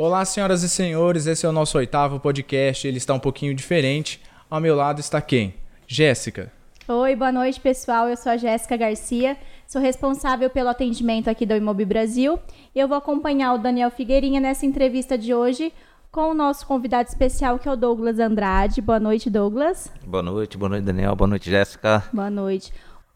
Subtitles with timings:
[0.00, 2.88] Olá, senhoras e senhores, esse é o nosso oitavo podcast.
[2.88, 4.18] Ele está um pouquinho diferente.
[4.48, 5.52] Ao meu lado está quem?
[5.86, 6.50] Jéssica.
[6.88, 8.08] Oi, boa noite, pessoal.
[8.08, 9.36] Eu sou a Jéssica Garcia,
[9.66, 12.38] sou responsável pelo atendimento aqui do Imob Brasil.
[12.74, 15.70] Eu vou acompanhar o Daniel Figueirinha nessa entrevista de hoje
[16.10, 18.80] com o nosso convidado especial, que é o Douglas Andrade.
[18.80, 19.92] Boa noite, Douglas.
[20.06, 21.14] Boa noite, boa noite, Daniel.
[21.14, 22.04] Boa noite, Jéssica.
[22.10, 22.72] Boa noite.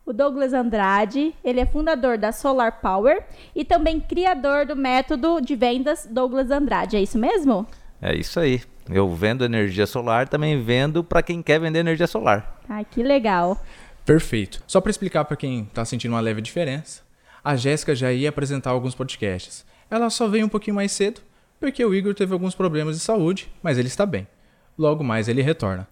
[0.06, 3.24] O Douglas Andrade, ele é fundador da Solar Power
[3.56, 6.96] e também criador do método de vendas Douglas Andrade.
[6.96, 7.66] É isso mesmo?
[8.02, 8.60] É isso aí.
[8.90, 12.60] Eu vendo energia solar, também vendo para quem quer vender energia solar.
[12.68, 13.58] Ah, que legal.
[14.04, 14.62] Perfeito.
[14.66, 17.00] Só para explicar para quem está sentindo uma leve diferença,
[17.42, 19.64] a Jéssica já ia apresentar alguns podcasts.
[19.90, 21.22] Ela só veio um pouquinho mais cedo
[21.58, 24.28] porque o Igor teve alguns problemas de saúde, mas ele está bem.
[24.76, 25.88] Logo mais ele retorna.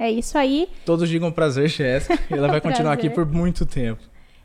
[0.00, 0.66] É isso aí.
[0.86, 2.18] Todos digam prazer, Jéssica.
[2.34, 4.00] ela vai continuar aqui por muito tempo.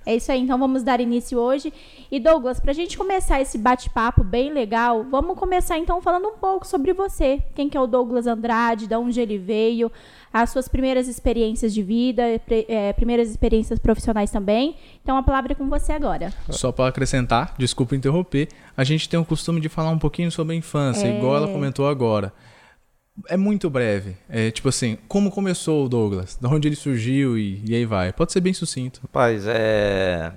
[0.05, 1.73] É isso aí, então vamos dar início hoje.
[2.11, 6.37] E Douglas, para a gente começar esse bate-papo bem legal, vamos começar então falando um
[6.37, 7.41] pouco sobre você.
[7.55, 9.89] Quem que é o Douglas Andrade, de onde ele veio,
[10.31, 12.21] as suas primeiras experiências de vida,
[12.67, 14.75] é, primeiras experiências profissionais também.
[15.01, 16.33] Então a palavra é com você agora.
[16.49, 20.53] Só para acrescentar, desculpa interromper, a gente tem o costume de falar um pouquinho sobre
[20.53, 21.17] a infância, é...
[21.17, 22.33] igual ela comentou agora.
[23.27, 24.17] É muito breve.
[24.29, 26.37] É tipo assim, como começou o Douglas?
[26.39, 28.11] De onde ele surgiu e, e aí vai?
[28.11, 28.99] Pode ser bem sucinto.
[29.01, 30.33] Rapaz, é.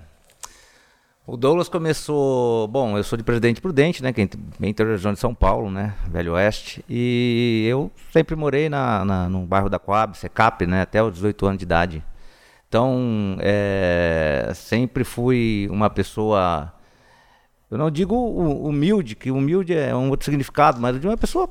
[1.26, 2.66] O Douglas começou.
[2.68, 4.12] Bom, eu sou de Presidente Prudente, né?
[4.12, 4.28] Que é
[4.72, 5.94] da região de São Paulo, né?
[6.08, 6.82] Velho Oeste.
[6.88, 10.80] E eu sempre morei na, na, no bairro da Coab, Secap, né?
[10.82, 12.04] Até os 18 anos de idade.
[12.68, 16.72] Então, é, sempre fui uma pessoa.
[17.70, 21.50] Eu não digo humilde, que humilde é um outro significado, mas de uma pessoa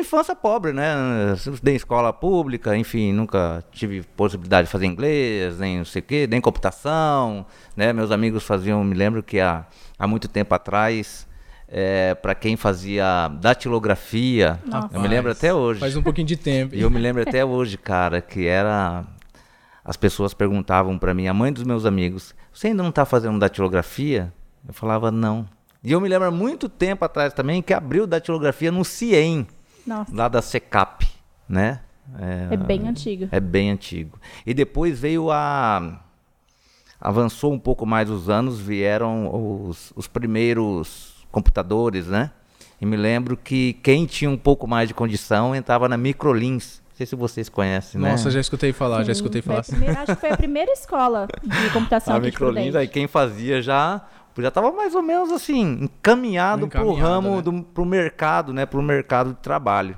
[0.00, 0.94] infância pobre, né?
[1.34, 6.04] Estudei em escola pública, enfim, nunca tive possibilidade de fazer inglês, nem não sei o
[6.04, 7.92] quê, nem computação, né?
[7.92, 9.64] Meus amigos faziam, me lembro que há,
[9.98, 11.26] há muito tempo atrás,
[11.68, 14.88] é, para quem fazia datilografia, Nossa.
[14.92, 15.80] eu me lembro até hoje.
[15.80, 16.74] Faz um pouquinho de tempo.
[16.74, 19.04] E eu me lembro até hoje, cara, que era
[19.84, 23.38] as pessoas perguntavam para mim, a mãe dos meus amigos, você ainda não está fazendo
[23.38, 24.32] datilografia?
[24.66, 25.48] Eu falava não.
[25.82, 29.46] E eu me lembro muito tempo atrás também que abriu datilografia no CIEM,
[29.90, 30.14] Nossa.
[30.14, 31.08] lá da SECAP,
[31.48, 31.80] né?
[32.18, 33.28] É, é, bem antigo.
[33.30, 34.18] É bem antigo.
[34.46, 36.00] E depois veio a.
[37.00, 42.30] Avançou um pouco mais os anos, vieram os, os primeiros computadores, né?
[42.80, 46.80] E me lembro que quem tinha um pouco mais de condição entrava na Microlins.
[46.90, 48.16] Não sei se vocês conhecem, Nossa, né?
[48.16, 49.64] Nossa, já escutei falar, Sim, já escutei falar.
[49.64, 53.62] Primeira, acho que foi a primeira escola de computação a aqui Microlins, aí quem fazia
[53.62, 54.06] já
[54.38, 57.42] já estava mais ou menos assim, encaminhado para o ramo, né?
[57.42, 58.66] do, pro mercado, né?
[58.66, 59.96] Pro mercado de trabalho.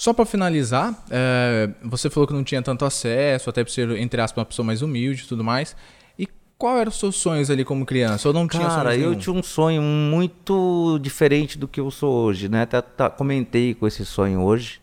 [0.00, 4.18] Só para finalizar, é, você falou que não tinha tanto acesso, até por ser, entre
[4.20, 5.76] aspas, uma pessoa mais humilde e tudo mais.
[6.18, 6.26] E
[6.56, 8.26] qual eram os seus sonhos ali como criança?
[8.26, 12.48] Ou não tinha Cara, eu tinha um sonho muito diferente do que eu sou hoje,
[12.48, 12.62] né?
[12.62, 14.80] Até, até comentei com esse sonho hoje,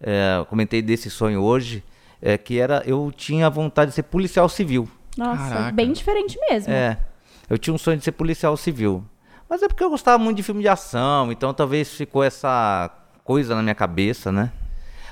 [0.00, 1.82] é, comentei desse sonho hoje,
[2.22, 4.88] é, que era, eu tinha vontade de ser policial civil.
[5.16, 5.72] Nossa, Caraca.
[5.72, 6.72] bem diferente mesmo.
[6.72, 6.96] É,
[7.50, 9.04] eu tinha um sonho de ser policial civil.
[9.48, 12.88] Mas é porque eu gostava muito de filme de ação, então talvez ficou essa
[13.24, 14.52] coisa na minha cabeça, né?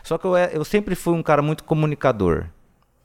[0.05, 2.47] Só que eu, é, eu sempre fui um cara muito comunicador.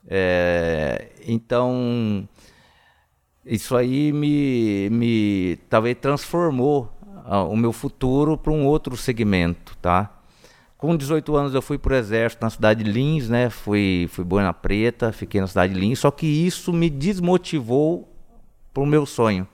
[0.07, 2.29] É, então,
[3.43, 6.93] isso aí me, me talvez transformou
[7.25, 10.15] uh, o meu futuro para um outro segmento, tá?
[10.77, 13.49] Com 18 anos eu fui para o exército na cidade de Lins, né?
[13.49, 18.12] Fui, fui boina preta, fiquei na cidade de Lins, só que isso me desmotivou
[18.73, 19.47] para o meu sonho.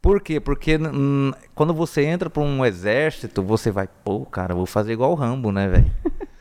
[0.00, 0.40] Por quê?
[0.40, 5.12] Porque hum, quando você entra para um exército, você vai, pô, cara, vou fazer igual
[5.12, 5.90] o Rambo, né, velho?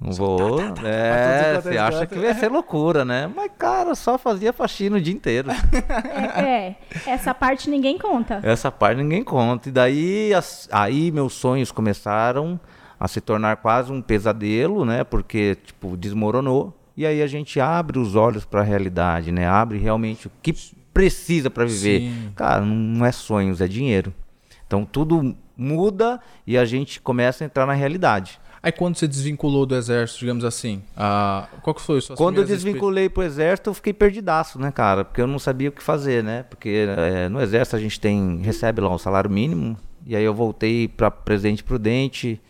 [0.00, 0.56] Não vou.
[0.56, 3.30] Tá, tá, tá, é, você acha que vai ser loucura, né?
[3.34, 5.50] Mas, cara, só fazia faxina o dia inteiro.
[5.50, 8.40] É, é, essa parte ninguém conta.
[8.42, 9.68] Essa parte ninguém conta.
[9.68, 12.58] E daí, as, aí meus sonhos começaram
[12.98, 15.04] a se tornar quase um pesadelo, né?
[15.04, 16.74] Porque, tipo, desmoronou.
[16.96, 19.46] E aí a gente abre os olhos para a realidade, né?
[19.46, 20.54] Abre realmente o que
[20.92, 22.00] precisa para viver.
[22.00, 22.32] Sim.
[22.34, 24.12] Cara, não é sonhos, é dinheiro.
[24.66, 28.40] Então tudo muda e a gente começa a entrar na realidade.
[28.62, 31.48] Aí quando você desvinculou do exército, digamos assim, a...
[31.62, 35.02] qual que foi a sua Quando eu desvinculei pro exército, eu fiquei perdidaço, né, cara?
[35.02, 36.42] Porque eu não sabia o que fazer, né?
[36.42, 40.34] Porque é, no exército a gente tem recebe lá um salário mínimo, e aí eu
[40.34, 42.40] voltei para Presidente Prudente,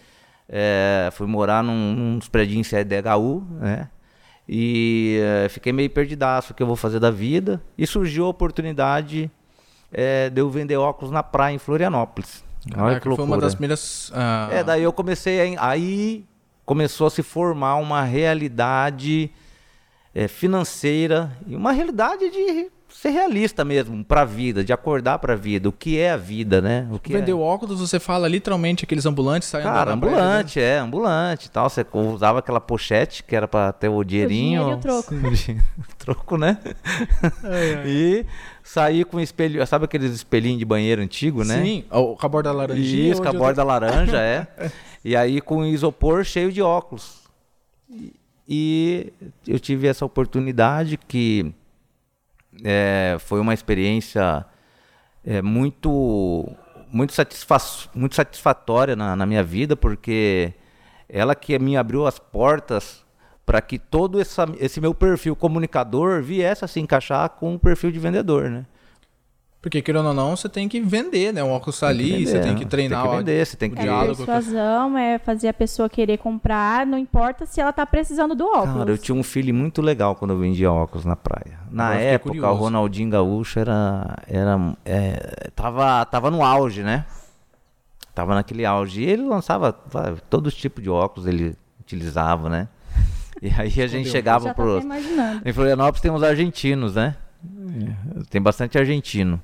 [0.49, 3.89] é, fui morar num, num prédios CDHU, né?
[4.53, 7.63] E é, fiquei meio perdidaço o que eu vou fazer da vida.
[7.79, 9.31] E surgiu a oportunidade
[9.93, 12.43] é, de eu vender óculos na praia em Florianópolis.
[12.77, 13.29] Olha que loucura.
[13.29, 14.09] Foi uma das primeiras.
[14.09, 14.53] Uh...
[14.53, 16.25] É, daí eu comecei a, aí
[16.67, 19.31] começou a se formar uma realidade
[20.13, 25.33] é, financeira e uma realidade de ser realista mesmo para a vida, de acordar para
[25.33, 26.87] a vida, o que é a vida, né?
[26.91, 27.43] O que Vendeu é...
[27.43, 31.71] óculos, você fala literalmente aqueles ambulantes saindo Cara, ambulante, é, ambulante e tal.
[31.71, 34.63] Você usava aquela pochete que era para ter o dinheirinho.
[34.77, 35.15] dinheiro e o troco.
[35.99, 36.59] troco, né?
[37.45, 37.83] Ai, ai.
[37.91, 38.27] E
[38.63, 41.63] sair com espelho, sabe aqueles espelhinhos de banheiro antigo, né?
[41.63, 43.13] Sim, o- com a borda laranjinha.
[43.13, 44.47] Isso, com a borda laranja, é.
[45.05, 47.21] E aí com isopor cheio de óculos.
[47.89, 48.13] E-
[48.53, 49.13] E
[49.47, 51.55] eu tive essa oportunidade que
[52.65, 54.45] é, foi uma experiência
[55.25, 56.49] é, muito
[56.93, 57.57] muito, satisfa
[57.95, 60.53] muito satisfatória na, na minha vida, porque
[61.09, 63.05] ela que me abriu as portas
[63.47, 67.91] para que todo essa, esse meu perfil comunicador viesse a se encaixar com o perfil
[67.91, 68.67] de vendedor, né?
[69.63, 71.45] Porque, querendo ou não, você tem que vender, né?
[71.45, 73.73] Um óculos tá ali, você tem que treinar Tem que o- vender, você tem o
[73.73, 74.17] que- É diálogo.
[74.17, 74.27] pessoa.
[74.27, 78.79] persuasão, é fazer a pessoa querer comprar, não importa se ela tá precisando do óculos.
[78.79, 81.59] Cara, eu tinha um feeling muito legal quando eu vendia óculos na praia.
[81.71, 82.53] Na Agora época, curioso.
[82.55, 84.17] o Ronaldinho Gaúcho era.
[84.27, 87.05] era é, tava, tava no auge, né?
[88.15, 89.03] Tava naquele auge.
[89.03, 92.67] E ele lançava vai, todos os tipos de óculos, ele utilizava, né?
[93.43, 94.13] E aí a gente Fodeu.
[94.13, 94.81] chegava pro.
[95.45, 97.15] Em Florianópolis tem uns argentinos, né?
[98.31, 99.41] Tem bastante argentino.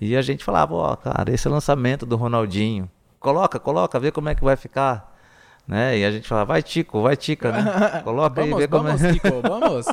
[0.00, 2.90] E a gente falava, ó, cara, esse é o lançamento do Ronaldinho.
[3.18, 5.10] Coloca, coloca, vê como é que vai ficar.
[5.68, 5.98] Né?
[5.98, 8.00] E a gente falava, vai Tico, vai Tica, né?
[8.02, 9.12] Coloca aí, Vamos, vê como vamos, é.
[9.12, 9.86] Kiko, vamos.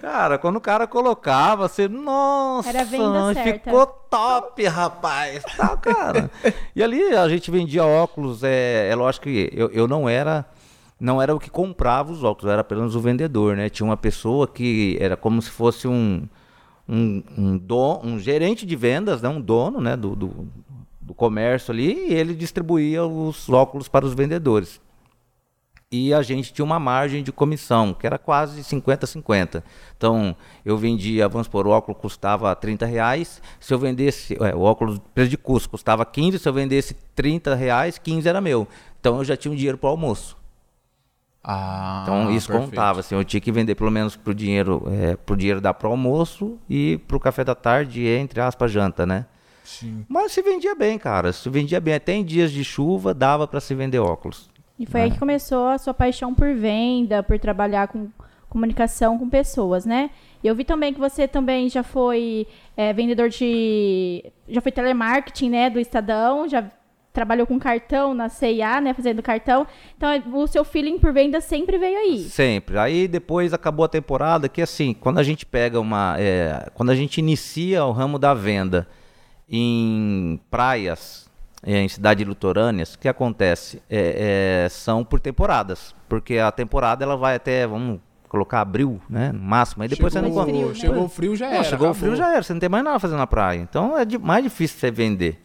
[0.00, 3.52] Cara, quando o cara colocava, você, nossa, Era certa.
[3.52, 5.42] ficou top, rapaz.
[5.56, 6.30] Tá, cara.
[6.74, 10.44] e ali a gente vendia óculos, é, é lógico que eu, eu não era
[10.98, 13.68] não era o que comprava os óculos, era apenas o vendedor, né?
[13.68, 16.26] Tinha uma pessoa que era como se fosse um
[16.88, 19.28] um, um, don, um gerente de vendas, né?
[19.28, 19.96] um dono né?
[19.96, 20.48] do, do,
[21.00, 24.80] do comércio ali, e ele distribuía os óculos para os vendedores
[25.90, 29.62] e a gente tinha uma margem de comissão, que era quase 50-50.
[29.96, 34.60] Então, eu vendia, vamos supor, o óculos custava 30 reais, se eu vendesse, é, o
[34.60, 38.66] óculos, preço de custo custava 15, se eu vendesse 30 reais, 15 era meu.
[39.00, 40.36] Então, eu já tinha um dinheiro para o almoço.
[41.48, 42.70] Ah, Então, isso perfeito.
[42.70, 45.88] contava, assim, eu tinha que vender pelo menos pro dinheiro, é, pro dinheiro dar pro
[45.88, 49.26] almoço e pro café da tarde, e, entre aspas, janta, né?
[49.62, 50.04] Sim.
[50.08, 51.94] Mas se vendia bem, cara, se vendia bem.
[51.94, 54.48] Até em dias de chuva, dava para se vender óculos.
[54.78, 58.08] E foi aí que começou a sua paixão por venda, por trabalhar com
[58.48, 60.10] comunicação com pessoas, né?
[60.42, 62.46] E eu vi também que você também já foi
[62.76, 64.24] é, vendedor de.
[64.48, 65.70] Já foi telemarketing, né?
[65.70, 66.64] Do Estadão, já
[67.16, 68.92] trabalhou com cartão na CIA, né?
[68.92, 69.66] Fazendo cartão.
[69.96, 72.18] Então, o seu feeling por venda sempre veio aí.
[72.20, 72.76] Sempre.
[72.78, 76.14] Aí depois acabou a temporada, que assim, quando a gente pega uma.
[76.18, 78.86] é, quando a gente inicia o ramo da venda
[79.48, 81.28] em praias,
[81.62, 83.80] é, em cidades litorâneas, o que acontece?
[83.88, 85.94] É, é, são por temporadas.
[86.08, 87.98] Porque a temporada ela vai até, vamos
[88.28, 89.32] colocar abril, né?
[89.32, 89.82] No máximo.
[89.84, 90.74] Aí depois chegou, você não frio, né?
[90.74, 91.64] Chegou o frio, já era.
[91.64, 91.94] chegou o acabou.
[91.94, 93.58] frio já era, você não tem mais nada fazendo na praia.
[93.60, 95.40] Então é di- mais difícil você vender.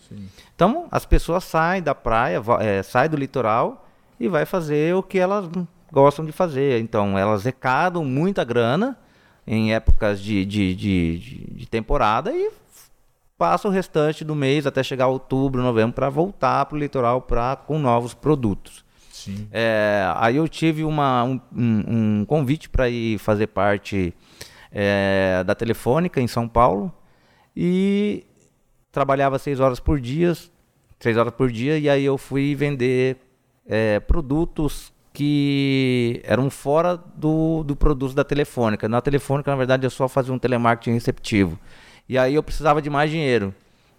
[0.62, 3.84] Então as pessoas saem da praia, é, saem do litoral
[4.20, 5.50] e vai fazer o que elas
[5.92, 6.80] gostam de fazer.
[6.80, 8.96] Então elas recadam muita grana
[9.48, 12.52] em épocas de, de, de, de- temporada e
[13.40, 17.56] passa o restante do mês até chegar outubro, novembro para voltar para o litoral pra,
[17.56, 18.86] com novos produtos.
[19.12, 19.48] Sim.
[19.52, 24.14] É, aí eu tive uma, um, um- um convite para ir fazer parte
[24.72, 26.94] é, da Telefônica em São Paulo
[27.58, 28.28] e
[28.92, 30.34] trabalhava seis horas por dia,
[31.02, 33.18] seis horas por dia e aí eu fui vender
[33.68, 38.88] é, produtos que eram fora do, do produto da Telefônica.
[38.88, 41.60] Na Telefônica, na verdade, eu só fazia um telemarketing receptivo.
[42.08, 43.54] E aí eu precisava de mais dinheiro.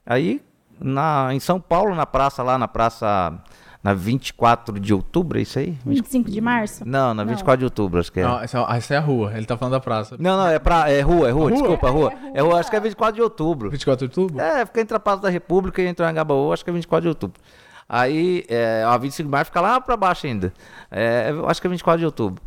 [0.07, 0.43] Aí,
[0.81, 3.39] na, em São Paulo, na praça lá, na praça,
[3.83, 5.77] na 24 de outubro, é isso aí?
[5.85, 6.85] 25 de março?
[6.87, 7.31] Não, na Não.
[7.33, 8.23] 24 de outubro, acho que é.
[8.23, 10.17] Não, essa, essa é a rua, ele tá falando da praça.
[10.19, 11.53] Não, não, é, pra, é rua, é rua, Rua?
[11.53, 12.13] desculpa, rua.
[12.13, 12.31] É rua.
[12.35, 13.71] É rua, acho que é 24 de outubro.
[13.71, 14.41] 24 de outubro?
[14.41, 17.03] É, fica entre a Praça da República e entre o Angabaú, acho que é 24
[17.03, 17.41] de outubro.
[17.89, 20.53] Aí, é, a 25 de março fica lá pra baixo ainda.
[20.91, 22.43] É, acho que é 24 de outubro.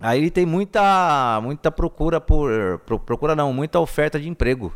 [0.00, 4.72] Aí tem muita, muita procura por, pro- procura não, muita oferta de emprego.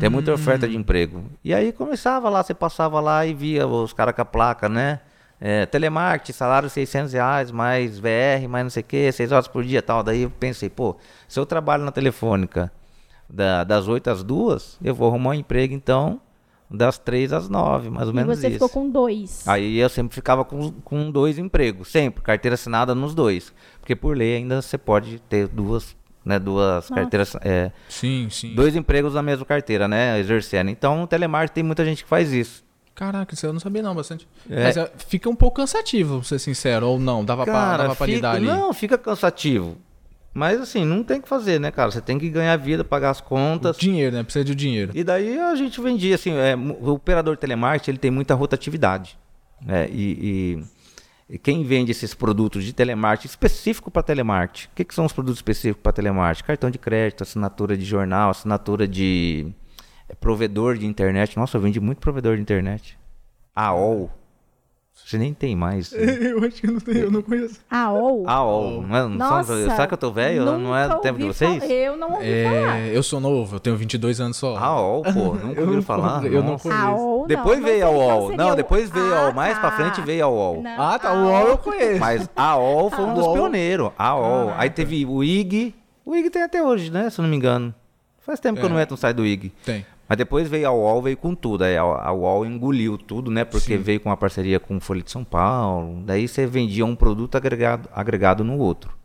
[0.00, 1.24] Tem muita oferta de emprego.
[1.44, 5.00] E aí começava lá, você passava lá e via os caras com a placa, né?
[5.40, 9.62] É, telemarketing, salário 600 reais, mais VR, mais não sei o que, 6 horas por
[9.64, 10.02] dia tal.
[10.02, 10.96] Daí eu pensei, pô,
[11.28, 12.72] se eu trabalho na telefônica
[13.28, 16.20] da- das 8 às 2, eu vou arrumar um emprego então
[16.70, 18.54] das 3 às 9, mais ou E menos você isso.
[18.54, 19.46] ficou com dois.
[19.46, 23.52] Aí eu sempre ficava com, com dois empregos, sempre, carteira assinada nos dois.
[23.78, 25.94] Porque por lei ainda você pode ter duas,
[26.26, 26.94] né, duas Nossa.
[26.94, 28.52] carteiras, é, Sim, sim.
[28.54, 30.68] dois empregos na mesma carteira, né, exercendo.
[30.68, 32.66] Então, o telemarketing tem muita gente que faz isso.
[32.96, 34.26] Caraca, isso eu não sabia não, bastante.
[34.50, 34.64] É.
[34.64, 38.06] Mas é, fica um pouco cansativo, pra ser sincero, ou não, dava pra, dava pra
[38.06, 38.46] fica, lidar ali.
[38.46, 39.76] não, fica cansativo.
[40.34, 41.90] Mas assim, não tem o que fazer, né, cara?
[41.90, 43.76] Você tem que ganhar vida, pagar as contas.
[43.78, 44.22] Dinheiro, né?
[44.22, 44.92] Precisa de dinheiro.
[44.94, 49.16] E daí a gente vendia, assim, é, o operador telemarketing ele tem muita rotatividade.
[49.64, 49.88] Né?
[49.90, 50.64] E, e
[51.42, 54.68] quem vende esses produtos de telemarketing específico para telemarketing?
[54.68, 56.46] O que, que são os produtos específicos para telemarketing?
[56.46, 59.52] Cartão de crédito, assinatura de jornal, assinatura de
[60.08, 61.36] é, provedor de internet.
[61.36, 62.96] Nossa, eu vendi muito provedor de internet.
[63.54, 64.10] AOL.
[65.08, 65.92] Você nem tem mais.
[65.94, 67.60] eu acho que não tem, eu não conheço.
[67.70, 68.28] AOL?
[68.28, 68.82] AOL.
[68.82, 70.44] Não é, não Nossa, será que eu tô velho?
[70.58, 71.58] Não é do tempo de vocês?
[71.62, 71.72] Falar.
[71.72, 72.78] Eu não ouvi falar.
[72.80, 74.56] É, eu sou novo, eu tenho 22 anos só.
[74.56, 75.34] AOL, pô.
[75.46, 76.24] Nunca ouviu falar?
[76.26, 76.82] Eu não conheço.
[76.82, 78.28] AOL, não, Depois não veio a sei qual UOL.
[78.30, 79.32] seria Não, o- depois veio a Ah, UOL.
[79.32, 79.76] Mais pra tá.
[79.76, 80.62] frente veio a UOL.
[80.62, 82.00] Não, Ah, tá, o UOL eu conheço.
[82.00, 83.90] Mas a UOL foi um dos pioneiros.
[83.96, 84.46] A UOL.
[84.46, 84.62] Caraca.
[84.62, 85.72] Aí teve o IG.
[86.04, 87.10] O IG tem até hoje, né?
[87.10, 87.72] Se eu não me engano.
[88.18, 88.72] Faz tempo que eu É.
[88.72, 89.52] não entro no site do IG.
[89.64, 89.86] Tem.
[90.08, 91.64] Mas depois veio a UOL, veio com tudo.
[91.64, 93.44] Aí a, UOL engoliu tudo, né?
[93.44, 93.82] Porque Sim.
[93.82, 96.02] veio com uma parceria com Folha de São Paulo.
[96.04, 98.96] Daí você vendia um produto agregado, agregado no outro.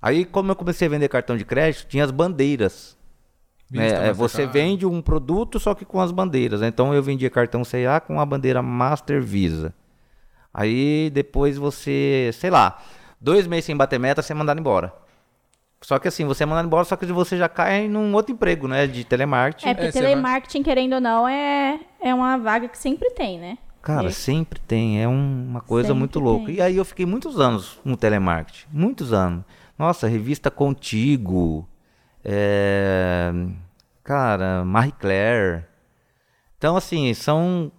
[0.00, 2.96] Aí, como eu comecei a vender cartão de crédito, tinha as bandeiras.
[3.70, 3.84] né?
[3.84, 6.60] Vista, É, você vende um produto, só que com as bandeiras.
[6.62, 6.68] né?
[6.68, 9.74] Então eu vendia cartão CA com a bandeira Master Visa.
[10.52, 12.82] Aí depois você, sei lá,
[13.20, 14.92] dois meses sem bater meta, você é mandado embora.
[15.82, 18.66] Só que assim, você é mandado embora, só que você já cai num outro emprego,
[18.68, 18.86] né?
[18.86, 19.68] De telemarketing.
[19.68, 23.58] É, porque É, telemarketing, querendo ou não, é, é uma vaga que sempre tem, né?
[23.82, 24.10] Cara, É.
[24.12, 26.46] sempre tem, é um- uma coisa Sempre muito louca.
[26.46, 26.54] tem.
[26.54, 29.44] E aí eu fiquei muitos anos no telemarketing, muitos anos.
[29.76, 31.68] Nossa, revista Contigo,
[32.24, 33.32] é,
[34.04, 35.64] cara, Marie Claire.
[36.58, 37.72] Então, assim, são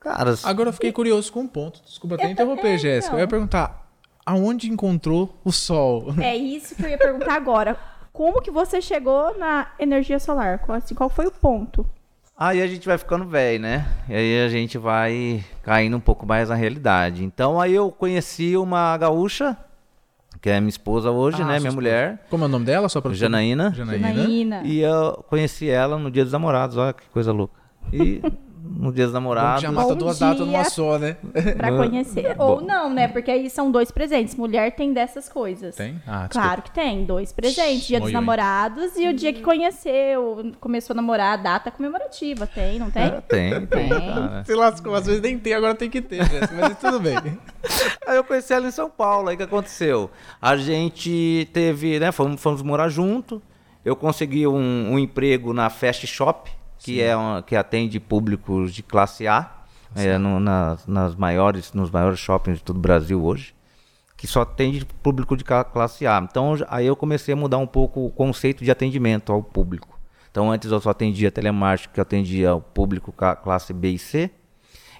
[0.00, 0.42] caras.
[0.46, 1.82] Agora eu fiquei curioso com um ponto.
[1.84, 3.14] Desculpa até interromper, Jéssica.
[3.16, 3.85] Eu ia perguntar,
[4.26, 6.12] aonde encontrou o sol?
[6.20, 7.78] É isso que eu ia perguntar agora.
[8.12, 10.58] Como que você chegou na energia solar?
[10.58, 11.86] Qual, assim, qual foi o ponto?
[12.38, 13.86] Aí a gente vai ficando velho, né?
[14.08, 17.24] E aí a gente vai caindo um pouco mais na realidade.
[17.24, 19.56] Então aí eu conheci uma gaúcha,
[20.42, 21.52] que é minha esposa hoje, Ah, né?
[21.52, 21.74] Minha esposa.
[21.76, 22.88] mulher, Como é o nome dela?
[22.90, 23.72] Só pra Janaína.
[23.74, 24.08] Janaína.
[24.12, 24.62] Janaína.
[24.64, 27.54] E eu conheci ela no Dia dos Namorados, olha que coisa louca.
[27.92, 28.20] E
[28.68, 29.62] no Dia dos Namorados.
[29.62, 30.26] já mata Bom duas dia.
[30.28, 31.16] datas numa só, né?
[31.56, 31.76] Pra Bom.
[31.78, 32.34] conhecer.
[32.38, 33.08] Ou não, né?
[33.08, 34.34] Porque aí são dois presentes.
[34.34, 35.76] Mulher tem dessas coisas.
[35.76, 36.00] Tem?
[36.06, 36.28] Ah, desculpa.
[36.30, 38.14] Claro que tem, dois presentes, dia dos Oi, oi.
[38.14, 43.02] namorados e o dia que conheceu, começou a namorar, a data comemorativa, tem, não tem?
[43.04, 43.66] É, tem, tem.
[43.66, 43.88] Tem.
[43.88, 44.44] cara.
[44.44, 47.16] Se lascou, às vezes nem tem, agora tem que ter, Jéssica, mas tudo bem.
[48.06, 50.08] Aí eu conheci ela em São Paulo, aí o que aconteceu?
[50.40, 53.42] A gente teve, né, fomos, fomos morar junto,
[53.84, 58.82] eu consegui um, um emprego na Fast Shop, que, é uma, que atende públicos de
[58.82, 59.52] classe A,
[59.94, 63.54] é, no- nas, nas maiores, nos maiores shoppings de todo o Brasil hoje,
[64.16, 66.18] que só atende público de classe A.
[66.28, 69.98] Então aí eu comecei a mudar um pouco o conceito de atendimento ao público.
[70.30, 74.30] Então antes eu só atendia telemarketing, que atendia o público classe B e C,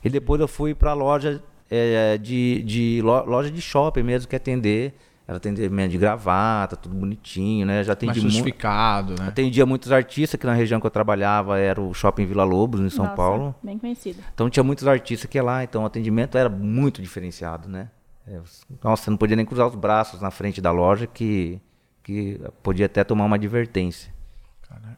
[0.04, 4.37] e depois eu fui para loja é, de, de lo- loja de shopping mesmo, que
[4.37, 4.95] atender,
[5.26, 7.83] era atendimento de gravata, tudo bonitinho, né?
[7.83, 9.28] Já Mais atendi mu justificado, né?
[9.28, 12.88] atendia muitos artistas, que na região que eu trabalhava era o Shopping Vila Lobos, em
[12.88, 13.54] São Nossa, Paulo.
[13.62, 14.23] Bem conhecido.
[14.33, 17.90] Então tinha muitos artistas que ia lá, então o atendimento era muito diferenciado, né?
[18.28, 18.40] É,
[18.83, 21.61] nossa, você não podia nem cruzar os braços na frente da loja que,
[22.04, 24.14] que podia até tomar uma advertência.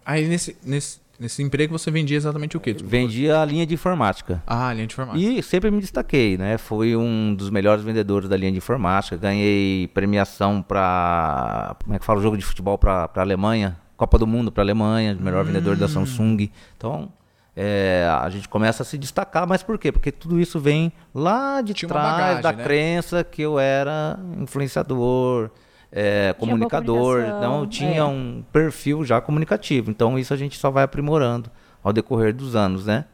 [0.05, 2.75] Aí nesse, nesse, nesse emprego você vendia exatamente o quê?
[2.75, 4.43] Tipo, Vendia a linha de informática.
[4.47, 5.25] Ah, linha de informática.
[5.25, 6.59] E sempre me destaquei, né?
[6.59, 9.17] Fui um dos melhores vendedores da linha de informática.
[9.17, 14.17] Ganhei premiação para como é que fala o jogo de futebol para a Alemanha, Copa
[14.19, 15.81] do Mundo para a Alemanha, melhor vendedor Hum.
[15.81, 16.51] da Samsung.
[16.77, 17.11] Então
[17.57, 19.91] é, a gente começa a se destacar, mas por quê?
[19.91, 22.63] Porque tudo isso vem lá de Tinha trás bagagem, da né?
[22.63, 25.51] crença que eu era influenciador,
[25.91, 27.21] é, comunicador.
[27.23, 28.05] Então eu tinha é.
[28.05, 29.91] um perfil já comunicativo.
[29.91, 31.51] Então isso a gente só vai aprimorando
[31.83, 33.05] ao decorrer dos anos, né?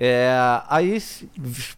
[0.00, 0.30] É,
[0.68, 0.96] aí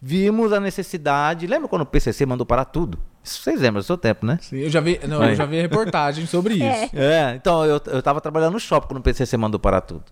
[0.01, 1.47] vimos a necessidade.
[1.47, 2.99] Lembra quando o PCC mandou parar tudo?
[3.23, 4.37] Isso vocês lembram do seu tempo, né?
[4.41, 6.95] Sim, eu já vi, não, eu já vi reportagem sobre isso.
[6.95, 7.31] É.
[7.31, 10.05] É, então eu, eu tava trabalhando no shopping quando o PCC mandou parar tudo.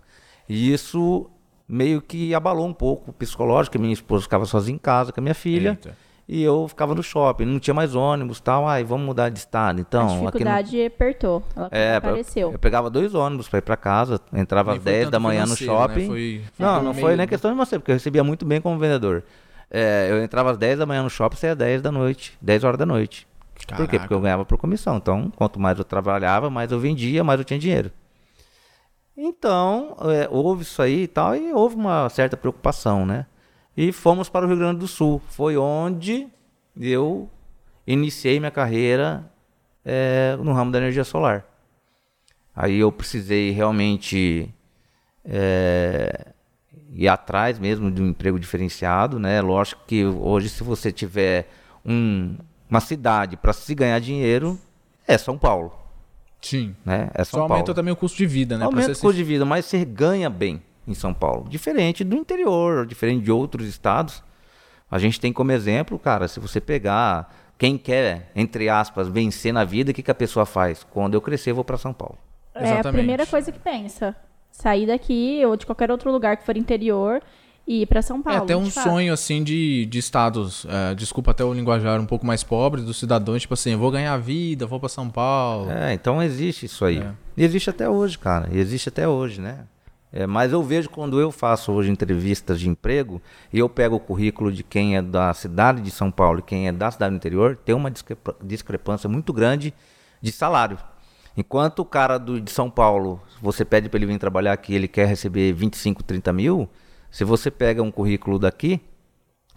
[0.48, 1.30] E isso
[1.68, 5.22] meio que abalou um pouco o psicológico, minha esposa ficava sozinha em casa com a
[5.22, 5.70] minha filha.
[5.70, 5.96] Eita.
[6.32, 8.64] E eu ficava no shopping, não tinha mais ônibus e tal.
[8.68, 9.80] Ai, vamos mudar de estado.
[9.80, 11.42] Então, a no- dificuldade apertou.
[11.56, 12.52] Ela É, apareceu.
[12.52, 15.42] eu pegava dois ônibus para ir para casa, entrava às foi 10 tanto da manhã
[15.42, 15.56] no né?
[15.56, 16.06] shopping.
[16.06, 18.60] Foi- não, foi não meio- foi nem questão de você, porque eu recebia muito bem
[18.60, 19.24] como vendedor.
[19.68, 22.62] É, eu entrava às 10 da manhã no shopping, saía às 10 da noite, 10
[22.62, 23.26] horas da noite.
[23.54, 23.66] Por quê?
[23.74, 23.98] Caraca.
[23.98, 24.98] Porque eu ganhava por comissão.
[24.98, 27.90] Então, quanto mais eu trabalhava, mais eu vendia, mais eu tinha dinheiro.
[29.16, 33.26] Então, é, houve isso aí e tal, e houve uma certa preocupação, né?
[33.82, 35.22] E fomos para o Rio Grande do Sul.
[35.30, 36.28] Foi onde
[36.78, 37.30] eu
[37.86, 39.24] iniciei minha carreira
[39.82, 41.46] é, no ramo da energia solar.
[42.54, 44.52] Aí eu precisei realmente
[45.24, 46.26] é,
[46.92, 49.40] ir atrás mesmo de um emprego diferenciado, né?
[49.40, 51.48] Lógico que hoje, se você tiver
[51.82, 52.36] um-
[52.68, 54.58] uma cidade para se ganhar dinheiro,
[55.08, 55.72] é São Paulo.
[56.42, 56.76] Sim.
[56.84, 57.08] Né?
[57.14, 57.54] É São Só Paulo.
[57.54, 58.66] aumenta também o custo de vida, né?
[58.66, 61.46] Aumenta o custo de vida, mas você ganha bem em São Paulo.
[61.48, 64.22] Diferente do interior, diferente de outros estados.
[64.90, 69.64] A gente tem como exemplo, cara, se você pegar quem quer, entre aspas, vencer na
[69.64, 70.84] vida, o que, que a pessoa faz?
[70.90, 72.18] Quando eu crescer, eu vou para São Paulo.
[72.54, 72.92] É a Exatamente.
[72.98, 74.16] primeira coisa que pensa.
[74.50, 77.22] Sair daqui ou de qualquer outro lugar que for interior
[77.68, 78.42] e ir pra São É Paulo.
[78.42, 82.42] até um sonho, assim, de, de estados, é, desculpa até o linguajar um pouco mais
[82.42, 85.70] pobre dos cidadãos, tipo assim, eu vou ganhar vida, vou pra São Paulo.
[85.70, 86.98] É, então existe isso aí.
[86.98, 87.12] É.
[87.36, 88.48] E existe até hoje, cara.
[88.50, 89.60] E existe até hoje, né?
[90.12, 94.00] É, mas eu vejo quando eu faço hoje entrevistas de emprego e eu pego o
[94.00, 97.16] currículo de quem é da cidade de São Paulo e quem é da cidade do
[97.16, 97.92] interior, tem uma
[98.42, 99.72] discrepância muito grande
[100.20, 100.78] de salário.
[101.36, 104.88] Enquanto o cara do, de São Paulo, você pede para ele vir trabalhar aqui, ele
[104.88, 106.68] quer receber 25, 30 mil.
[107.10, 108.80] Se você pega um currículo daqui,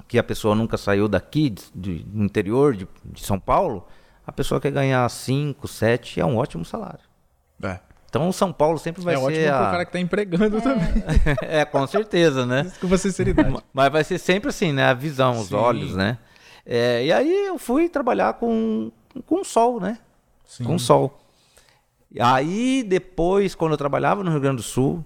[0.07, 1.91] que a pessoa nunca saiu daqui, do
[2.24, 3.88] interior de, de São Paulo,
[4.25, 7.03] a pessoa quer ganhar 5, 7, é um ótimo salário.
[7.63, 7.79] É,
[8.13, 9.72] Então o São Paulo sempre vai é ser ótimo pro a...
[9.72, 10.88] cara que tá empregando também.
[11.41, 12.62] é, com certeza, né?
[12.62, 13.58] Desculpa a sinceridade.
[13.74, 14.86] Mas vai ser sempre assim, né?
[14.86, 15.55] A visão, os Sim.
[15.55, 16.20] olhos, né?
[16.63, 18.91] É, e aí eu fui trabalhar com,
[19.25, 19.98] com sol, né?
[20.46, 20.63] Sim.
[20.63, 21.20] Com sol.
[22.20, 25.03] Aí depois, quando eu trabalhava no Rio Grande do Sul,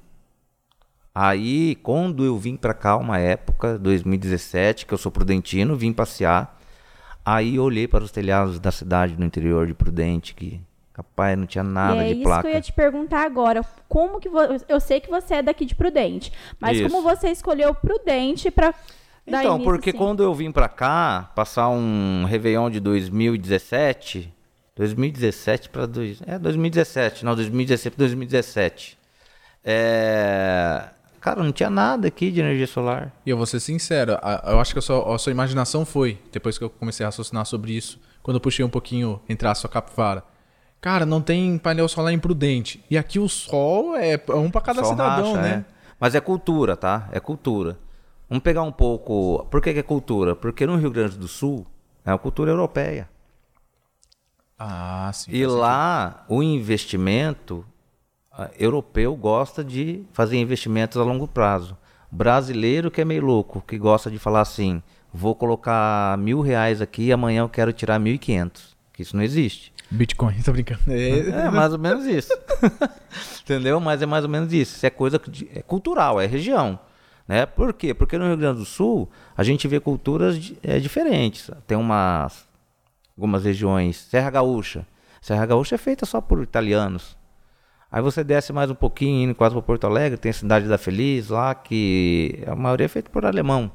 [1.15, 6.59] aí quando eu vim pra cá, uma época, 2017, que eu sou prudentino, vim passear.
[7.23, 10.61] Aí eu olhei para os telhados da cidade do interior de Prudente, que
[10.97, 12.41] capaz não tinha nada e é de isso placa.
[12.41, 13.63] que eu ia te perguntar agora.
[13.87, 14.39] Como que vo...
[14.67, 16.89] eu sei que você é daqui de Prudente, mas Isso.
[16.89, 18.73] como você escolheu Prudente pra
[19.27, 19.97] dar Então, início, porque assim?
[19.99, 24.33] quando eu vim pra cá, passar um Réveillon de 2017,
[24.75, 28.97] 2017 para dois, é 2017, não, 2016 para 2017.
[29.63, 30.83] É,
[31.21, 33.11] cara, não tinha nada aqui de energia solar.
[33.23, 36.57] E eu vou ser sincero, eu acho que a sua, a sua imaginação foi, depois
[36.57, 39.69] que eu comecei a raciocinar sobre isso, quando eu puxei um pouquinho entre a sua
[39.69, 40.23] capivara.
[40.79, 42.83] Cara, não tem painel solar imprudente.
[42.89, 45.65] E aqui o sol é um pra cada Sol cidadão, racha, né?
[45.69, 45.77] é.
[45.99, 47.09] Mas é cultura, tá?
[47.11, 47.77] É cultura.
[48.29, 49.45] Vamos pegar um pouco.
[49.49, 50.35] Por que, que é cultura?
[50.35, 51.65] Porque no Rio Grande do Sul
[52.05, 53.09] é uma cultura europeia.
[54.59, 55.31] Ah, sim.
[55.31, 57.65] E lá o investimento
[58.31, 61.77] ah, europeu gosta de fazer investimentos a longo prazo.
[62.11, 64.81] Brasileiro que é meio louco, que gosta de falar assim:
[65.13, 68.75] vou colocar mil reais aqui e amanhã eu quero tirar mil e quinhentos.
[68.93, 69.73] Que isso não existe.
[69.89, 70.81] Bitcoin, tô brincando.
[70.87, 72.33] É, É mais ou menos isso.
[73.43, 73.79] Entendeu?
[73.79, 74.75] Mas é mais ou menos isso.
[74.75, 76.79] Isso é coisa que de- é cultural, é região.
[77.27, 77.45] Né?
[77.45, 77.93] Por quê?
[77.93, 81.49] Porque no Rio Grande do Sul a gente vê culturas di- é, diferentes.
[81.65, 82.47] Tem umas,
[83.17, 83.97] algumas regiões.
[84.09, 84.85] Serra Gaúcha.
[85.21, 87.17] Serra Gaúcha é feita só por italianos.
[87.91, 90.77] Aí você desce mais um pouquinho, indo quase para Porto Alegre, tem a Cidade da
[90.77, 93.71] Feliz lá, que a maioria é feita por alemão.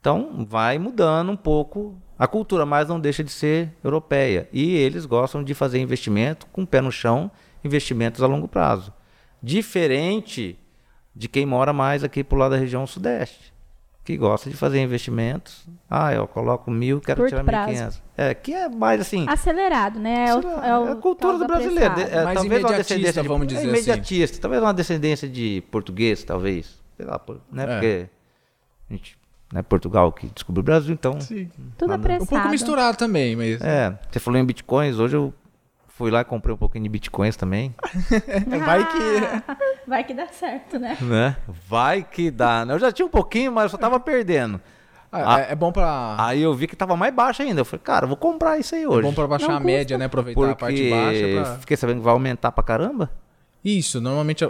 [0.00, 4.46] Então vai mudando um pouco a cultura, mas não deixa de ser europeia.
[4.52, 7.30] E eles gostam de fazer investimento com o pé no chão,
[7.64, 8.92] investimentos a longo prazo.
[9.42, 10.58] Diferente
[11.16, 13.52] de quem mora mais aqui pro lado da região sudeste,
[14.04, 15.66] que gosta de fazer investimentos.
[15.88, 17.72] Ah, eu coloco mil, quero Curto tirar prazo.
[17.72, 18.00] 1.500.
[18.16, 19.26] É, que é mais assim.
[19.28, 20.28] Acelerado, né?
[20.28, 22.00] É, o, é, o é a cultura do brasileiro.
[22.00, 23.70] É, Mais talvez uma descendência de, vamos dizer é assim.
[23.70, 24.38] imediatista.
[24.40, 26.78] Talvez uma descendência de português, talvez.
[26.96, 27.62] Sei lá, por- né?
[27.62, 27.66] É.
[27.66, 28.08] Porque
[28.88, 29.18] a gente,
[29.52, 31.20] né, Portugal que descobriu o Brasil, então.
[31.20, 31.50] Sim.
[31.76, 32.02] Tudo Ah, não.
[32.02, 32.24] apressado.
[32.24, 33.60] Um pouco misturado também, mas.
[33.60, 35.32] É, você falou em bitcoins, hoje eu
[35.88, 37.74] fui lá e comprei um pouquinho de bitcoins também,
[38.64, 39.60] Vai que.
[39.86, 40.96] Vai que dá certo, né?
[41.00, 41.36] né?
[41.68, 42.74] Vai que dá, né?
[42.74, 44.60] Eu já tinha um pouquinho, mas eu só tava perdendo.
[45.12, 45.40] Ah, Ah.
[45.40, 46.14] é, é bom pra.
[46.18, 47.60] Aí eu vi que tava mais baixo ainda.
[47.60, 49.02] Eu falei, cara, vou comprar isso aí é hoje.
[49.02, 49.66] bom pra baixar Não a custa.
[49.72, 50.04] média, né?
[50.04, 51.56] Aproveitar a parte porque baixa pra.
[51.58, 53.10] fiquei sabendo que vai aumentar pra caramba.
[53.64, 54.48] Isso, normalmente,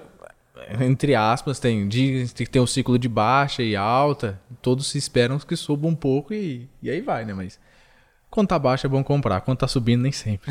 [0.80, 4.40] entre aspas, tem, que tem um ciclo de baixa e alta.
[4.60, 7.32] Todos se esperam que suba um pouco e, e aí vai, né?
[7.32, 7.58] Mas
[8.30, 10.50] quando tá baixo é bom comprar, quando tá subindo, nem sempre.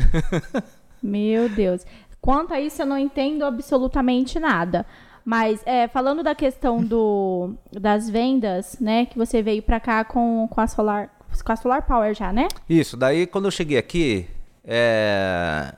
[1.02, 1.84] Meu Deus.
[2.20, 4.84] Quanto a isso, eu não entendo absolutamente nada.
[5.24, 9.06] Mas é, falando da questão do, das vendas, né?
[9.06, 11.10] Que você veio pra cá com, com a Solar.
[11.44, 12.48] Com a Solar Power já, né?
[12.68, 14.26] Isso, daí quando eu cheguei aqui,
[14.64, 15.72] é...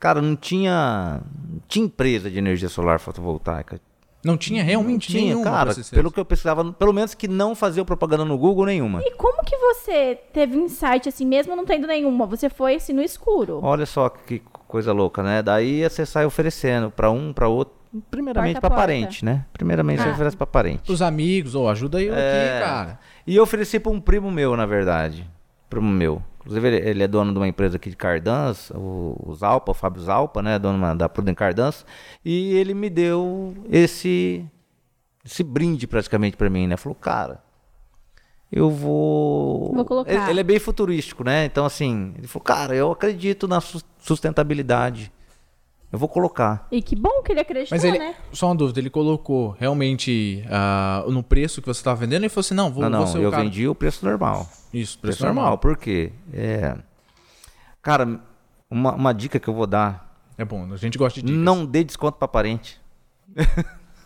[0.00, 3.80] cara, não tinha, não tinha empresa de energia solar fotovoltaica.
[4.22, 7.54] Não tinha realmente não tinha, nenhuma, cara, pelo que eu precisava, pelo menos que não
[7.54, 9.00] fazia propaganda no Google nenhuma.
[9.02, 12.26] E como que você teve insight, assim, mesmo não tendo nenhuma?
[12.26, 13.60] Você foi, assim, no escuro.
[13.62, 15.42] Olha só que coisa louca, né?
[15.42, 17.72] Daí você sai oferecendo pra um, pra outro,
[18.10, 18.82] primeiramente Porta pra a porta.
[18.92, 19.46] parente, né?
[19.54, 20.12] Primeiramente você Ah.
[20.12, 20.92] oferece pra parente.
[20.92, 22.58] Os amigos, ou ajuda eu É.
[22.58, 23.00] aqui, cara.
[23.26, 25.26] E eu ofereci pra um primo meu, na verdade.
[25.70, 26.22] Primo meu.
[26.50, 29.74] Inclusive, ele, ele é dono de uma empresa aqui de Cardans, o, o Zalpa, o
[29.74, 30.58] Fábio Zalpa, né?
[30.58, 31.86] Dono da Prudent Cardans.
[32.24, 34.44] E ele me deu esse,
[35.24, 36.76] esse brinde praticamente pra mim, né?
[36.76, 37.40] Falou, cara,
[38.50, 39.72] eu vou.
[39.74, 40.10] Vou colocar.
[40.12, 41.44] Ele, ele é bem futurístico, né?
[41.44, 45.12] Então, assim, ele falou, cara, eu acredito na sus- sustentabilidade.
[45.92, 46.68] Eu vou colocar.
[46.70, 48.14] E que bom que ele acreditou, Mas ele, né?
[48.32, 52.40] só uma dúvida, ele colocou realmente ah, no preço que você estava vendendo e falou
[52.42, 53.42] assim, não, vou, não, vou não, ser o eu cara.
[53.42, 54.48] vendi o preço normal.
[54.72, 55.44] Isso, Preço, preço normal.
[55.44, 55.58] normal.
[55.58, 56.12] Por quê?
[56.32, 56.76] É...
[57.82, 58.20] Cara,
[58.70, 61.42] uma, uma dica que eu vou dar: É bom, a gente gosta de dicas.
[61.42, 62.80] não dê desconto para parente.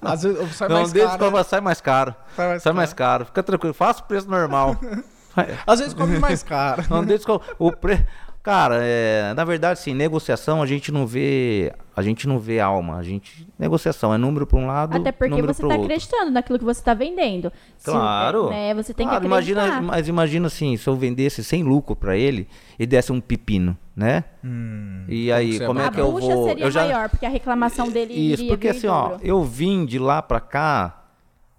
[0.00, 1.42] Às vezes sai não mais dê caro, desconto, né?
[1.44, 2.14] sai mais caro.
[2.36, 2.76] Sai mais sai caro.
[2.76, 3.24] mais caro.
[3.26, 4.76] Fica tranquilo, faça o preço normal.
[5.66, 6.84] Às vezes come mais caro.
[6.88, 7.44] Não dê desconto.
[7.58, 8.06] O pre...
[8.44, 12.98] Cara, é, na verdade, sim, negociação a gente não vê, a gente não vê alma,
[12.98, 15.82] a gente negociação é número para um lado, Até porque número você tá outro.
[15.84, 17.50] acreditando naquilo que você tá vendendo.
[17.78, 18.50] Se- Claro.
[18.50, 19.62] né, você tem Claro, que acreditar.
[19.66, 22.46] imagina, mas imagina assim, se eu vendesse sem lucro para ele
[22.78, 24.24] e desse um pepino, né?
[24.44, 26.48] Hum, E aí, como a é que eu bucha vou?
[26.48, 29.42] seria eu já maior, porque a reclamação dele Isso, iria porque vir assim, ó, eu
[29.42, 31.02] vim de lá pra cá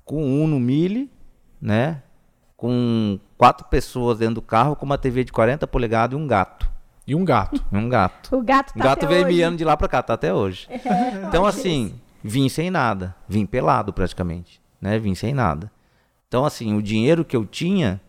[0.04, 1.10] com um no mille,
[1.60, 2.04] né?
[2.56, 6.75] Com quatro pessoas dentro do carro, com uma TV de 40 polegadas e um gato.
[7.08, 7.64] E um gato.
[7.72, 8.36] E um gato.
[8.36, 9.36] O gato tá O gato até veio hoje.
[9.36, 10.68] miando de lá pra cá, tá até hoje.
[11.28, 13.16] então, assim, vim sem nada.
[13.28, 14.98] Vim pelado praticamente, né?
[14.98, 15.72] Vim sem nada.
[16.28, 18.02] Então, assim, o dinheiro que eu tinha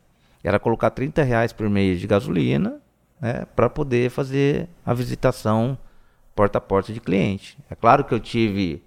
[0.43, 2.81] era colocar 30 reais por mês de gasolina,
[3.21, 3.45] né?
[3.55, 5.77] Pra poder fazer a visitação
[6.35, 7.59] porta a porta de cliente.
[7.71, 8.83] É claro que eu tive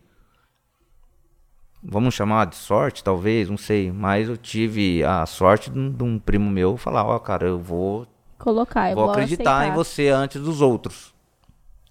[1.81, 6.03] vamos chamar de sorte, talvez, não sei, mas eu tive a sorte de um, de
[6.03, 8.05] um primo meu falar, ó, cara, eu vou,
[8.39, 9.75] Colocar, eu vou vou acreditar em aceitar.
[9.75, 11.13] você antes dos outros,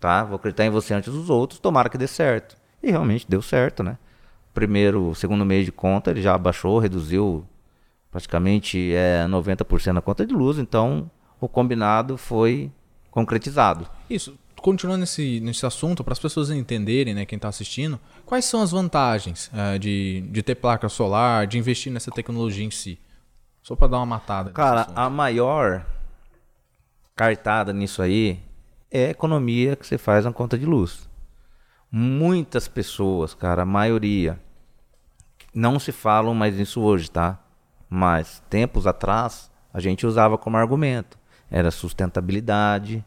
[0.01, 0.25] tá?
[0.25, 2.57] Vou acreditar em você antes dos outros, tomara que dê certo.
[2.83, 3.99] E realmente deu certo, né?
[4.55, 7.45] Primeiro, segundo mês de conta, ele já abaixou, reduziu
[8.11, 12.73] praticamente é, 90% na conta de luz, então o combinado foi
[13.11, 13.87] concretizado.
[14.09, 18.63] Isso, continuando nesse, nesse assunto, para as pessoas entenderem, né, quem está assistindo, quais são
[18.63, 22.99] as vantagens eh, de, de ter placa solar, de investir nessa tecnologia em si?
[23.63, 24.51] Só para dar uma matada.
[24.51, 25.85] Cara, a maior
[27.23, 28.39] cartada nisso aí
[28.93, 31.09] é a economia que você faz na conta de luz.
[31.91, 34.39] Muitas pessoas, cara, a maioria,
[35.53, 37.37] não se falam mais nisso hoje, tá?
[37.91, 41.19] Mas tempos atrás a gente usava como argumento.
[41.51, 43.05] Era sustentabilidade.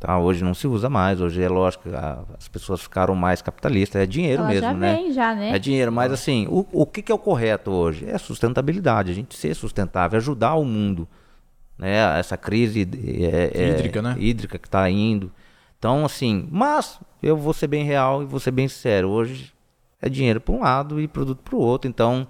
[0.00, 0.18] Tá?
[0.18, 1.20] Hoje não se usa mais.
[1.20, 4.02] Hoje é lógico, a- as pessoas ficaram mais capitalistas.
[4.02, 4.94] É dinheiro Ela mesmo, já né?
[4.96, 5.50] vem, já, né?
[5.54, 8.08] É dinheiro, mas assim, o, o que, que é o correto hoje?
[8.10, 11.06] É sustentabilidade, a gente ser sustentável, ajudar o mundo.
[11.78, 12.18] Né?
[12.18, 12.88] Essa crise
[13.22, 14.16] é, é- Hídrica, né?
[14.18, 15.32] hídrica que está indo.
[15.78, 19.08] Então, assim, mas eu vou ser bem real e vou ser bem sincero.
[19.08, 19.52] Hoje
[20.00, 21.88] é dinheiro para um lado e produto para o outro.
[21.88, 22.26] Então,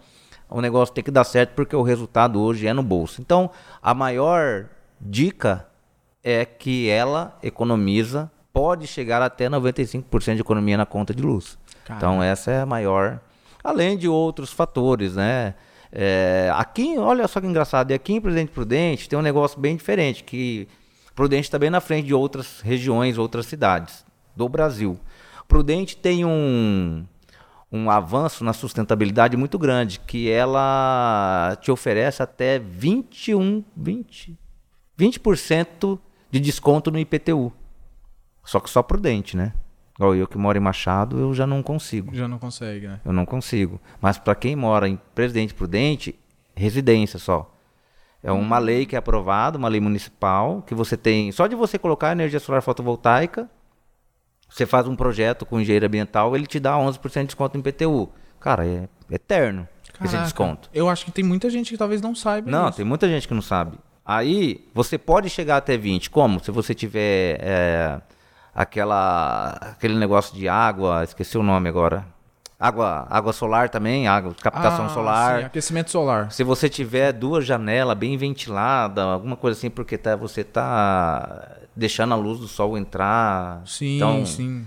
[0.48, 3.20] o negócio tem que dar certo porque o resultado hoje é no bolso.
[3.20, 3.50] Então,
[3.82, 4.66] a maior
[5.00, 5.66] dica
[6.22, 11.58] é que ela economiza, pode chegar até 95% de economia na conta de luz.
[11.96, 13.20] Então essa é a maior,
[13.62, 15.54] além de outros fatores, né?
[15.94, 19.76] É, aqui, olha só que engraçado, e aqui em Presidente Prudente tem um negócio bem
[19.76, 20.66] diferente, que
[21.14, 24.98] Prudente está bem na frente de outras regiões, outras cidades do Brasil.
[25.46, 27.04] Prudente tem um,
[27.70, 34.38] um avanço na sustentabilidade muito grande, que ela te oferece até 21, 20,
[34.98, 35.98] 20%
[36.30, 37.52] de desconto no IPTU.
[38.42, 39.52] Só que só prudente, né?
[39.96, 42.14] Igual eu que moro em Machado, eu já não consigo.
[42.14, 43.00] Já não consegue, né?
[43.04, 43.80] Eu não consigo.
[44.00, 46.18] Mas para quem mora em Presidente Prudente,
[46.54, 47.48] residência só.
[48.22, 51.32] É uma lei que é aprovada, uma lei municipal, que você tem.
[51.32, 53.50] Só de você colocar energia solar fotovoltaica,
[54.48, 58.08] você faz um projeto com engenheiro ambiental, ele te dá 11% de desconto no IPTU.
[58.38, 59.66] Cara, é eterno
[60.04, 60.70] esse Caraca, desconto.
[60.72, 62.76] Eu acho que tem muita gente que talvez não saiba Não, disso.
[62.76, 63.78] tem muita gente que não sabe.
[64.04, 66.10] Aí você pode chegar até 20.
[66.10, 66.42] Como?
[66.42, 68.00] Se você tiver é,
[68.54, 72.04] aquela aquele negócio de água, esqueci o nome agora.
[72.58, 75.38] Água, água solar também, água, captação Ah, solar.
[75.40, 76.30] sim, aquecimento solar.
[76.30, 82.14] Se você tiver duas janelas bem ventiladas, alguma coisa assim, porque tá, você tá deixando
[82.14, 83.62] a luz do sol entrar.
[83.66, 84.64] Sim, então, sim.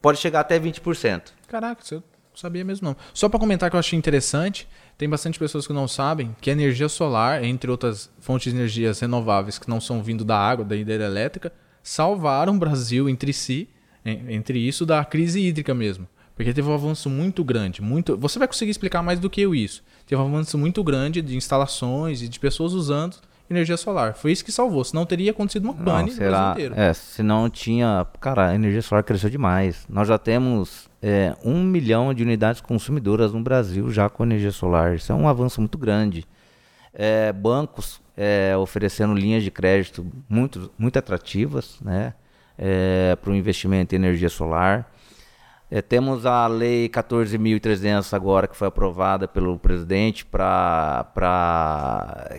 [0.00, 1.24] pode chegar até 20%.
[1.46, 2.96] Caraca, eu não sabia mesmo não.
[3.12, 6.54] Só para comentar que eu achei interessante, tem bastante pessoas que não sabem que a
[6.54, 10.74] energia solar, entre outras fontes de energias renováveis que não são vindo da água, da
[10.74, 11.52] hidrelétrica,
[11.88, 13.68] salvaram o Brasil entre si,
[14.04, 16.06] en- entre isso, da crise hídrica mesmo.
[16.34, 18.16] Porque teve um avanço muito grande, muito.
[18.18, 19.82] Você vai conseguir explicar mais do que eu isso.
[20.06, 23.16] Teve um avanço muito grande de instalações e de pessoas usando
[23.48, 24.14] energia solar.
[24.14, 26.74] Foi isso que salvou, senão teria acontecido uma pane Não, no Brasil inteiro.
[26.76, 28.06] É, se não tinha.
[28.20, 29.86] Cara, a energia solar cresceu demais.
[29.88, 34.96] Nós já temos é, um milhão de unidades consumidoras no Brasil já com energia solar.
[34.96, 36.26] Isso é um avanço muito grande.
[36.92, 42.14] É, bancos é, oferecendo linhas de crédito muito, muito atrativas né,
[43.20, 44.90] para o investimento em energia solar.
[45.68, 51.04] É, temos a Lei 14.300 agora que foi aprovada pelo presidente para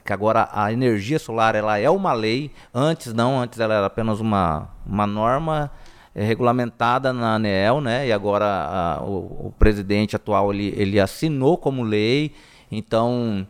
[0.06, 2.52] que agora a energia solar ela é uma lei.
[2.74, 5.70] Antes não, antes ela era apenas uma, uma norma
[6.16, 8.08] é, regulamentada na ANEEL, né?
[8.08, 12.34] E agora a, o, o, presidente atual ele, ele assinou como lei.
[12.72, 13.46] Então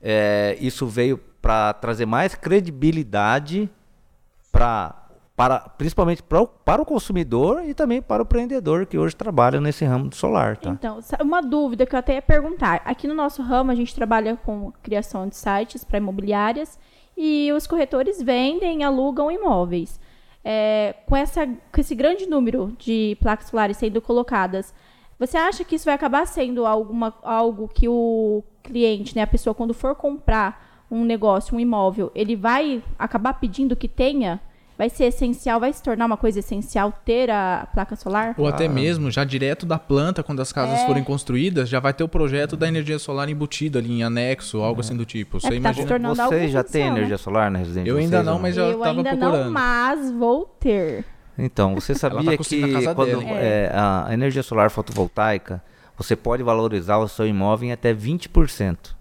[0.00, 3.70] é, isso veio para trazer mais credibilidade
[4.50, 9.14] para para, principalmente para o, para o consumidor e também para o empreendedor que hoje
[9.14, 10.56] trabalha nesse ramo do solar.
[10.56, 10.70] Tá?
[10.70, 12.82] Então, uma dúvida que eu até ia perguntar.
[12.84, 16.76] Aqui no nosso ramo, a gente trabalha com criação de sites para imobiliárias
[17.16, 20.00] e os corretores vendem, alugam imóveis.
[20.44, 24.74] É, com, essa, com esse grande número de placas solares sendo colocadas,
[25.20, 29.54] você acha que isso vai acabar sendo alguma, algo que o cliente, né, a pessoa,
[29.54, 34.40] quando for comprar um negócio, um imóvel, ele vai acabar pedindo que tenha
[34.78, 38.36] vai ser essencial, vai se tornar uma coisa essencial ter a placa solar?
[38.38, 38.68] Ou até ah.
[38.68, 40.86] mesmo já direto da planta, quando as casas é.
[40.86, 44.80] forem construídas, já vai ter o projeto da energia solar embutido ali em anexo, algo
[44.80, 44.84] é.
[44.84, 45.40] assim do tipo.
[45.40, 46.14] Você é, tá imagina?
[46.14, 47.18] Você já tem energia né?
[47.18, 47.90] solar na residência?
[47.90, 49.20] Eu ainda não, mas já estava procurando.
[49.20, 51.04] Eu ainda não, mas vou ter.
[51.36, 53.70] Então, você tá sabia tá que quando é.
[53.74, 55.62] a energia solar fotovoltaica,
[55.96, 58.97] você pode valorizar o seu imóvel em até 20%.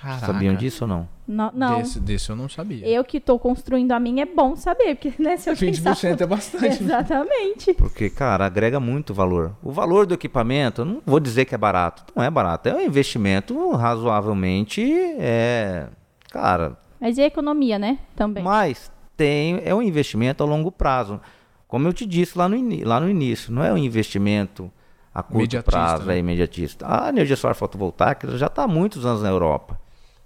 [0.00, 0.26] Caraca.
[0.26, 1.08] Sabiam disso ou não?
[1.26, 1.50] Não.
[1.52, 1.78] não.
[1.78, 2.86] Desse, desse eu não sabia.
[2.86, 6.22] Eu que estou construindo a minha é bom saber, porque né, se eu 20% pensar...
[6.22, 6.66] é bastante.
[6.66, 7.74] Exatamente.
[7.74, 9.56] Porque, cara, agrega muito valor.
[9.60, 12.04] O valor do equipamento, eu não vou dizer que é barato.
[12.14, 12.68] Não é barato.
[12.68, 14.80] É um investimento razoavelmente.
[15.18, 15.88] É.
[16.30, 16.78] Cara.
[17.00, 17.98] Mas e a economia, né?
[18.14, 18.42] Também.
[18.42, 21.20] Mas tem, é um investimento a longo prazo.
[21.66, 22.56] Como eu te disse lá no,
[22.86, 24.70] lá no início, não é um investimento
[25.12, 26.14] a curto prazo, né?
[26.14, 26.86] é imediatista.
[26.88, 29.78] A energia solar fotovoltaica já está há muitos anos na Europa.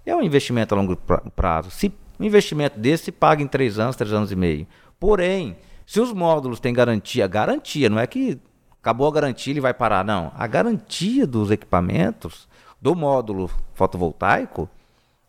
[0.05, 0.97] É um investimento a longo
[1.35, 1.71] prazo.
[1.71, 4.67] Se um investimento desse se paga em três anos, três anos e meio.
[4.99, 8.39] Porém, se os módulos têm garantia, garantia, não é que
[8.81, 10.31] acabou a garantia e ele vai parar, não.
[10.35, 12.47] A garantia dos equipamentos
[12.81, 14.69] do módulo fotovoltaico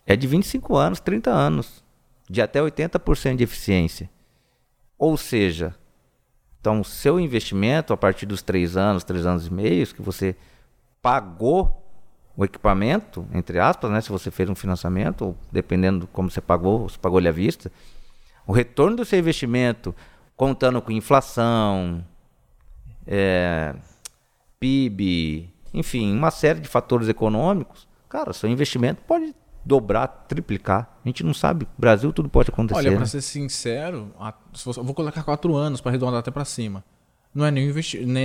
[0.06, 1.82] é de 25 anos, 30 anos,
[2.28, 4.10] de até 80% de eficiência.
[4.98, 5.74] Ou seja,
[6.60, 10.36] então seu investimento a partir dos três anos, três anos e meio que você
[11.02, 11.83] pagou
[12.36, 16.40] o equipamento, entre aspas, né, se você fez um financiamento, ou dependendo de como você
[16.40, 17.70] pagou, você pagou ele à vista,
[18.46, 19.94] o retorno do seu investimento,
[20.36, 22.04] contando com inflação,
[23.06, 23.74] é,
[24.58, 30.98] PIB, enfim, uma série de fatores econômicos, cara, seu investimento pode dobrar, triplicar.
[31.04, 31.66] A gente não sabe.
[31.78, 32.78] Brasil tudo pode acontecer.
[32.78, 33.06] Olha, para né?
[33.06, 34.12] ser sincero,
[34.76, 36.84] eu vou colocar quatro anos para arredondar até para cima.
[37.34, 37.74] Não é nenhum,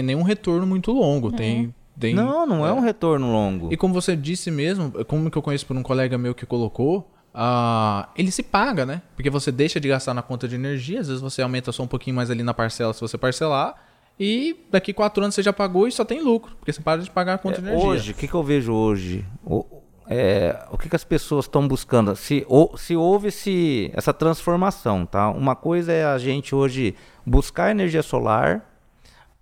[0.04, 1.34] nenhum retorno muito longo.
[1.34, 1.38] É.
[1.38, 2.70] Tem tem, não, não é.
[2.70, 2.74] é.
[2.74, 3.72] um retorno longo.
[3.72, 7.12] E como você disse mesmo, como que eu conheço por um colega meu que colocou,
[7.34, 9.02] uh, ele se paga, né?
[9.16, 11.88] Porque você deixa de gastar na conta de energia, às vezes você aumenta só um
[11.88, 13.76] pouquinho mais ali na parcela se você parcelar,
[14.20, 17.10] e daqui quatro anos você já pagou e só tem lucro, porque você para de
[17.12, 17.90] pagar a conta é, de energia.
[17.90, 19.26] Hoje, o que, que eu vejo hoje?
[19.46, 19.66] O,
[20.08, 22.16] é, o que, que as pessoas estão buscando?
[22.16, 25.30] Se, ou, se houve esse, essa transformação, tá?
[25.30, 28.66] Uma coisa é a gente hoje buscar energia solar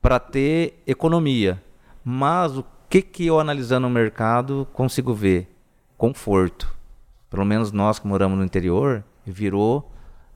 [0.01, 1.61] para ter economia.
[2.09, 5.53] Mas o que, que eu analisando o mercado consigo ver?
[5.97, 6.73] Conforto.
[7.29, 9.91] Pelo menos nós que moramos no interior, virou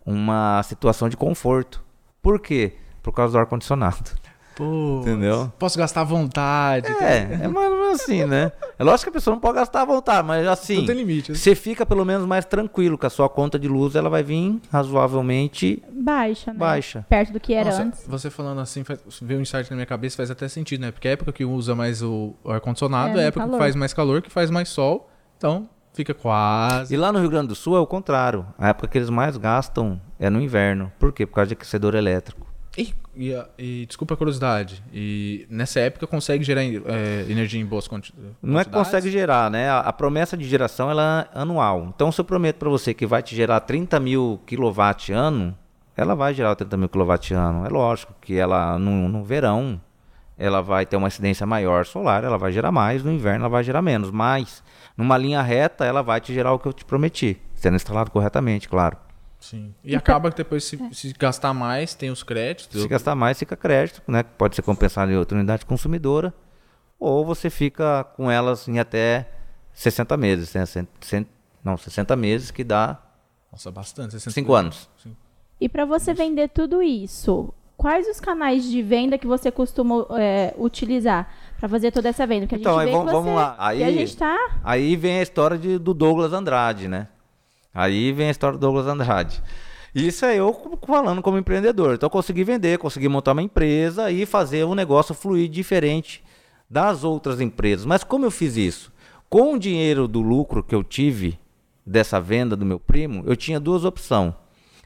[0.05, 1.81] uma situação de conforto.
[2.21, 2.75] Por quê?
[3.01, 4.11] Por causa do ar-condicionado.
[4.55, 5.51] Pô, Entendeu?
[5.57, 6.87] Posso gastar à vontade.
[7.01, 8.51] É, é mais ou menos assim, né?
[8.77, 10.77] É lógico que a pessoa não pode gastar à vontade, mas assim.
[10.77, 11.31] Não tem limite.
[11.31, 11.37] Né?
[11.37, 14.59] Você fica pelo menos mais tranquilo, que a sua conta de luz ela vai vir
[14.71, 16.59] razoavelmente baixa, né?
[16.59, 17.05] Baixa.
[17.07, 18.05] Perto do que era Nossa, antes.
[18.07, 20.91] Você falando assim, faz, veio um insight na minha cabeça, faz até sentido, né?
[20.91, 23.57] Porque a época que usa mais o ar-condicionado é, é a época calor.
[23.57, 25.09] que faz mais calor, que faz mais sol.
[25.37, 26.93] Então, fica quase.
[26.93, 28.45] E lá no Rio Grande do Sul é o contrário.
[28.57, 30.91] A época que eles mais gastam é no inverno.
[30.99, 31.25] Por quê?
[31.25, 32.50] Por causa de aquecedor elétrico.
[32.77, 37.85] E, e, e, desculpa a curiosidade, e nessa época consegue gerar é, energia em boas
[37.85, 38.31] quantidades?
[38.41, 39.69] Não é que consegue gerar, né?
[39.69, 41.91] A, a, promessa de geração ela é anual.
[41.93, 45.57] Então, se eu prometo para você que vai te gerar 30 mil kW ano,
[45.97, 47.65] ela vai gerar 30 mil kW ano.
[47.65, 49.81] É lógico que ela no, no verão
[50.37, 53.63] ela vai ter uma incidência maior solar, ela vai gerar mais, no inverno ela vai
[53.63, 54.09] gerar menos.
[54.09, 54.63] Mas,
[54.97, 58.67] numa linha reta, ela vai te gerar o que eu te prometi, sendo instalado corretamente,
[58.67, 58.97] claro.
[59.41, 59.73] Sim.
[59.83, 60.93] E então, acaba que depois, se, é.
[60.93, 62.79] se, gastar mais, tem os créditos.
[62.79, 64.21] Se gastar mais, fica crédito, né?
[64.21, 66.31] Pode ser compensado em outra unidade consumidora.
[66.99, 69.27] Ou você fica com elas em até
[69.73, 70.53] 60 meses.
[70.53, 70.63] Né?
[70.65, 71.27] 100,
[71.63, 73.01] não, 60 meses que dá.
[73.51, 74.19] Nossa, bastante.
[74.19, 74.87] 5 anos.
[75.01, 75.17] Sim.
[75.59, 80.53] E para você vender tudo isso, quais os canais de venda que você costuma é,
[80.55, 82.45] utilizar para fazer toda essa venda?
[82.45, 83.55] Que a então, gente aí, vamos, vamos lá.
[83.57, 84.37] Aí, a gente tá...
[84.63, 87.07] aí vem a história de, do Douglas Andrade, né?
[87.73, 89.41] Aí vem a história do Douglas Andrade.
[89.93, 91.95] Isso é eu falando como empreendedor.
[91.95, 96.23] Então eu consegui vender, consegui montar uma empresa e fazer um negócio fluir diferente
[96.69, 97.85] das outras empresas.
[97.85, 98.91] Mas como eu fiz isso?
[99.29, 101.37] Com o dinheiro do lucro que eu tive
[101.85, 104.33] dessa venda do meu primo, eu tinha duas opções.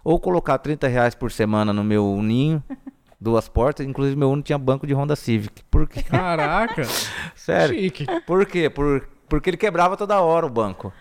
[0.04, 2.64] Ou colocar 30 reais por semana no meu ninho,
[3.20, 5.64] duas portas, inclusive meu Uno tinha banco de Honda Civic.
[5.70, 6.04] Por quê?
[6.04, 6.84] Caraca!
[7.36, 7.80] Sério.
[7.80, 8.06] Chique.
[8.26, 8.70] Por quê?
[8.70, 10.92] Por, porque ele quebrava toda hora o banco.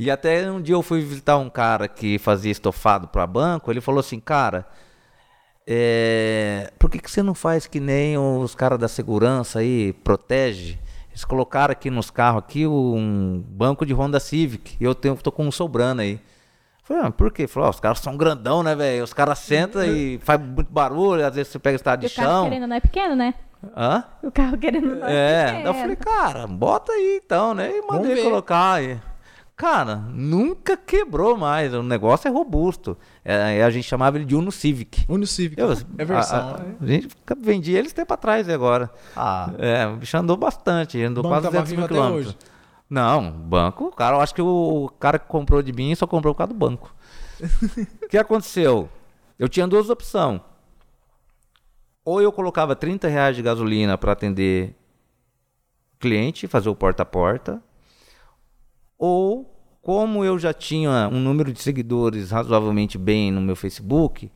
[0.00, 3.82] E até um dia eu fui visitar um cara que fazia estofado para banco, ele
[3.82, 4.64] falou assim, cara,
[5.66, 10.78] é, por que, que você não faz que nem os caras da segurança aí, protege?
[11.10, 15.30] Eles colocaram aqui nos carros aqui um banco de Honda Civic, e eu tenho, tô
[15.30, 16.18] com um sobrando aí.
[16.82, 17.46] Falei, ah, por quê?
[17.46, 19.04] Falou, ah, os caras são grandão, né, velho?
[19.04, 22.26] Os caras sentam e faz muito barulho, às vezes você pega estado de o carro
[22.26, 22.44] chão.
[22.44, 23.34] querendo não é pequeno, né?
[23.76, 24.02] Hã?
[24.22, 25.68] O carro querendo não é, É, pequeno.
[25.68, 27.70] eu falei, cara, bota aí então, né?
[27.70, 28.98] E mandei colocar aí.
[29.60, 31.74] Cara, nunca quebrou mais.
[31.74, 32.96] O negócio é robusto.
[33.22, 35.04] É, a gente chamava ele de Uno Civic.
[35.06, 35.60] Uno Civic.
[35.60, 36.38] Eu- é versão.
[36.38, 38.90] A, a- a gente vendia eles tempo atrás agora.
[39.14, 42.26] Ah, É, o bicho andou bastante, andou quase tava 200 vivo mil quilômetros.
[42.28, 42.38] hoje.
[42.88, 46.38] Não, banco, cara, eu acho que o cara que comprou de mim só comprou por
[46.38, 46.94] causa do banco.
[48.02, 48.88] O que aconteceu?
[49.38, 50.40] Eu tinha duas opções.
[52.02, 54.74] Ou eu colocava 30 reais de gasolina para atender
[55.98, 57.62] cliente, fazer o porta a porta.
[58.98, 59.49] Ou,
[59.82, 64.30] como eu já tinha um número de seguidores razoavelmente bem no meu Facebook,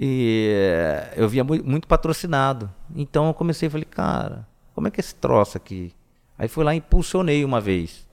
[0.00, 2.70] e eh, eu via mui- muito patrocinado.
[2.94, 5.92] Então eu comecei e falei, cara, como é que é esse troço aqui?
[6.38, 8.06] Aí fui lá e impulsionei uma vez.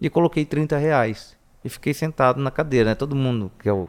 [0.00, 1.36] E coloquei 30 reais.
[1.64, 2.94] E fiquei sentado na cadeira, né?
[2.94, 3.88] Todo mundo quer o-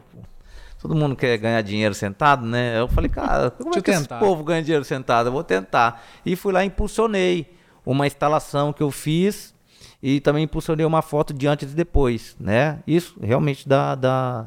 [0.80, 2.78] Todo mundo quer ganhar dinheiro sentado, né?
[2.80, 4.18] Eu falei, cara, como é eu que esse tentar.
[4.18, 5.26] povo ganha dinheiro sentado?
[5.28, 6.02] Eu vou tentar.
[6.24, 7.52] E fui lá e impulsionei
[7.84, 9.54] uma instalação que eu fiz
[10.02, 12.78] e também impulsionei uma foto de antes e depois, né?
[12.86, 14.46] Isso realmente dá, dá,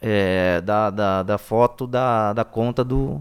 [0.00, 3.20] é, da, da, da foto da, da conta do,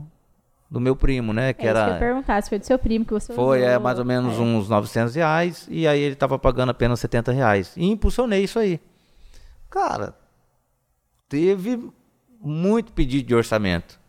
[0.69, 1.51] do meu primo, né?
[1.53, 3.61] Que é isso que eu era, perguntar, se foi do seu primo que você foi
[3.63, 3.81] é, usou.
[3.81, 4.41] mais ou menos É.
[4.41, 7.73] uns 900 reais e aí ele tava pagando apenas 70 reais.
[7.75, 8.79] E impulsionei isso aí.
[9.69, 10.13] Cara,
[11.27, 11.89] teve
[12.41, 13.99] muito pedido de orçamento.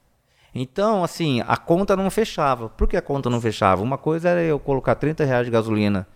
[0.55, 2.69] Então, assim, a conta não fechava.
[2.69, 3.83] Por que a conta não fechava?
[3.83, 6.07] Uma coisa era eu colocar 30 reais de gasolina,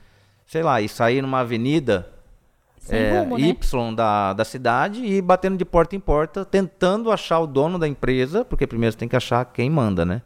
[0.46, 2.12] sei lá, e sair numa avenida
[2.88, 3.48] é, rumo, né?
[3.48, 7.88] Y da, da cidade e batendo de porta em porta, tentando achar o dono da
[7.88, 10.22] empresa, porque primeiro você tem que achar quem manda, né?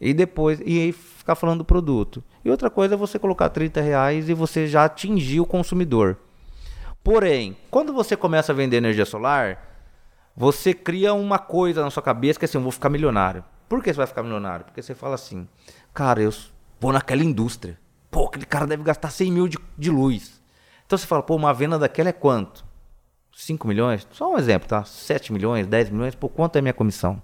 [0.00, 2.22] E depois, e aí ficar falando do produto.
[2.44, 6.16] E outra coisa é você colocar 30 reais e você já atingir o consumidor.
[7.02, 9.70] Porém, quando você começa a vender energia solar,
[10.34, 13.44] você cria uma coisa na sua cabeça que é assim, eu vou ficar milionário.
[13.68, 14.64] Por que você vai ficar milionário?
[14.64, 15.46] Porque você fala assim,
[15.92, 16.32] cara, eu
[16.80, 17.78] vou naquela indústria.
[18.10, 20.40] Pô, aquele cara deve gastar 100 mil de, de luz.
[20.84, 22.64] Então você fala, pô, uma venda daquela é quanto?
[23.32, 24.06] 5 milhões?
[24.10, 24.84] Só um exemplo, tá?
[24.84, 27.22] 7 milhões, 10 milhões, pô, quanto é minha comissão?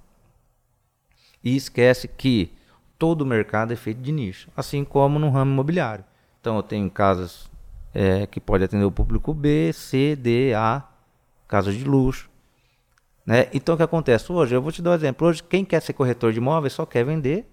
[1.42, 2.52] E esquece que
[2.98, 6.04] todo o mercado é feito de nicho, assim como no ramo imobiliário.
[6.40, 7.50] Então eu tenho casas
[7.92, 10.84] é, que pode atender o público B, C, D, A,
[11.48, 12.30] casas de luxo.
[13.24, 13.48] Né?
[13.52, 14.54] Então o que acontece hoje?
[14.54, 15.26] Eu vou te dar um exemplo.
[15.26, 17.44] Hoje, quem quer ser corretor de imóveis só quer vender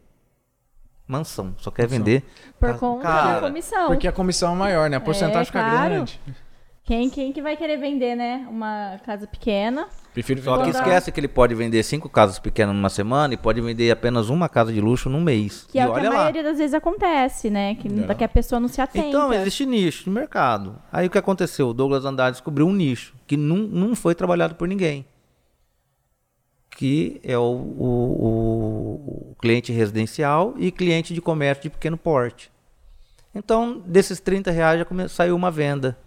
[1.18, 2.24] mansão, só quer vender.
[2.60, 3.88] Por casa- conta Cara, da comissão.
[3.88, 4.98] Porque a comissão é maior, né?
[4.98, 5.94] A porcentagem fica claro.
[5.94, 6.20] grande.
[6.86, 8.46] Quem, quem que vai querer vender, né?
[8.50, 9.88] Uma casa pequena.
[10.14, 13.62] Prefiro Só que esquece que ele pode vender cinco casas pequenas numa semana e pode
[13.62, 15.66] vender apenas uma casa de luxo num mês.
[15.72, 16.16] Que e é o que a lá.
[16.18, 17.76] maioria das vezes acontece, né?
[17.76, 18.14] Que, É.
[18.14, 19.08] que a pessoa não se atenta.
[19.08, 20.76] Então, existe nicho no mercado.
[20.92, 21.70] Aí o que aconteceu?
[21.70, 25.06] O Douglas Andrade descobriu um nicho que não, não foi trabalhado por ninguém.
[26.76, 32.52] Que é o, o- o- cliente residencial e cliente de comércio de pequeno porte.
[33.36, 35.98] Então, desses 30 reais já come- saiu uma venda.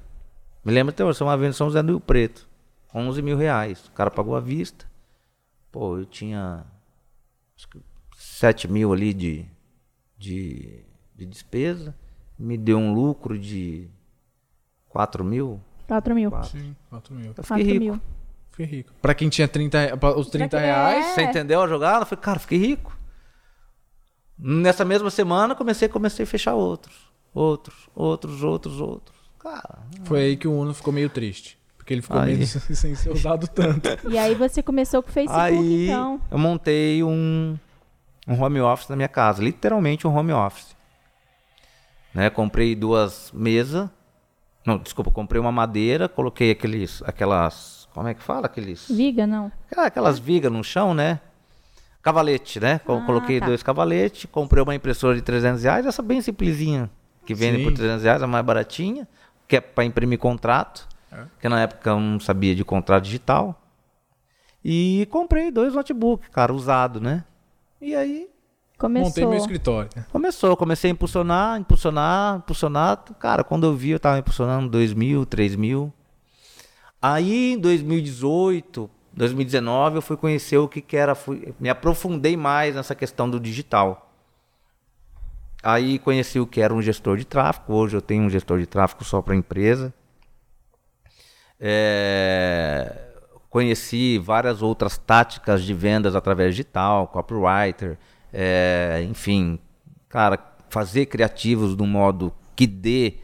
[0.64, 2.48] Me lembro até hoje, uma venda em São José do Rio Preto.
[2.94, 3.87] 11 mil reais.
[3.87, 4.87] O cara pagou à vista.
[5.70, 6.64] Pô, eu tinha
[7.57, 7.81] acho que
[8.16, 9.44] 7 mil ali de,
[10.18, 10.83] de,
[11.14, 11.94] de despesa.
[12.38, 13.88] Me deu um lucro de
[14.88, 15.61] 4 mil.
[15.87, 16.31] 4 mil.
[16.44, 17.26] Sim, 4 mil.
[17.26, 17.85] Eu 4 fiquei rico.
[17.85, 18.00] mil.
[18.56, 18.92] Fiquei rico.
[19.02, 21.14] Pra quem tinha 30, pra os 30 quem- reais, É.
[21.14, 22.02] Você entendeu a jogada?
[22.02, 22.96] Eu falei, cara, fiquei rico.
[24.38, 26.94] Nessa mesma semana, comecei, comecei a fechar outros.
[27.34, 29.16] Outros, outros, outros, outros.
[29.38, 31.59] Cara, foi aí que o Uno ficou meio triste.
[31.76, 32.34] Porque ele ficou Aí.
[32.34, 33.88] meio sem ser usado tanto.
[34.11, 36.20] E aí você começou com o Facebook, aí então.
[36.30, 37.57] eu montei um,
[38.26, 39.42] um home office na minha casa.
[39.42, 40.74] Literalmente um home office.
[42.14, 42.28] Né?
[42.30, 43.88] Comprei duas mesas.
[44.66, 48.44] Não, desculpa, comprei uma madeira, coloquei aqueles, aquelas, como é que fala?
[48.44, 48.86] Aqueles...
[48.90, 49.51] Viga, não.
[49.74, 51.18] Aquelas vigas no chão, né?
[52.03, 52.78] Cavalete, né?
[52.84, 53.47] Ah, Coloquei tá.
[53.47, 56.90] dois cavaletes, comprei uma impressora de 300 reais, essa bem simplesinha,
[57.24, 57.64] que vende Sim.
[57.64, 59.09] por 300 reais, a mais baratinha,
[59.49, 61.24] que é para imprimir contrato, É.
[61.40, 63.59] que na época eu não sabia de contrato digital.
[64.62, 67.24] E comprei dois notebooks, cara, usado, né?
[67.80, 68.28] E aí
[68.76, 69.09] Começou.
[69.09, 69.88] Montei meu escritório.
[70.12, 72.99] começou, comecei a impulsionar, impulsionar, impulsionar.
[73.18, 75.90] Cara, quando eu vi, eu tava impulsionando 2 mil, 3 mil.
[77.09, 82.74] Aí em 2018, 2019, eu fui conhecer o que, que era, fui, me aprofundei mais
[82.74, 84.11] nessa questão do digital.
[85.62, 87.74] Aí conheci o que era um gestor de tráfego.
[87.74, 89.94] Hoje eu tenho um gestor de tráfego só para empresa.
[91.61, 92.92] É,
[93.48, 97.96] conheci várias outras táticas de vendas através digital, copywriter,
[98.32, 99.61] é, enfim,
[100.09, 103.14] cara, fazer criativos do modo que dê,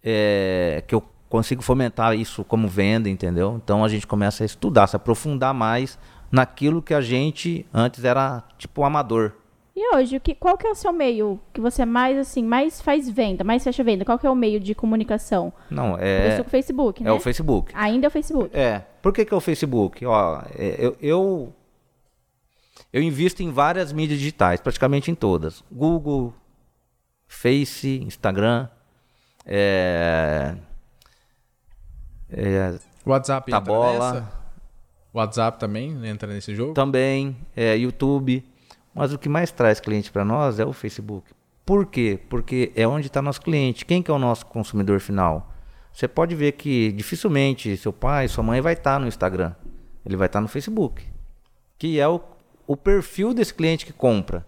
[0.00, 1.02] é, que eu
[1.36, 3.60] consigo fomentar isso como venda, entendeu?
[3.62, 5.98] Então a gente começa a estudar, se aprofundar mais
[6.32, 9.32] naquilo que a gente antes era tipo amador.
[9.74, 12.80] E hoje, o que, qual que é o seu meio que você mais assim, mais
[12.80, 14.06] faz venda, mais fecha venda?
[14.06, 15.52] Qual que é o meio de comunicação?
[15.70, 17.10] Não, Começou é, com o Facebook, né?
[17.10, 17.72] é o Facebook.
[17.74, 18.56] Ainda é o Facebook.
[18.56, 18.78] É.
[19.02, 20.06] Por que, que é o Facebook?
[20.06, 21.52] Ó, é, eu, eu,
[22.90, 25.62] eu invisto em várias mídias digitais, praticamente em todas.
[25.70, 26.32] Google,
[27.28, 28.68] Face, Instagram,
[29.44, 30.56] é,
[32.30, 34.12] é, WhatsApp entra Tabola.
[34.12, 34.32] nessa?
[35.12, 36.74] WhatsApp também entra nesse jogo?
[36.74, 38.44] também é, YouTube.
[38.94, 41.30] Mas o que mais traz cliente para nós é o Facebook.
[41.66, 42.18] Por quê?
[42.30, 43.84] Porque é onde está nosso cliente.
[43.84, 45.52] Quem que é o nosso consumidor final?
[45.92, 49.54] Você pode ver que dificilmente seu pai, sua mãe vai estar no Instagram.
[50.04, 51.04] Ele vai estar no Facebook.
[51.78, 52.20] Que é o,
[52.66, 54.46] o perfil desse cliente que compra.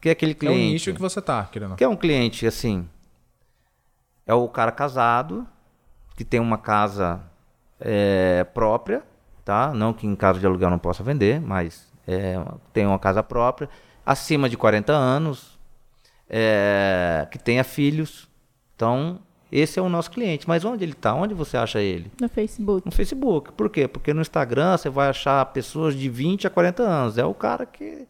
[0.00, 0.72] Que é aquele é o cliente.
[0.72, 1.76] nicho que você tá querendo.
[1.76, 2.88] Que é um cliente assim.
[4.26, 5.46] É o cara casado,
[6.16, 7.22] que tem uma casa
[7.78, 9.02] é, própria,
[9.44, 9.72] tá?
[9.74, 12.42] Não que em caso de aluguel não possa vender, mas é,
[12.72, 13.68] tem uma casa própria,
[14.04, 15.58] acima de 40 anos,
[16.28, 18.28] é, que tenha filhos.
[18.74, 20.48] Então, esse é o nosso cliente.
[20.48, 21.14] Mas onde ele está?
[21.14, 22.10] Onde você acha ele?
[22.20, 22.86] No Facebook.
[22.86, 23.52] No Facebook.
[23.52, 23.86] Por quê?
[23.86, 27.18] Porque no Instagram você vai achar pessoas de 20 a 40 anos.
[27.18, 28.06] É o cara que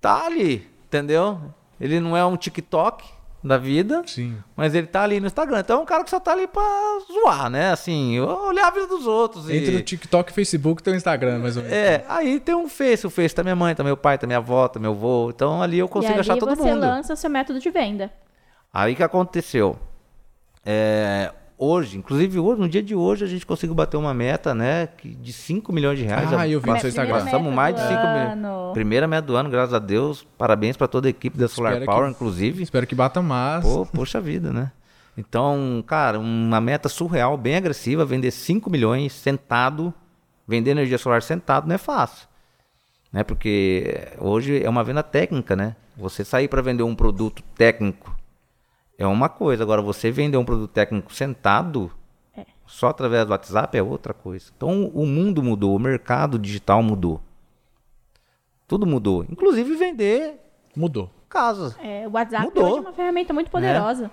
[0.00, 1.40] tá ali, entendeu?
[1.80, 3.15] Ele não é um TikTok
[3.46, 4.36] da vida, Sim.
[4.56, 5.60] mas ele tá ali no Instagram.
[5.60, 6.62] Então é um cara que só tá ali pra
[7.06, 7.70] zoar, né?
[7.70, 9.48] Assim, olhar a vida dos outros.
[9.48, 11.76] e- Entre o TikTok e o Facebook tem o Instagram, mais ou menos.
[11.76, 14.38] É, aí tem um Face, o Face tá minha mãe, tá meu pai, tá minha
[14.38, 15.30] avó, tá meu avô.
[15.30, 16.80] Então ali eu e consigo ali achar todo você mundo.
[16.80, 18.12] lança o seu método de venda.
[18.72, 19.78] Aí o que aconteceu?
[20.64, 24.86] É, hoje, inclusive hoje, no dia de hoje, a gente conseguiu bater uma meta, né?
[24.98, 26.32] que- De 5 milhões de reais.
[26.32, 27.24] Ah, eu vi no seu Instagram.
[27.24, 28.72] Passamos mais de 5 milhões.
[28.74, 30.26] Primeira meta do ano, graças a Deus.
[30.36, 32.62] Parabéns para toda a equipe da Solar Espero que- Power, inclusive.
[32.62, 33.64] Espero que bata mais.
[33.64, 34.70] Pô, poxa vida, né?
[35.18, 39.92] Então, cara, uma meta surreal, bem agressiva, vender 5 milhões sentado,
[40.46, 42.26] vender energia solar sentado não é fácil.
[43.12, 43.22] Né?
[43.24, 45.74] Porque hoje é uma venda técnica, né?
[45.96, 48.14] Você sair para vender um produto técnico
[48.98, 51.90] é uma coisa, agora você vender um produto técnico sentado
[52.66, 54.50] só através do WhatsApp é outra coisa.
[54.56, 57.20] Então, o mundo mudou, o mercado digital mudou.
[58.66, 60.34] Tudo mudou, inclusive vender
[60.74, 61.08] Mudou.
[61.28, 61.76] casa.
[61.80, 62.64] É, o WhatsApp Mudou.
[62.64, 64.10] hoje é uma ferramenta muito poderosa.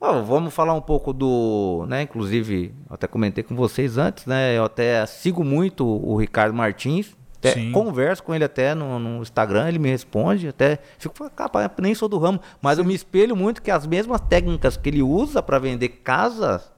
[0.00, 4.56] Ó, vamos falar um pouco do, né, inclusive, eu até comentei com vocês antes, né,
[4.56, 7.70] eu até sigo muito o Ricardo Martins, até Sim.
[7.70, 11.94] converso com ele até no, no Instagram, ele me responde, até fico, "Pô, capaz, nem
[11.94, 15.40] sou do ramo, mas eu me espelho muito que as mesmas técnicas que ele usa
[15.42, 16.72] para vender casas,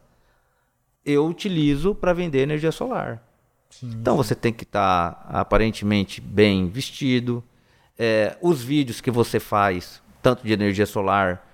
[1.05, 3.23] eu utilizo para vender energia solar.
[3.83, 7.43] Então você tem que estar aparentemente bem vestido.
[7.99, 11.47] É, os vídeos que você faz, tanto de energia solar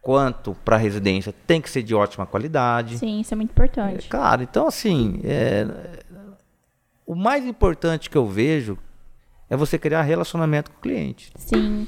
[0.00, 2.98] quanto para residência, tem que ser de ótima qualidade.
[2.98, 4.08] Sim, isso é muito importante.
[4.08, 5.66] Cara, então assim, é,
[7.12, 8.78] o mais importante que eu vejo
[9.50, 11.86] é você criar relacionamento com o cliente Sim.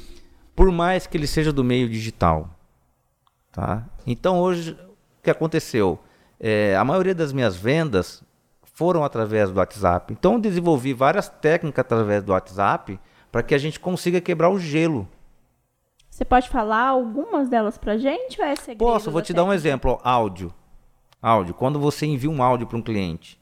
[0.54, 2.50] por mais que ele seja do meio digital.
[3.50, 3.86] Tá?
[4.06, 4.72] Então hoje,
[5.18, 5.98] o que aconteceu?
[6.38, 8.22] É, a maioria das minhas vendas
[8.74, 10.12] foram através do WhatsApp.
[10.12, 13.00] Então eu desenvolvi várias técnicas através do WhatsApp
[13.32, 15.08] para que a gente consiga quebrar o gelo.
[16.10, 18.78] Você pode falar algumas delas pra gente ou é segredo?
[18.78, 19.68] Posso, vou te dar um técnica?
[19.68, 19.90] exemplo.
[19.92, 20.52] ó, Áudio.
[21.22, 21.54] Áudio.
[21.54, 23.40] Quando você envia um áudio para um cliente,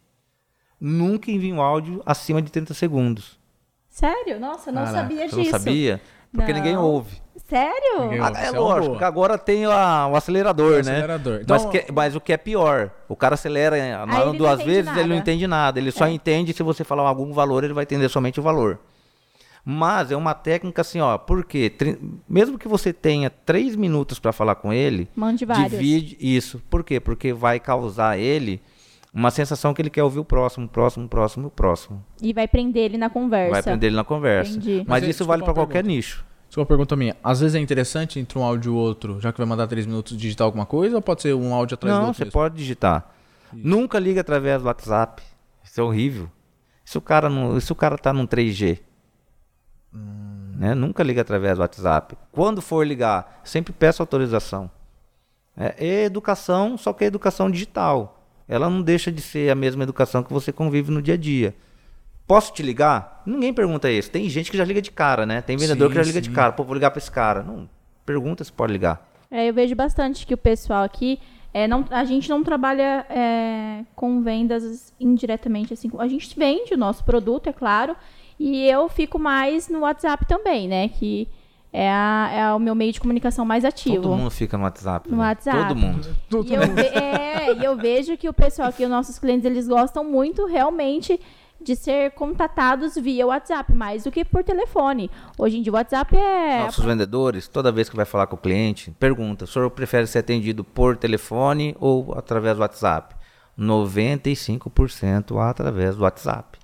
[0.85, 3.39] nunca envie um áudio acima de 30 segundos.
[3.89, 4.41] Sério?
[4.41, 5.37] Nossa, eu não Caraca, sabia disso.
[5.39, 6.01] não sabia?
[6.35, 6.59] Porque Não.
[6.61, 7.21] ninguém ouve.
[7.47, 8.01] Sério?
[8.05, 9.07] Ninguém- Ah, Isso é é uma lógico, boa.
[9.07, 10.81] agora tem a- o acelerador, O né?
[10.81, 11.33] acelerador.
[11.47, 14.63] Mas, Então- que- mas o que é pior, o cara acelera na Aí hora duas
[14.63, 15.17] vezes, ele não nada.
[15.17, 15.79] entende nada.
[15.79, 16.11] Ele só É.
[16.11, 18.79] entende se você falar algum valor, ele vai entender somente o valor.
[19.65, 24.33] Mas é uma técnica assim, ó, porque tri- mesmo que você tenha três minutos para
[24.33, 25.71] falar com ele, Mande vários.
[25.71, 26.61] divide isso.
[26.69, 26.99] Por quê?
[26.99, 28.61] Porque vai causar ele
[29.13, 32.05] uma sensação que ele quer ouvir o próximo, próximo, próximo, próximo.
[32.21, 33.51] E vai prender ele na conversa.
[33.51, 34.53] Vai aprender ele na conversa.
[34.53, 34.85] Entendi.
[34.87, 36.25] Mas, Mas, isso vale para qualquer nicho.
[36.49, 37.17] Só uma pergunta minha.
[37.23, 40.17] Às vezes é interessante entre um áudio e outro, já que vai mandar três minutos,
[40.17, 42.19] digitar alguma coisa, ou pode ser um áudio atrás do Não, outro?
[42.19, 42.33] você mesmo?
[42.33, 43.11] pode digitar.
[43.53, 45.23] Nunca liga através do WhatsApp.
[45.63, 46.31] Isso é horrível.
[46.85, 48.81] Se o cara não, se o cara tá num 3G,
[49.95, 50.53] hum.
[50.57, 50.75] né?
[50.75, 52.17] Nunca liga através do WhatsApp.
[52.31, 54.71] Quando for ligar, sempre peço autorização.
[55.57, 58.22] É, é educação, só que é educação digital.
[58.49, 61.55] Ela não deixa de ser a mesma educação que você convive no dia a dia.
[62.27, 63.23] Posso te ligar?
[63.27, 64.11] Ninguém pergunta isso.
[64.11, 65.41] Tem gente que já liga de cara, né?
[65.41, 66.31] Tem vendedor sim, que já liga sim.
[66.31, 66.53] de cara.
[66.53, 67.43] Pô, vou ligar para esse cara.
[67.43, 67.69] Não,
[68.07, 69.09] pergunta se pode ligar.
[69.31, 71.19] É, eu vejo bastante que o pessoal aqui
[71.55, 75.91] é, não, a gente não trabalha é, com vendas indiretamente assim.
[75.99, 77.95] A gente vende o nosso produto, é claro,
[78.39, 80.89] e eu fico mais no WhatsApp também, né?
[80.89, 81.29] Que
[81.73, 84.03] é, a, é o meu meio de comunicação mais ativo.
[84.03, 85.11] Todo mundo fica no WhatsApp.
[85.11, 85.23] No né?
[85.25, 85.69] WhatsApp.
[85.69, 86.17] Todo mundo.
[86.29, 86.79] Todo e, mundo.
[86.79, 90.45] Eu é, e eu vejo que o pessoal aqui, os nossos clientes, eles gostam muito
[90.47, 91.19] realmente
[91.63, 95.11] de ser contatados via WhatsApp, mais do que por telefone.
[95.39, 96.65] Hoje em dia o WhatsApp é.
[96.65, 100.19] Nossos vendedores, toda vez que vai falar com o cliente, pergunta: o senhor prefere ser
[100.19, 103.15] atendido por telefone ou através do WhatsApp?
[103.59, 106.59] 95% através do WhatsApp.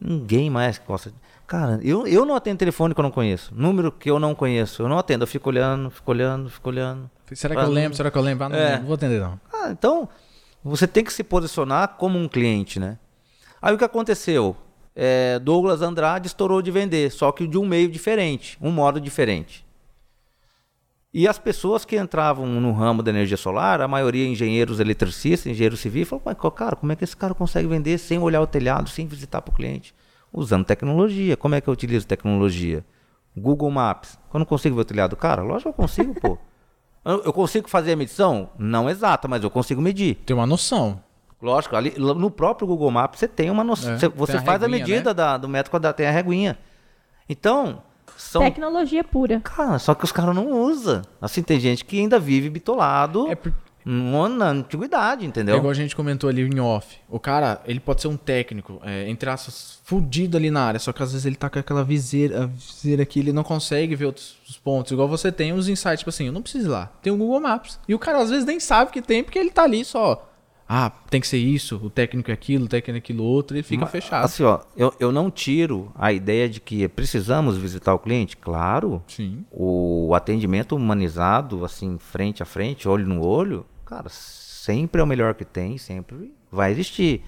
[0.00, 1.12] Ninguém mais gosta.
[1.46, 3.52] Cara, eu, eu não atendo telefone que eu não conheço.
[3.54, 4.82] Número que eu não conheço.
[4.82, 5.24] Eu não atendo.
[5.24, 7.10] Eu fico olhando, fico olhando, fico olhando.
[7.32, 7.96] Será que eu lembro?
[7.96, 8.44] Será que eu lembro?
[8.44, 8.78] Ah, não, é.
[8.78, 9.38] não vou atender, não.
[9.52, 10.08] Ah, então,
[10.62, 12.98] você tem que se posicionar como um cliente, né?
[13.60, 14.56] Aí o que aconteceu?
[14.96, 19.64] É, Douglas Andrade estourou de vender, só que de um meio diferente, um modo diferente.
[21.12, 25.80] E as pessoas que entravam no ramo da energia solar, a maioria engenheiros eletricistas, engenheiros
[25.80, 28.88] civis, falaram, mas cara, como é que esse cara consegue vender sem olhar o telhado,
[28.88, 29.94] sem visitar para o cliente?
[30.34, 31.36] Usando tecnologia.
[31.36, 32.84] Como é que eu utilizo tecnologia?
[33.36, 34.18] Google Maps.
[34.32, 35.16] Eu não consigo ver o telhado.
[35.16, 36.36] Cara, lógico que eu consigo, pô.
[37.06, 38.48] Eu consigo fazer a medição?
[38.58, 40.14] Não exata, mas eu consigo medir.
[40.24, 41.02] Tem uma noção.
[41.42, 43.92] Lógico, ali no próprio Google Maps você tem uma noção.
[43.92, 45.14] É, você, faz a, reguinha, a medida né?
[45.14, 46.58] da, do metro quadrado, tem a reguinha.
[47.28, 47.82] Então,
[48.16, 48.40] são.
[48.40, 49.38] Tecnologia pura.
[49.40, 51.02] Cara, só que os caras não usam.
[51.20, 53.30] Assim, tem gente que ainda vive bitolado.
[53.30, 53.52] É por...
[53.84, 55.54] Na antiguidade, entendeu?
[55.54, 56.96] É igual a gente comentou ali em off.
[57.08, 60.92] O cara, ele pode ser um técnico, é, entre aspas, fudido ali na área, só
[60.92, 64.38] que às vezes ele tá com aquela viseira, viseira aqui, ele não consegue ver outros
[64.62, 64.92] pontos.
[64.92, 66.90] Igual você tem os insights, tipo assim, eu não preciso ir lá.
[67.02, 67.78] Tem o Google Maps.
[67.86, 70.30] E o cara às vezes nem sabe que tem, porque ele tá ali só
[70.68, 73.62] ah, tem que ser isso, o técnico é aquilo, o técnico é aquilo outro, ele
[73.62, 74.24] fica Mas, fechado.
[74.24, 79.02] Assim, ó, eu, eu não tiro a ideia de que precisamos visitar o cliente, claro.
[79.06, 79.44] Sim.
[79.50, 85.34] O atendimento humanizado, assim, frente a frente, olho no olho, cara, sempre é o melhor
[85.34, 87.24] que tem, sempre vai existir.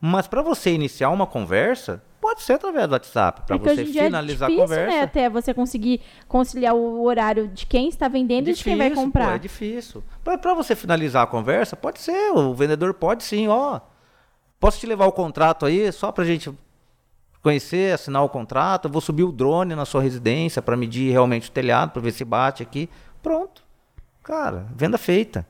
[0.00, 4.50] Mas para você iniciar uma conversa, Pode ser através do WhatsApp, para você é finalizar
[4.50, 4.96] é difícil, a conversa.
[4.96, 8.76] Né, até você conseguir conciliar o horário de quem está vendendo difícil, e de quem
[8.76, 9.28] vai comprar.
[9.28, 10.02] Pô, é difícil.
[10.24, 12.32] Para você finalizar a conversa, pode ser.
[12.32, 13.80] O vendedor pode sim, ó.
[14.58, 16.52] Posso te levar o contrato aí, só para a gente
[17.40, 18.88] conhecer, assinar o contrato.
[18.88, 22.10] Eu vou subir o drone na sua residência para medir realmente o telhado, para ver
[22.10, 22.90] se bate aqui.
[23.22, 23.62] Pronto.
[24.24, 25.46] Cara, venda feita.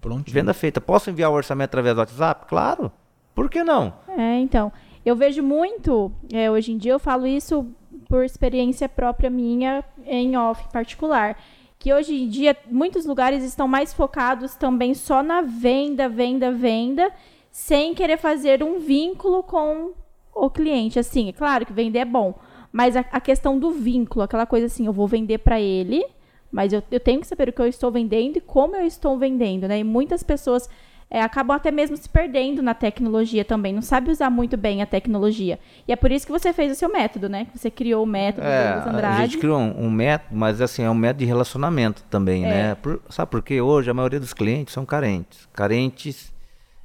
[0.00, 0.30] Pronto.
[0.30, 0.80] Venda feita.
[0.80, 2.46] Posso enviar o orçamento através do WhatsApp?
[2.46, 2.92] Claro.
[3.34, 3.92] Por que não?
[4.08, 4.72] É, então.
[5.04, 7.66] Eu vejo muito, é, hoje em dia eu falo isso
[8.06, 11.38] por experiência própria minha em off particular,
[11.78, 17.10] que hoje em dia muitos lugares estão mais focados também só na venda, venda, venda,
[17.50, 19.92] sem querer fazer um vínculo com
[20.34, 20.98] o cliente.
[20.98, 22.34] Assim, é claro que vender é bom,
[22.70, 26.04] mas a, a questão do vínculo, aquela coisa assim, eu vou vender para ele,
[26.50, 29.18] mas eu, eu tenho que saber o que eu estou vendendo e como eu estou
[29.18, 29.78] vendendo, né?
[29.78, 30.68] E muitas pessoas
[31.10, 34.86] é, acabam até mesmo se perdendo na tecnologia também, não sabe usar muito bem a
[34.86, 35.58] tecnologia.
[35.88, 37.48] E é por isso que você fez o seu método, né?
[37.52, 38.74] Você criou o método é,
[39.04, 42.48] A gente criou um, um, método, mas assim, é um método de relacionamento também, é.
[42.48, 42.74] né?
[42.76, 43.60] Por, sabe por quê?
[43.60, 45.48] Hoje a maioria dos clientes são carentes.
[45.52, 46.32] Carentes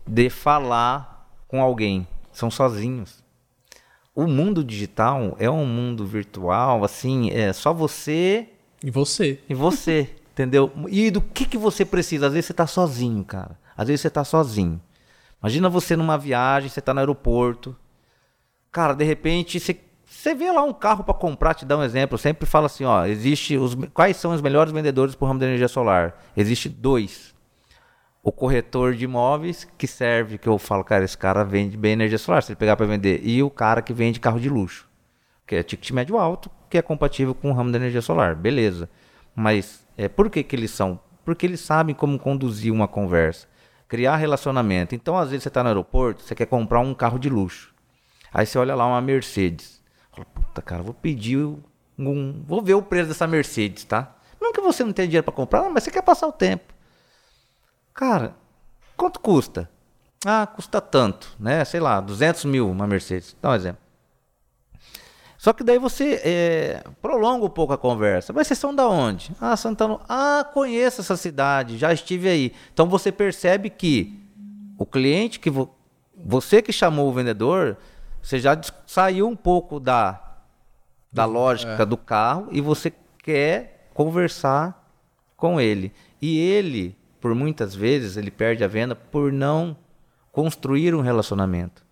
[0.08, 2.08] de falar com alguém.
[2.32, 3.24] São sozinhos.
[4.16, 8.50] O mundo digital é um mundo virtual, assim, é só você.
[8.86, 9.40] E você.
[9.50, 10.72] E você, entendeu?
[10.90, 12.28] E do que, que você precisa?
[12.28, 13.58] Às vezes você está sozinho, cara.
[13.76, 14.80] Às vezes você está sozinho.
[15.42, 17.76] Imagina você numa viagem, você está no aeroporto.
[18.72, 19.76] Cara, de repente você,
[20.06, 22.14] você vê lá um carro para comprar, te dá um exemplo.
[22.14, 25.48] Eu sempre falo assim, ó, existe os quais são os melhores vendedores por ramo de
[25.48, 26.24] energia solar?
[26.38, 27.34] Existe dois.
[28.22, 32.20] O corretor de imóveis que serve, que eu falo, cara, esse cara vende bem energia
[32.20, 34.85] solar, se ele pegar para vender, e o cara que vende carro de luxo,
[35.46, 38.90] que é ticket médio alto, que é compatível com o ramo de energia solar, beleza.
[39.36, 41.00] Mas é, por que, que eles são?
[41.24, 43.48] Porque eles sabem como conduzir uma conversa
[43.88, 44.96] criar relacionamento.
[44.96, 47.74] Então, às vezes, você está no aeroporto, você quer comprar um carro de luxo.
[48.34, 49.82] Aí você olha lá uma Mercedes.
[50.12, 51.38] Fala, puta, cara, vou pedir
[51.98, 52.44] um.
[52.46, 54.16] Vou ver o preço dessa Mercedes, tá?
[54.40, 56.74] Não que você não tenha dinheiro para comprar, mas você quer passar o tempo.
[57.94, 58.36] Cara,
[58.98, 59.70] quanto custa?
[60.26, 61.64] Ah, custa tanto, né?
[61.64, 63.36] Sei lá, 200 mil uma Mercedes.
[63.42, 63.85] Dá um exemplo.
[65.46, 68.34] Só que daí você é, prolonga um pouco a conversa.
[68.34, 69.32] Mas vocês são da onde?
[69.40, 70.00] Ah, Santana.
[70.10, 72.52] Ah, conheço essa cidade, já estive aí.
[72.74, 74.20] Então você percebe que
[74.76, 75.70] o cliente que vo,
[76.18, 77.78] você que chamou o vendedor
[78.24, 80.20] Você já saiu um pouco da,
[81.14, 81.86] da lógica é.
[81.86, 84.84] do carro e você quer conversar
[85.38, 85.94] com ele.
[86.20, 89.78] E ele, por muitas vezes, ele perde a venda por não
[90.32, 91.85] construir um relacionamento.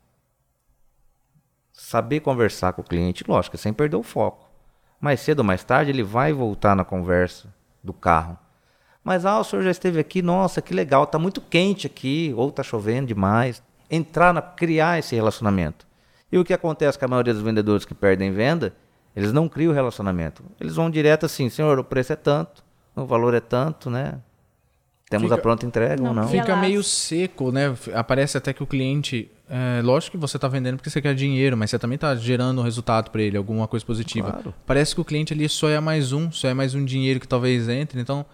[1.93, 4.49] Saber conversar com o cliente, lógico, sem perder o foco.
[4.99, 8.35] Mais cedo ou mais tarde ele vai voltar na conversa do carro.
[9.03, 12.51] Mas ah, o senhor já esteve aqui, nossa, que legal, tá muito quente aqui, ou
[12.51, 13.61] tá chovendo demais.
[13.91, 15.85] Entrar na criar esse relacionamento.
[16.31, 18.73] E o que acontece com a maioria dos vendedores que perdem venda,
[19.15, 20.43] eles não criam o relacionamento.
[20.59, 22.63] Eles vão direto assim, senhor, o preço é tanto,
[22.95, 24.19] o valor é tanto, né?
[25.11, 26.27] Temos fica, a pronta entrega não, ou não?
[26.27, 27.75] Fica meio seco, né?
[27.93, 29.29] Aparece até que o cliente.
[29.49, 32.61] É, lógico que você está vendendo porque você quer dinheiro, mas você também está gerando
[32.61, 34.31] um resultado para ele, alguma coisa positiva.
[34.31, 34.53] Claro.
[34.65, 37.27] Parece que o cliente ali só é mais um, só é mais um dinheiro que
[37.27, 37.99] talvez entre.
[37.99, 38.25] Então,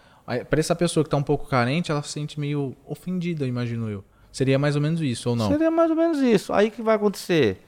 [0.50, 4.04] para essa pessoa que está um pouco carente, ela se sente meio ofendida, imagino eu.
[4.32, 5.48] Seria mais ou menos isso, ou não?
[5.50, 6.54] Seria mais ou menos isso.
[6.54, 7.66] Aí que vai acontecer?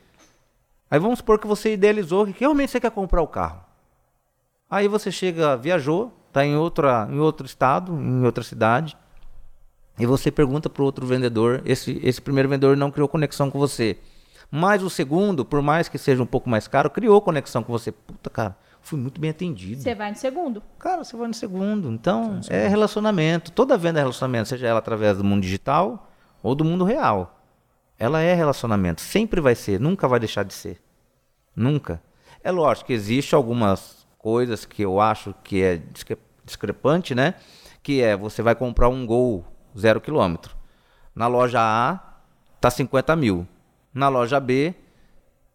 [0.90, 3.64] Aí vamos supor que você idealizou que realmente você quer comprar o carro.
[4.70, 8.96] Aí você chega, viajou, está em, outra, em outro estado, em outra cidade,
[10.00, 13.60] e você pergunta para o outro vendedor, esse, esse primeiro vendedor não criou conexão com
[13.60, 13.98] você.
[14.50, 17.92] Mas o segundo, por mais que seja um pouco mais caro, criou conexão com você.
[17.92, 19.82] Puta, cara, fui muito bem atendido.
[19.82, 20.62] Você vai no segundo.
[20.78, 21.90] Cara, você vai no segundo.
[21.90, 22.60] Então, no segundo.
[22.60, 23.52] é relacionamento.
[23.52, 26.12] Toda venda é relacionamento, seja ela através do mundo digital
[26.44, 27.40] ou do mundo real.
[27.98, 29.00] Ela é relacionamento.
[29.00, 30.82] Sempre vai ser, nunca vai deixar de ser.
[31.56, 32.02] Nunca.
[32.44, 35.82] É lógico que existe algumas coisas que eu acho que é
[36.44, 37.36] discrepante, né?
[37.82, 39.46] Que é, você vai comprar um Gol
[39.78, 40.56] zero quilômetro.
[41.16, 42.00] Na loja A,
[42.60, 43.48] tá 50 mil.
[43.94, 44.74] Na loja B,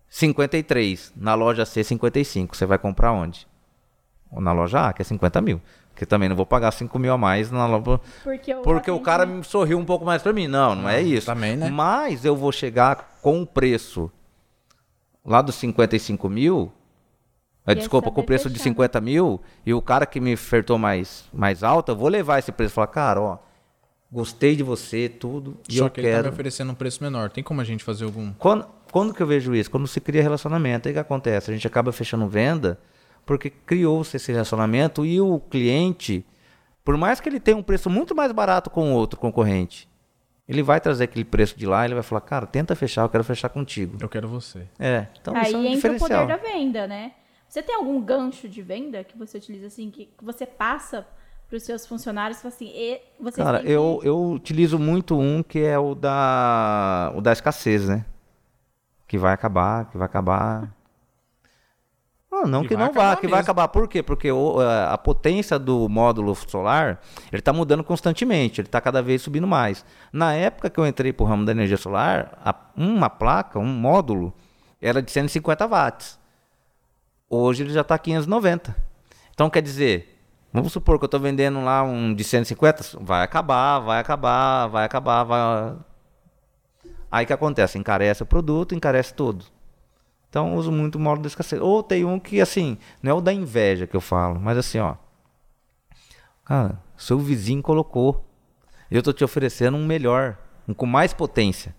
[0.08, 1.12] 53.
[1.16, 2.56] Na loja C, 55.
[2.56, 3.46] Você vai comprar onde?
[4.30, 5.60] Ou na loja A, que é 50 mil.
[5.90, 8.00] Porque também não vou pagar 5 mil a mais na loja.
[8.22, 10.46] Porque, porque o cara me sorriu um pouco mais para mim.
[10.46, 11.26] Não, não, é isso.
[11.26, 11.70] Também, né?
[11.70, 14.10] Mas eu vou chegar com o preço
[15.24, 16.72] lá dos 55 mil.
[17.66, 19.40] É, desculpa, com o preço de 50 mil.
[19.64, 22.74] E o cara que me ofertou mais, mais alto, eu vou levar esse preço e
[22.74, 23.38] falar, cara, ó.
[24.11, 25.59] Gostei de você, tudo.
[25.68, 26.09] Só e eu que quero...
[26.09, 27.30] ele tá me oferecendo um preço menor.
[27.30, 28.32] Tem como a gente fazer algum.
[28.34, 29.70] Quando, quando que eu vejo isso?
[29.70, 30.88] Quando se cria relacionamento.
[30.88, 31.50] Aí que acontece?
[31.50, 32.78] A gente acaba fechando venda
[33.26, 36.24] porque criou-se esse relacionamento e o cliente,
[36.84, 39.88] por mais que ele tenha um preço muito mais barato com o outro concorrente,
[40.48, 43.09] ele vai trazer aquele preço de lá e ele vai falar, cara, tenta fechar, eu
[43.09, 43.98] quero fechar contigo.
[44.00, 44.68] Eu quero você.
[44.78, 47.12] É, então Aí isso é um entra o poder da venda, né?
[47.48, 51.07] Você tem algum gancho de venda que você utiliza assim, que você passa
[51.57, 54.09] para os seus funcionários, assim, e vocês Cara, eu, que...
[54.09, 58.04] eu utilizo muito um que é o da, o da escassez, né?
[59.07, 60.74] que vai acabar, que vai acabar.
[62.30, 63.68] Ah, não que, que não vá, que vai acabar.
[63.68, 64.02] Por quê?
[64.02, 67.00] Porque o, a potência do módulo solar,
[67.32, 69.84] ele está mudando constantemente, ele está cada vez subindo mais.
[70.12, 73.64] Na época que eu entrei para o ramo da energia solar, a, uma placa, um
[73.64, 74.34] módulo,
[74.82, 76.18] era de 150 watts.
[77.30, 78.76] Hoje ele já está 590.
[79.32, 80.15] Então quer dizer,
[80.57, 84.84] vamos supor que eu estou vendendo lá um de 150, vai acabar, vai acabar, vai
[84.84, 85.76] acabar, vai
[87.11, 87.78] Aí que acontece?
[87.78, 89.44] Encarece o produto, encarece tudo.
[90.28, 91.61] Então uso muito o modo da escassez.
[91.61, 94.78] Ou tem um que, assim, não é o da inveja que eu falo, mas assim,
[94.78, 94.96] ó.
[96.44, 98.24] Cara, seu vizinho colocou.
[98.90, 100.36] Eu tô te oferecendo um melhor,
[100.68, 101.74] um com mais potência.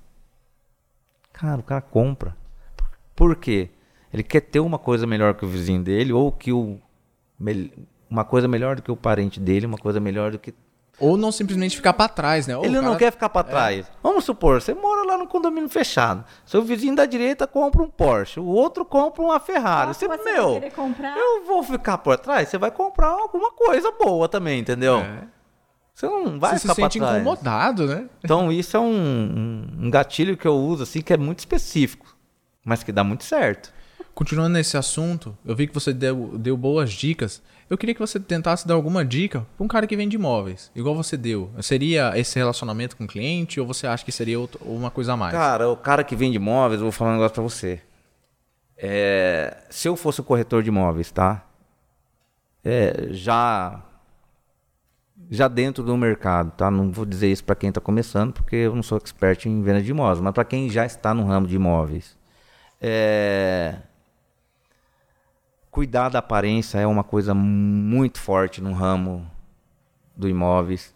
[1.31, 2.35] Cara, o cara compra.
[3.15, 3.69] Por quê?
[4.11, 6.79] Ele quer ter uma coisa melhor que o vizinho dele, ou que o.
[8.09, 10.53] Uma coisa melhor do que o parente dele, uma coisa melhor do que
[10.99, 12.57] ou não simplesmente ficar para trás, né?
[12.57, 13.51] Ou Ele não quer ficar para é.
[13.51, 13.85] trás.
[13.85, 13.89] É.
[14.01, 16.25] Vamos supor, você mora lá no condomínio fechado.
[16.45, 19.93] Seu vizinho da direita compra um Porsche, o outro compra uma Ferrari.
[19.93, 20.59] Você, você meu,
[21.15, 22.49] eu vou ficar por trás.
[22.49, 24.97] Você vai comprar alguma coisa boa também, entendeu?
[24.97, 25.23] É.
[25.93, 26.93] Você não vai você ficar trás.
[26.93, 28.09] Se sente incomodado, né?
[28.23, 32.07] Então isso é um, um, um gatilho que eu uso assim que é muito específico,
[32.65, 33.71] mas que dá muito certo.
[34.15, 37.39] Continuando nesse assunto, eu vi que você deu, deu boas dicas.
[37.69, 40.95] Eu queria que você tentasse dar alguma dica para um cara que vende imóveis, igual
[40.95, 41.51] você deu.
[41.61, 45.17] Seria esse relacionamento com o cliente ou você acha que seria outro, uma coisa a
[45.17, 45.33] mais?
[45.33, 47.81] Cara, o cara que vende imóveis, eu vou falar um negócio para você.
[48.77, 51.43] É, se eu fosse o corretor de imóveis, tá?
[52.63, 53.83] É, já
[55.29, 56.71] já dentro do mercado, tá?
[56.71, 59.81] Não vou dizer isso para quem está começando, porque eu não sou expert em venda
[59.81, 62.17] de imóveis, mas para quem já está no ramo de imóveis,
[62.79, 63.75] é,
[65.77, 69.29] cuidar da aparência é uma coisa muito forte no ramo
[70.15, 70.91] do imóveis.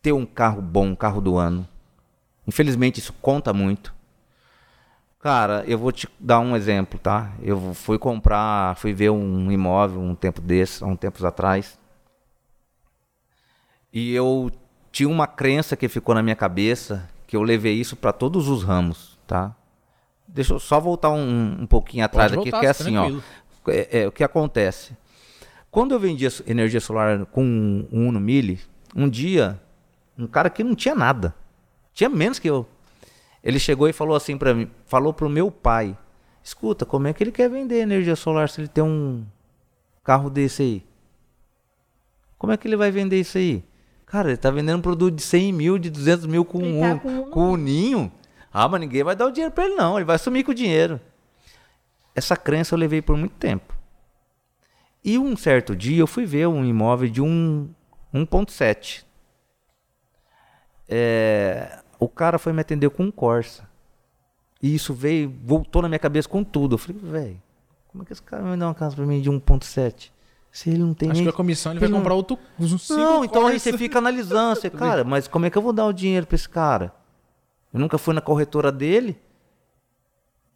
[0.00, 1.66] Ter um carro bom, um carro do ano.
[2.46, 3.92] Infelizmente isso conta muito.
[5.18, 7.32] Cara, eu vou te dar um exemplo, tá?
[7.42, 11.76] Eu fui comprar, fui ver um imóvel um tempo desse, há um tempos atrás.
[13.92, 14.48] E eu
[14.92, 18.62] tinha uma crença que ficou na minha cabeça, que eu levei isso para todos os
[18.62, 19.56] ramos, tá?
[20.32, 23.20] deixa eu só voltar um, um pouquinho atrás Pode aqui, voltar, que é assim, ó.
[23.68, 24.96] É, é, o que acontece?
[25.70, 28.60] Quando eu vendia energia solar com um Uno Mille,
[28.94, 29.60] um dia,
[30.18, 31.34] um cara que não tinha nada,
[31.92, 32.66] tinha menos que eu,
[33.42, 35.96] ele chegou e falou assim para mim, falou pro meu pai,
[36.42, 39.24] escuta, como é que ele quer vender energia solar se ele tem um
[40.02, 40.84] carro desse aí?
[42.36, 43.62] Como é que ele vai vender isso aí?
[44.06, 46.80] Cara, ele tá vendendo um produto de 100 mil, de 200 mil com Ele um,
[46.80, 48.12] tá com um Uno com um ninho.
[48.52, 50.54] Ah, mas ninguém vai dar o dinheiro para ele não, ele vai sumir com o
[50.54, 51.00] dinheiro.
[52.14, 53.74] Essa crença eu levei por muito tempo.
[55.04, 57.68] E um certo dia eu fui ver um imóvel de um
[58.12, 59.04] 1.7.
[60.88, 63.68] É, o cara foi me atender com um Corsa.
[64.62, 66.74] E isso veio, voltou na minha cabeça com tudo.
[66.74, 67.42] Eu falei, velho,
[67.88, 70.10] como é que esse cara vai dar uma casa pra mim de 1.7?
[70.52, 71.24] Se ele não tem Acho nem...
[71.24, 72.36] que a comissão ele ele vai não- comprar outro.
[72.58, 73.70] Não, então aí Corsa.
[73.70, 74.60] você fica analisando.
[74.60, 76.92] Você, cara, mas como é que eu vou dar o dinheiro pra esse cara?
[77.72, 79.16] Eu nunca fui na corretora dele.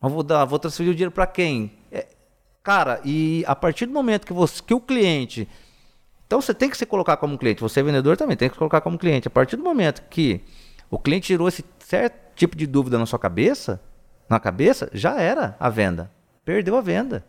[0.05, 1.73] Mas vou dar, vou transferir o dinheiro pra quem?
[1.91, 2.07] É,
[2.63, 5.49] cara, e a partir do momento que, você, que o cliente.
[6.27, 7.63] Então você tem que se colocar como cliente.
[7.63, 9.29] Você é vendedor também tem que se colocar como cliente.
[9.29, 10.43] A partir do momento que
[10.91, 13.81] o cliente tirou esse certo tipo de dúvida na sua cabeça,
[14.29, 16.11] na cabeça, já era a venda.
[16.45, 17.25] Perdeu a venda.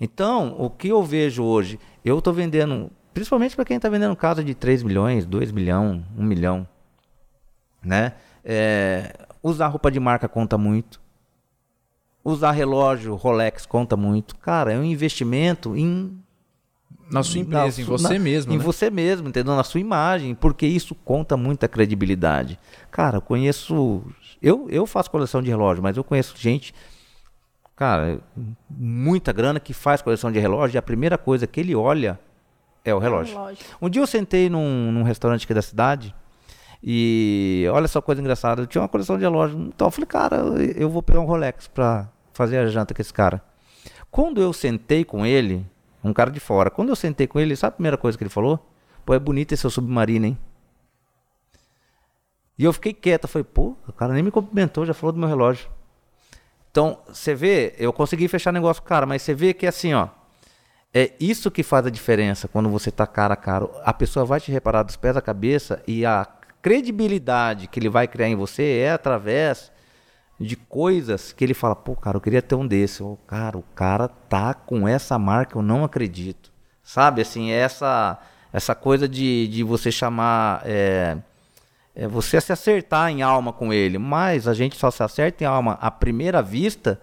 [0.00, 4.42] Então, o que eu vejo hoje, eu estou vendendo, principalmente para quem está vendendo casa
[4.42, 6.66] de 3 milhões, 2 milhões, 1 milhão,
[7.80, 8.14] né?
[8.44, 11.05] É, usar roupa de marca conta muito.
[12.28, 14.34] Usar relógio Rolex conta muito.
[14.36, 16.18] Cara, é um investimento em
[17.10, 18.52] Na sua na empresa, em su- você na- mesmo.
[18.52, 18.62] Em né?
[18.64, 19.54] você mesmo, entendeu?
[19.54, 22.58] Na sua imagem, porque isso conta muita credibilidade.
[22.90, 24.02] Cara, eu conheço.
[24.42, 26.74] Eu, eu faço coleção de relógio, mas eu conheço gente,
[27.76, 28.20] cara,
[28.68, 32.18] muita grana que faz coleção de relógio e a primeira coisa que ele olha
[32.84, 33.36] é o relógio.
[33.38, 33.64] Lógico.
[33.80, 36.14] Um dia eu sentei num, num restaurante aqui da cidade
[36.82, 39.58] e olha só coisa engraçada, eu tinha uma coleção de relógio.
[39.60, 43.02] Então eu falei, cara, eu, eu vou pegar um Rolex pra fazer a janta com
[43.02, 43.42] esse cara.
[44.10, 45.66] Quando eu sentei com ele,
[46.04, 48.30] um cara de fora, quando eu sentei com ele, sabe a primeira coisa que ele
[48.30, 48.64] falou?
[49.04, 50.38] Pô, é bonito esse seu submarino, hein?
[52.58, 55.18] E eu fiquei quieto, eu falei, pô, o cara nem me cumprimentou, já falou do
[55.18, 55.68] meu relógio.
[56.70, 59.94] Então, você vê, eu consegui fechar negócio com o cara, mas você vê que assim,
[59.94, 60.08] ó,
[60.92, 63.68] é isso que faz a diferença quando você tá cara a cara.
[63.84, 66.26] A pessoa vai te reparar dos pés à cabeça e a
[66.62, 69.70] credibilidade que ele vai criar em você é através
[70.38, 73.02] de coisas que ele fala, pô, cara, eu queria ter um desse.
[73.02, 76.50] Ô, cara, o cara tá com essa marca, eu não acredito.
[76.82, 78.18] Sabe, assim, essa
[78.52, 81.16] essa coisa de, de você chamar, é,
[81.94, 83.98] é você se acertar em alma com ele.
[83.98, 87.00] Mas a gente só se acerta em alma à primeira vista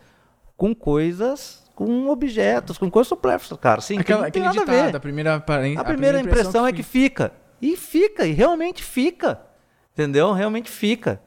[0.58, 3.82] com coisas, com objetos, com coisas supérfluas, cara.
[3.82, 4.96] Sim, que Aquela, aquele nada a ver.
[4.96, 7.32] a primeira, aparen- A primeira impressão é que fica.
[7.62, 9.40] E fica, e realmente fica.
[9.94, 10.32] Entendeu?
[10.34, 11.20] Realmente fica.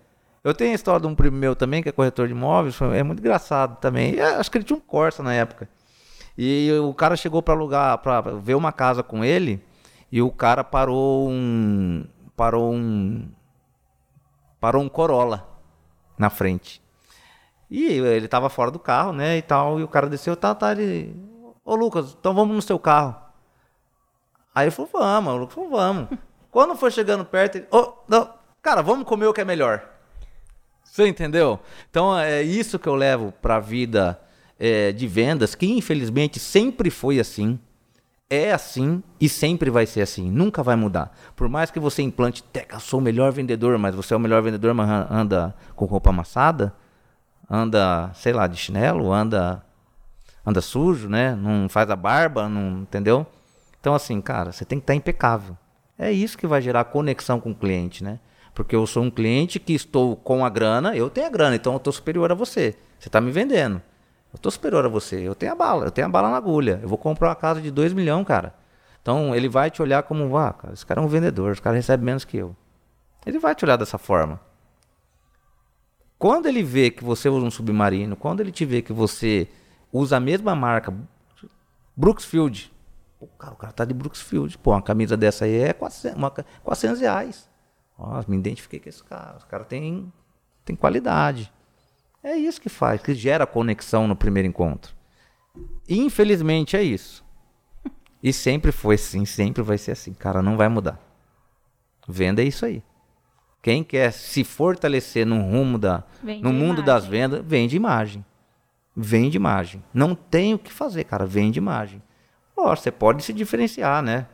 [0.47, 3.03] Eu tenho a história de um primo meu também, que é corretor de imóveis, é
[3.03, 4.15] muito engraçado também.
[4.15, 5.69] É, acho que ele tinha um Corsa na época.
[6.39, 9.61] E o cara chegou para alugar, para ver uma casa com ele,
[10.11, 12.05] e o cara parou um
[12.37, 13.29] parou um
[14.61, 15.49] parou um Corolla
[16.17, 16.81] na frente.
[17.69, 20.71] E ele tava fora do carro, né, e tal, e o cara desceu, tá, tá,
[20.71, 21.13] ele,
[21.65, 23.17] ô Lucas, então vamos no seu carro.
[24.55, 26.09] Aí ele falou, vamos, o Lucas falou, vamos.
[26.53, 28.33] Quando foi chegando perto, ele, ô, não,
[28.63, 29.96] cara, vamos comer o que é melhor.
[30.97, 31.61] Você entendeu?
[31.91, 34.19] Então é isso que eu levo para a vida
[34.59, 37.59] é, de vendas, que infelizmente sempre foi assim,
[38.31, 41.15] é assim e sempre vai ser assim, nunca vai mudar.
[41.37, 44.41] Por mais que você implante, Teca, sou o melhor vendedor, mas você é o melhor
[44.41, 46.73] vendedor, mas an- anda com roupa amassada,
[47.51, 49.63] anda, sei lá, de chinelo, anda
[50.47, 51.35] anda sujo, né?
[51.35, 53.27] Não faz a barba, não, entendeu?
[53.79, 55.59] Então assim, cara, você tem que estar impecável.
[55.99, 58.19] É isso que vai gerar conexão com o cliente, né?
[58.57, 61.75] Porque eu sou um cliente que estou com a grana, eu tenho a grana, então
[61.75, 62.75] eu estou superior a você.
[62.99, 63.83] Você está me vendendo.
[64.33, 65.17] Eu estou superior a você.
[65.29, 66.81] Eu tenho a bala, eu tenho a bala na agulha.
[66.83, 68.55] Eu vou comprar uma casa de 2 milhões, cara.
[69.03, 71.77] Então ele vai te olhar como, ah, cara, esse cara é um vendedor, esse cara
[71.77, 72.57] recebe menos que eu.
[73.27, 74.41] Ele vai te olhar dessa forma.
[76.19, 79.47] Quando ele vê que você usa um submarino, quando ele te vê que você
[79.93, 80.95] usa a mesma marca,
[81.95, 82.73] Brooksfield.
[83.21, 84.57] Pô, cara, o cara tá de Brooksfield.
[84.59, 87.49] Pô, uma camisa dessa aí é 400, uma, ca- 400 reais.
[87.99, 89.37] Ó, me identifiquei com esse cara.
[89.37, 90.13] Esse cara tem,
[90.65, 91.53] tem qualidade.
[92.23, 94.95] É isso que faz, que gera conexão no primeiro encontro.
[95.89, 97.25] Infelizmente é isso.
[98.23, 100.13] E sempre foi assim, sempre vai ser assim.
[100.13, 101.01] Cara, não vai mudar.
[102.09, 102.83] Venda é isso aí.
[103.63, 106.85] Quem quer se fortalecer no rumo da, Vende no mundo imagem.
[106.85, 108.25] das vendas, vende imagem.
[108.95, 109.83] Vende imagem.
[109.93, 111.27] Não tem o que fazer, cara.
[111.27, 112.03] Vende imagem.
[112.57, 114.27] Lógico, você pode se diferenciar, né?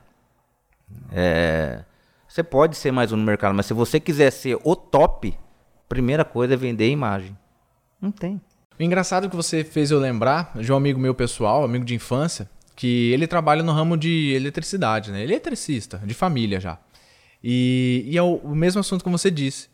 [1.10, 1.84] É,
[2.32, 5.36] você pode ser mais um no mercado, mas se você quiser ser o top,
[5.86, 7.36] primeira coisa é vender imagem.
[8.00, 8.40] Não tem.
[8.80, 12.48] O engraçado que você fez eu lembrar de um amigo meu pessoal, amigo de infância,
[12.74, 15.20] que ele trabalha no ramo de eletricidade, né?
[15.20, 16.78] É eletricista, de família já.
[17.44, 19.68] E, e é o, o mesmo assunto que você disse.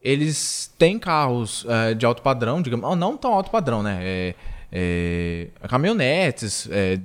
[0.00, 3.98] Eles têm carros é, de alto padrão, digamos, não tão alto padrão, né?
[4.02, 4.34] É,
[4.76, 6.98] é, caminhonetes, é,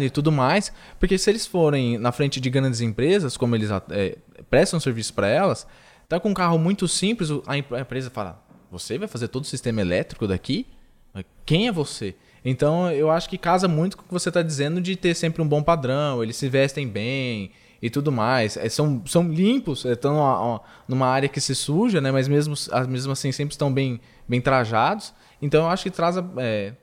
[0.00, 4.18] e tudo mais, porque se eles forem na frente de grandes empresas, como eles é,
[4.54, 5.66] prestam serviço para elas,
[6.08, 8.40] tá com um carro muito simples, a empresa fala:
[8.70, 10.68] Você vai fazer todo o sistema elétrico daqui?
[11.44, 12.14] Quem é você?
[12.44, 15.42] Então eu acho que casa muito com o que você está dizendo de ter sempre
[15.42, 17.50] um bom padrão, eles se vestem bem
[17.82, 18.56] e tudo mais.
[18.56, 22.12] É, são, são limpos, estão numa, numa área que se suja, né?
[22.12, 22.54] mas mesmo,
[22.88, 25.12] mesmo assim sempre estão bem, bem trajados.
[25.42, 26.16] Então eu acho que traz.
[26.36, 26.74] É,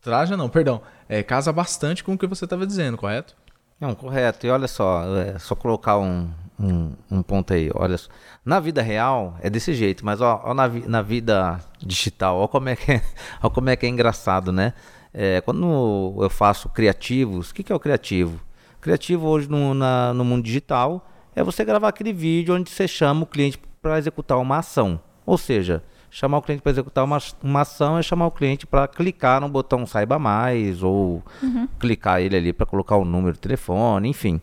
[0.00, 0.80] traja não, perdão.
[1.06, 3.36] É, casa bastante com o que você estava dizendo, correto?
[3.78, 4.46] Não, correto.
[4.46, 6.30] E olha só, é só colocar um,
[6.60, 7.70] um, um, ponto aí.
[7.74, 7.96] Olha,
[8.44, 12.68] na vida real é desse jeito, mas ó, ó na, na, vida digital, ó como
[12.68, 13.02] é que é,
[13.42, 14.74] ó como é, que é engraçado, né?
[15.12, 18.40] É, quando eu faço criativos, o que, que é o criativo?
[18.80, 23.22] Criativo hoje no, na, no mundo digital é você gravar aquele vídeo onde você chama
[23.22, 25.00] o cliente para executar uma ação.
[25.26, 28.86] Ou seja, chamar o cliente para executar uma, uma ação é chamar o cliente para
[28.86, 31.68] clicar no botão saiba mais ou uhum.
[31.78, 34.40] clicar ele ali para colocar o número de telefone, enfim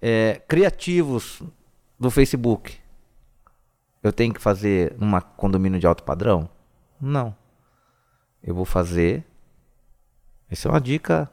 [0.00, 1.42] é, criativos
[1.98, 2.76] do Facebook,
[4.02, 6.48] eu tenho que fazer uma condomínio de alto padrão?
[7.00, 7.34] Não.
[8.42, 9.24] Eu vou fazer.
[10.50, 11.30] Essa é uma dica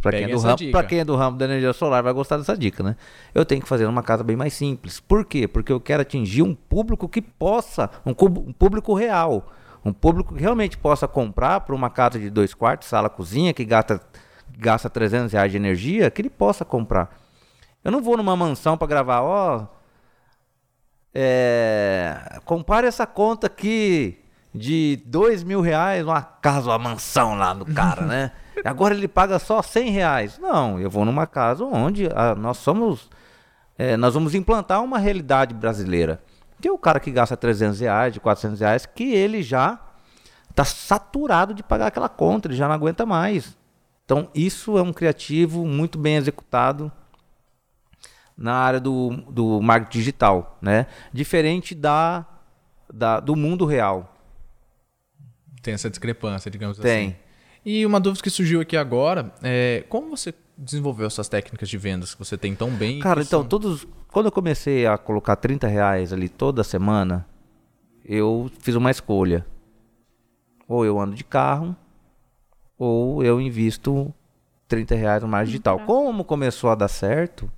[0.00, 2.56] para quem, é do ramo, quem é do ramo da energia solar vai gostar dessa
[2.56, 2.96] dica, né?
[3.34, 4.98] Eu tenho que fazer uma casa bem mais simples.
[4.98, 5.46] Por quê?
[5.46, 9.52] Porque eu quero atingir um público que possa, um, um público real,
[9.84, 13.64] um público que realmente possa comprar para uma casa de dois quartos, sala, cozinha, que
[13.64, 14.00] gasta,
[14.56, 17.14] gasta 300 reais de energia, que ele possa comprar.
[17.84, 19.66] Eu não vou numa mansão para gravar, ó.
[21.14, 24.18] É, compare essa conta aqui
[24.54, 28.32] de dois mil reais, uma casa, uma mansão lá do cara, né?
[28.64, 30.38] Agora ele paga só cem reais.
[30.38, 33.10] Não, eu vou numa casa onde a, nós somos,
[33.76, 36.22] é, nós vamos implantar uma realidade brasileira.
[36.60, 39.80] Tem o cara que gasta 300 reais, de 400 reais, que ele já
[40.48, 43.56] está saturado de pagar aquela conta, ele já não aguenta mais.
[44.04, 46.92] Então isso é um criativo muito bem executado
[48.42, 50.86] na área do, do marketing digital, né?
[51.12, 52.26] Diferente da,
[52.92, 54.12] da, do mundo real.
[55.62, 57.06] Tem essa discrepância, digamos Tem.
[57.06, 57.10] assim.
[57.12, 57.22] Tem.
[57.64, 62.14] E uma dúvida que surgiu aqui agora é como você desenvolveu essas técnicas de vendas
[62.14, 62.98] que você tem tão bem?
[62.98, 63.48] Cara, então, são...
[63.48, 63.86] todos.
[64.12, 67.24] Quando eu comecei a colocar 30 reais ali toda semana,
[68.04, 69.46] eu fiz uma escolha.
[70.66, 71.76] Ou eu ando de carro,
[72.76, 74.12] ou eu invisto
[74.66, 75.78] 30 reais no marketing digital.
[75.86, 77.48] Como começou a dar certo,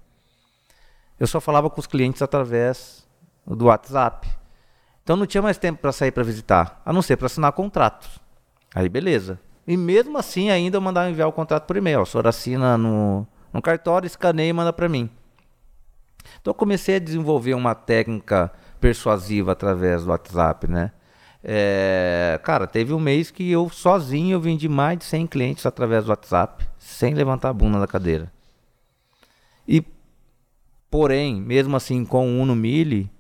[1.19, 3.07] eu só falava com os clientes através
[3.47, 4.29] do WhatsApp.
[5.03, 8.19] Então não tinha mais tempo para sair para visitar, a não ser para assinar contratos.
[8.75, 9.39] Aí beleza.
[9.67, 12.03] E mesmo assim ainda eu mandava enviar o contrato por e-mail.
[12.03, 15.09] O senhor assina no, no cartório, escaneia e manda para mim.
[16.41, 18.51] Então eu comecei a desenvolver uma técnica
[18.81, 20.93] persuasiva através do WhatsApp, né?
[21.47, 26.05] É, cara, teve um mês que eu sozinho eu vendi mais de 100 clientes através
[26.05, 28.33] do WhatsApp, sem levantar a bunda da cadeira.
[29.69, 29.85] E
[30.95, 33.11] Porém, mesmo assim, com o Uno Mille,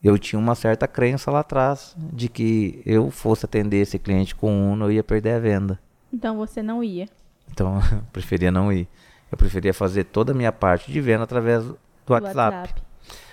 [0.00, 4.46] eu tinha uma certa crença lá atrás de que eu fosse atender esse cliente com
[4.46, 5.80] o Uno, eu ia perder a venda.
[6.12, 7.08] Então você não ia?
[7.50, 8.86] Então eu preferia não ir.
[9.28, 12.56] Eu preferia fazer toda a minha parte de venda através do, do WhatsApp.
[12.58, 12.82] WhatsApp.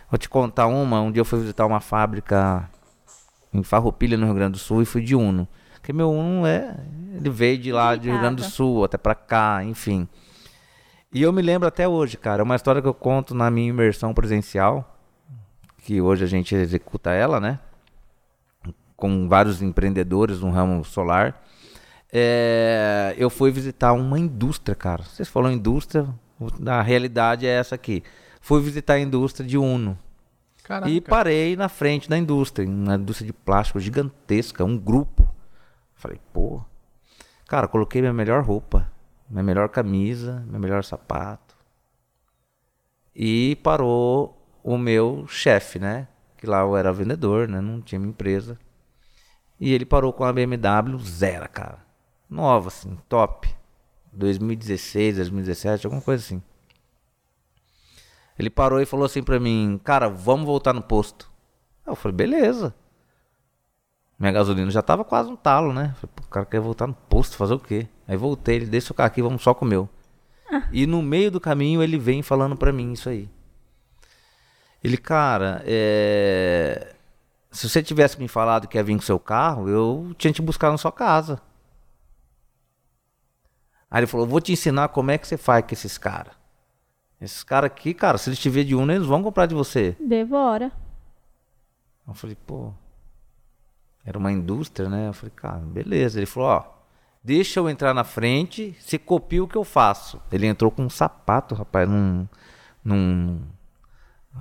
[0.10, 1.00] Vou te contar uma.
[1.00, 2.68] Um dia eu fui visitar uma fábrica
[3.54, 5.48] em Farroupilha, no Rio Grande do Sul, e fui de Uno.
[5.76, 6.76] Porque meu Uno é.
[7.14, 10.08] Ele veio de lá, de Rio Grande do Sul, até pra cá, enfim.
[11.14, 14.14] E eu me lembro até hoje, cara, uma história que eu conto na minha imersão
[14.14, 14.98] presencial,
[15.78, 17.60] que hoje a gente executa ela, né?
[18.96, 21.42] Com vários empreendedores no ramo solar.
[22.12, 25.04] É, eu fui visitar uma indústria, cara.
[25.04, 26.08] Vocês falaram indústria,
[26.66, 28.04] a realidade é essa aqui.
[28.42, 29.98] Fui visitar a indústria de Uno.
[30.64, 30.92] Caraca.
[30.92, 35.26] E parei na frente da indústria, uma indústria de plástico gigantesca, um grupo.
[35.96, 36.62] Falei, pô.
[37.48, 38.97] Cara, coloquei minha melhor roupa
[39.30, 41.56] minha melhor camisa, meu melhor sapato.
[43.16, 46.08] E parou o meu chefe, né?
[46.38, 47.60] Que lá eu era vendedor, né?
[47.60, 48.60] Não tinha uma empresa.
[49.60, 51.80] E ele parou com a BMW zero, cara.
[52.30, 53.50] Nova, assim, top.
[54.14, 56.42] 2016, 2017, alguma coisa assim.
[58.38, 61.30] Ele parou e falou assim pra mim, cara, vamos voltar no posto.
[61.86, 62.74] Eu falei, beleza.
[64.20, 65.94] Minha gasolina já tava quase um talo, né?
[65.96, 67.88] Falei, o cara quer voltar no posto, fazer o quê?
[68.08, 69.88] Aí voltei, ele deixa o carro aqui, vamos só com o meu.
[70.52, 70.68] Ah.
[70.72, 73.30] E no meio do caminho ele vem falando pra mim isso aí.
[74.84, 76.96] Ele, cara, é...
[77.52, 80.72] se você tivesse me falado que ia vir com seu carro, eu tinha te buscar
[80.72, 81.42] na sua casa.
[83.90, 86.34] Aí ele falou: Vou te ensinar como é que você faz com esses caras.
[87.20, 89.96] Esses caras aqui, cara, se eles te ver de Uno, eles vão comprar de você.
[90.00, 90.72] Devora.
[92.08, 92.74] Eu falei: Pô,
[94.08, 95.10] era uma indústria, né?
[95.10, 96.18] Eu falei: Cara, beleza.
[96.18, 96.64] Ele falou: Ó,
[97.22, 100.22] deixa eu entrar na frente, você copia o que eu faço.
[100.32, 102.26] Ele entrou com um sapato, rapaz, num,
[102.86, 103.42] num,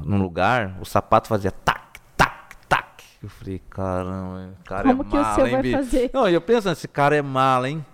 [0.03, 3.03] num lugar, o sapato fazia tac, tac, tac.
[3.21, 5.77] Eu falei: Caramba, o cara Como é que o mala, seu hein, vai bicho?
[5.79, 6.11] fazer?
[6.15, 7.85] Não, e eu pensando, esse cara é mala, hein?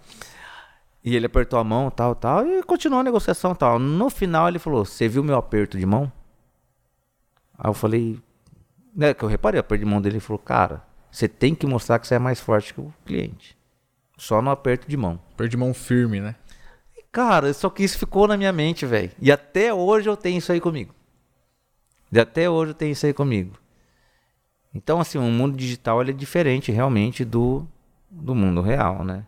[1.03, 3.79] E ele apertou a mão, tal, tal, e continuou a negociação, tal.
[3.79, 6.13] No final ele falou: "Você viu meu aperto de mão?"
[7.59, 8.21] Aí eu falei,
[8.95, 10.83] né, que eu reparei o aperto de mão dele, ele falou: "Cara,
[11.13, 13.57] você tem que mostrar que você é mais forte que o cliente.
[14.17, 16.35] Só no aperto de mão." Perdi mão firme, né?
[16.97, 19.13] E, cara, só que isso ficou na minha mente, velho.
[19.21, 20.95] E até hoje eu tenho isso aí comigo.
[22.11, 23.57] E até hoje eu tenho isso aí comigo.
[24.75, 27.67] Então, assim, o mundo digital ele é diferente realmente do,
[28.11, 29.27] do mundo real, né?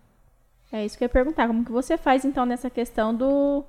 [0.72, 1.46] É isso que eu ia perguntar.
[1.46, 3.62] Como que você faz, então, nessa questão do,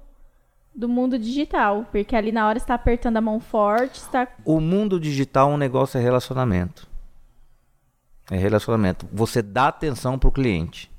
[0.73, 1.85] do mundo digital?
[1.91, 4.27] Porque ali na hora você tá apertando a mão forte, está...
[4.43, 6.87] O mundo digital, um negócio é relacionamento.
[8.29, 9.07] É relacionamento.
[9.11, 10.91] Você dá atenção pro cliente.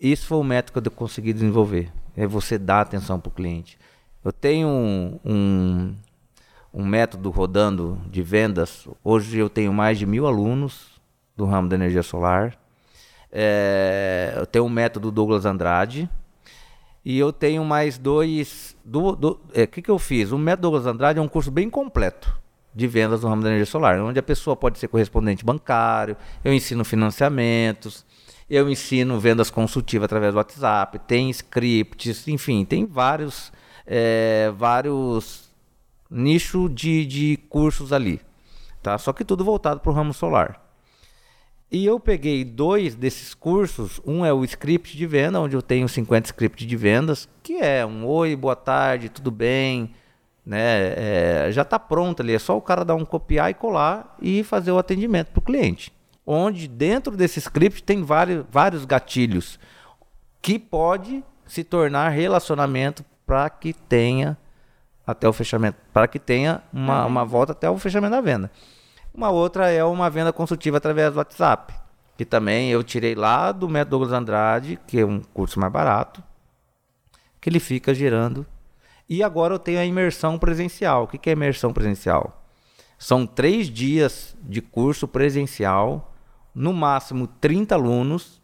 [0.00, 1.90] Isso foi o método que eu consegui desenvolver.
[2.16, 3.78] É você dar atenção pro cliente.
[4.24, 5.96] Eu tenho um, um,
[6.72, 8.86] um método rodando de vendas.
[9.02, 11.00] Hoje eu tenho mais de mil alunos
[11.36, 12.56] do ramo da energia solar.
[13.32, 16.08] É, eu tenho um método Douglas Andrade.
[17.04, 18.76] E eu tenho mais dois.
[18.84, 20.30] O do, é, que, que eu fiz?
[20.30, 22.45] O método Douglas Andrade é um curso bem completo
[22.76, 26.14] de vendas no ramo da energia solar, onde a pessoa pode ser correspondente bancário,
[26.44, 28.04] eu ensino financiamentos,
[28.50, 33.50] eu ensino vendas consultivas através do WhatsApp, tem scripts, enfim, tem vários,
[33.86, 35.50] é, vários
[36.10, 38.20] nichos de, de cursos ali.
[38.82, 38.98] Tá?
[38.98, 40.62] Só que tudo voltado para o ramo solar.
[41.72, 44.00] E eu peguei dois desses cursos.
[44.06, 47.84] Um é o script de venda, onde eu tenho 50 scripts de vendas, que é
[47.86, 49.92] um oi, boa tarde, tudo bem,
[50.46, 51.48] né?
[51.48, 54.44] É, já está pronto ali, é só o cara dar um copiar e colar e
[54.44, 55.92] fazer o atendimento para o cliente.
[56.24, 59.58] Onde dentro desse script tem vários, vários gatilhos
[60.40, 64.38] que pode se tornar relacionamento para que tenha
[65.04, 68.50] até o fechamento, para que tenha uma, uma volta até o fechamento da venda.
[69.12, 71.74] Uma outra é uma venda consultiva através do WhatsApp,
[72.16, 76.22] que também eu tirei lá do método Douglas Andrade, que é um curso mais barato,
[77.40, 78.46] que ele fica gerando.
[79.08, 81.04] E agora eu tenho a imersão presencial.
[81.04, 82.44] O que é imersão presencial?
[82.98, 86.14] São três dias de curso presencial,
[86.54, 88.40] no máximo 30 alunos,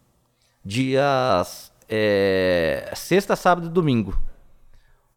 [0.64, 4.16] dias é, sexta, sábado e domingo,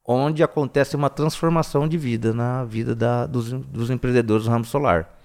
[0.05, 5.15] onde acontece uma transformação de vida na vida da, dos, dos empreendedores do ramo solar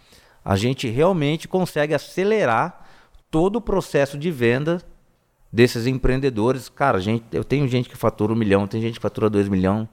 [0.45, 2.87] a gente realmente consegue acelerar
[3.31, 4.83] todo o processo de venda
[5.53, 6.69] desses empreendedores.
[6.69, 9.89] Cara, gente, eu tenho gente que fatura um milhão, tem gente que fatura dois milhões,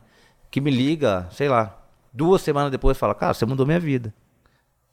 [0.50, 1.78] que me liga, sei lá,
[2.14, 4.14] duas semanas depois fala, cara, você mudou minha vida.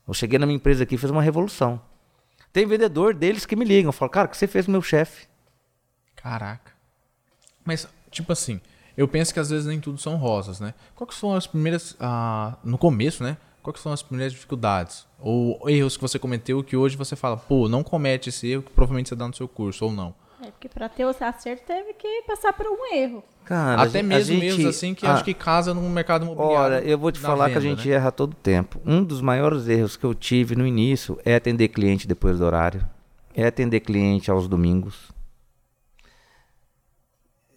[0.07, 1.80] Eu cheguei na minha empresa aqui e fiz uma revolução.
[2.52, 5.26] Tem vendedor deles que me ligam, falam, cara, o que você fez meu chefe?
[6.14, 6.72] Caraca.
[7.64, 8.61] Mas, tipo assim,
[8.96, 10.74] eu penso que às vezes nem tudo são rosas, né?
[10.96, 11.96] Que são as primeiras.
[11.98, 13.36] Ah, no começo, né?
[13.62, 15.07] Quais são as primeiras dificuldades?
[15.18, 18.70] Ou erros que você cometeu que hoje você fala, pô, não comete esse erro que
[18.70, 20.14] provavelmente você dá no seu curso, ou não?
[20.47, 23.22] É porque para ter o acerto teve que passar por um erro.
[23.45, 26.24] Cara, Até gen- a mesmo gente- erros assim que a- acho que casa no mercado
[26.24, 26.76] imobiliário.
[26.76, 27.95] Olha, eu vou te falar que a venda, gente né?
[27.95, 28.80] erra todo tempo.
[28.84, 32.86] Um dos maiores erros que eu tive no início é atender cliente depois do horário.
[33.34, 35.12] É atender cliente aos domingos.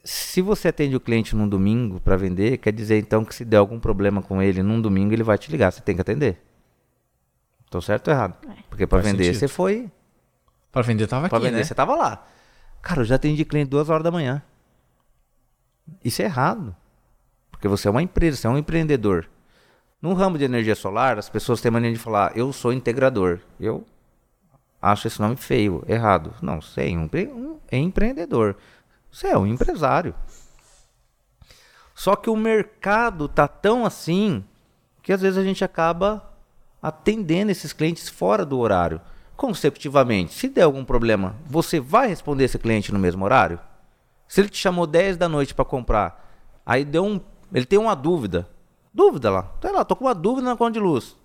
[0.03, 3.57] Se você atende o cliente num domingo para vender, quer dizer então que se der
[3.57, 5.71] algum problema com ele num domingo, ele vai te ligar.
[5.71, 6.41] Você tem que atender.
[7.69, 8.37] Tô certo ou errado?
[8.69, 9.39] Porque para vender sentido.
[9.39, 9.91] você foi.
[10.71, 11.63] Pra vender tava Para aqui, vender né?
[11.63, 12.25] você tava lá.
[12.87, 14.41] Cara, eu já atendi cliente duas horas da manhã.
[16.01, 16.73] Isso é errado.
[17.51, 19.29] Porque você é uma empresa, você é um empreendedor.
[20.01, 23.41] No ramo de energia solar, as pessoas têm mania de falar, eu sou integrador.
[23.59, 23.85] Eu
[24.81, 26.33] acho esse nome feio, errado.
[26.41, 27.09] Não, você é um,
[27.73, 28.55] um empreendedor.
[29.11, 30.15] Você é um empresário.
[31.93, 34.45] Só que o mercado tá tão assim
[35.03, 36.25] que às vezes a gente acaba
[36.81, 39.01] atendendo esses clientes fora do horário.
[39.37, 43.59] Consecutivamente, se der algum problema, você vai responder esse cliente no mesmo horário?
[44.27, 46.27] Se ele te chamou 10 da noite para comprar,
[46.65, 47.21] aí deu um,
[47.53, 48.49] ele tem uma dúvida.
[48.91, 49.51] Dúvida lá.
[49.61, 51.15] Sei lá, tô com uma dúvida na conta de luz.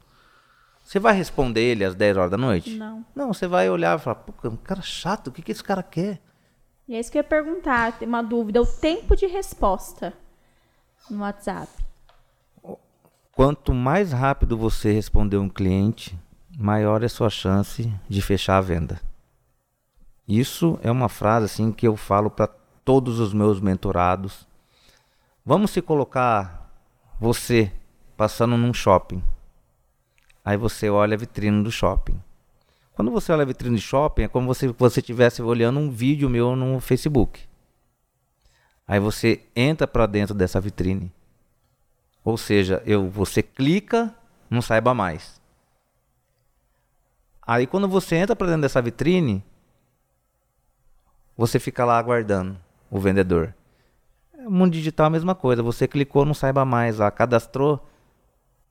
[0.85, 2.77] Você vai responder ele às 10 horas da noite?
[2.77, 3.03] Não.
[3.15, 5.83] Não, você vai olhar e falar, pô, que cara chato, o que, que esse cara
[5.83, 6.21] quer?
[6.87, 10.13] E é isso que eu ia perguntar, tem uma dúvida, o tempo de resposta
[11.09, 11.71] no WhatsApp.
[13.33, 16.19] Quanto mais rápido você responder um cliente,
[16.57, 19.01] maior é sua chance de fechar a venda.
[20.27, 22.49] Isso é uma frase assim que eu falo para
[22.85, 24.47] todos os meus mentorados.
[25.45, 26.71] Vamos se colocar
[27.19, 27.73] você
[28.17, 29.23] passando num shopping.
[30.45, 32.21] Aí você olha a vitrine do shopping.
[32.95, 36.31] Quando você olha a vitrine do shopping, é como se você estivesse olhando um vídeo
[36.31, 37.41] meu no Facebook.
[38.87, 41.13] Aí você entra para dentro dessa vitrine.
[42.25, 44.15] Ou seja, eu, você clica,
[44.49, 45.42] não saiba mais.
[47.53, 49.45] Aí quando você entra para dentro dessa vitrine,
[51.37, 52.57] você fica lá aguardando
[52.91, 53.55] o vendedor.
[54.47, 55.63] O mundo digital é a mesma coisa.
[55.63, 57.87] Você clicou, não saiba mais lá, cadastrou.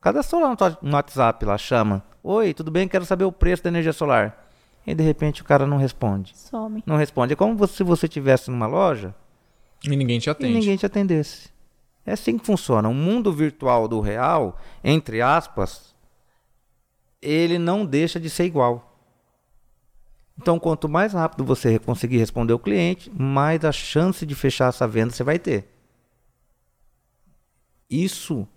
[0.02, 2.04] Cadastrou lá no WhatsApp, lá chama.
[2.24, 2.88] Oi, tudo bem?
[2.88, 4.50] Quero saber o preço da energia solar.
[4.88, 6.36] E de repente o cara não responde.
[6.36, 6.84] Some.
[6.84, 7.34] Não responde.
[7.34, 9.14] É como se você estivesse numa loja.
[9.84, 10.54] E ninguém te atende.
[10.54, 11.52] E ninguém te atendesse.
[12.04, 12.90] É assim que funciona.
[12.90, 15.91] O mundo virtual do real, entre aspas,
[17.22, 18.88] ele não deixa de ser igual.
[20.38, 24.88] Então, quanto mais rápido você conseguir responder o cliente, mais a chance de fechar essa
[24.88, 25.68] venda você vai ter.
[27.90, 28.48] Isso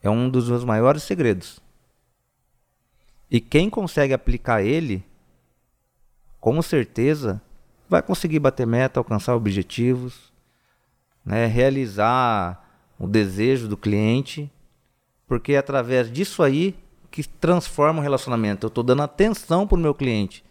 [0.00, 1.60] é um dos meus maiores segredos.
[3.30, 5.04] E quem consegue aplicar ele,
[6.40, 7.42] com certeza,
[7.88, 10.32] vai conseguir bater meta, alcançar objetivos,
[11.24, 14.50] né, realizar o desejo do cliente,
[15.26, 16.74] porque através disso aí
[17.12, 18.66] que transforma o relacionamento.
[18.66, 20.42] Eu estou dando atenção para o meu cliente.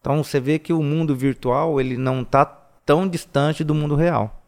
[0.00, 4.40] Então você vê que o mundo virtual ele não está tão distante do mundo real.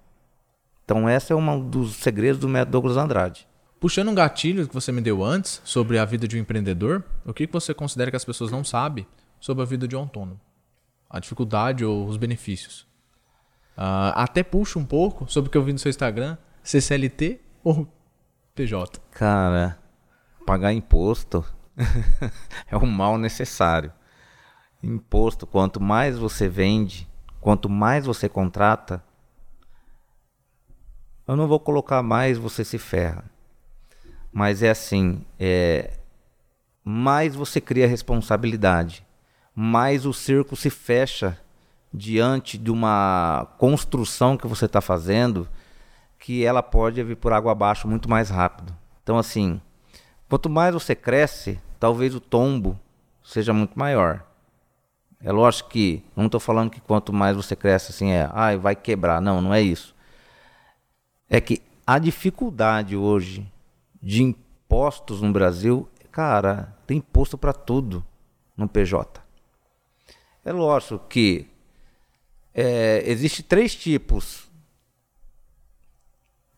[0.85, 3.47] Então esse é um dos segredos do método Douglas Andrade.
[3.81, 7.35] Puxando um gatilho que você me deu antes sobre a vida de um empreendedor, o
[7.35, 9.07] que você considera que as pessoas não sabem
[9.41, 10.41] sobre a vida de um autônomo?
[11.11, 12.87] A dificuldade ou os benefícios?
[13.77, 17.87] Uh, até puxa um pouco sobre o que eu vi no seu Instagram, CCLT ou
[18.55, 19.01] PJ?
[19.11, 19.79] Cara,
[20.45, 21.45] pagar imposto
[22.71, 23.93] é um mal necessário
[24.85, 27.09] imposto, quanto mais você vende,
[27.41, 29.03] quanto mais você contrata,
[31.27, 33.25] eu não vou colocar mais você se ferra.
[34.33, 35.99] Mas é assim, é,
[36.85, 39.07] mais você cria responsabilidade,
[39.55, 41.39] mais o circo se fecha
[41.93, 45.49] diante de uma construção que você está fazendo,
[46.19, 48.77] que ela pode vir por água abaixo muito mais rápido.
[49.03, 49.61] Então, assim,
[50.29, 52.79] quanto mais você cresce, talvez o tombo
[53.23, 54.25] seja muito maior.
[55.21, 58.77] É lógico que não estou falando que quanto mais você cresce assim é, ah, vai
[58.77, 59.21] quebrar.
[59.21, 59.95] Não, não é isso.
[61.31, 63.51] É que a dificuldade hoje
[64.03, 68.05] de impostos no Brasil, cara, tem imposto para tudo
[68.57, 69.23] no PJ.
[70.45, 71.49] É lógico que
[72.53, 74.49] é, existe três tipos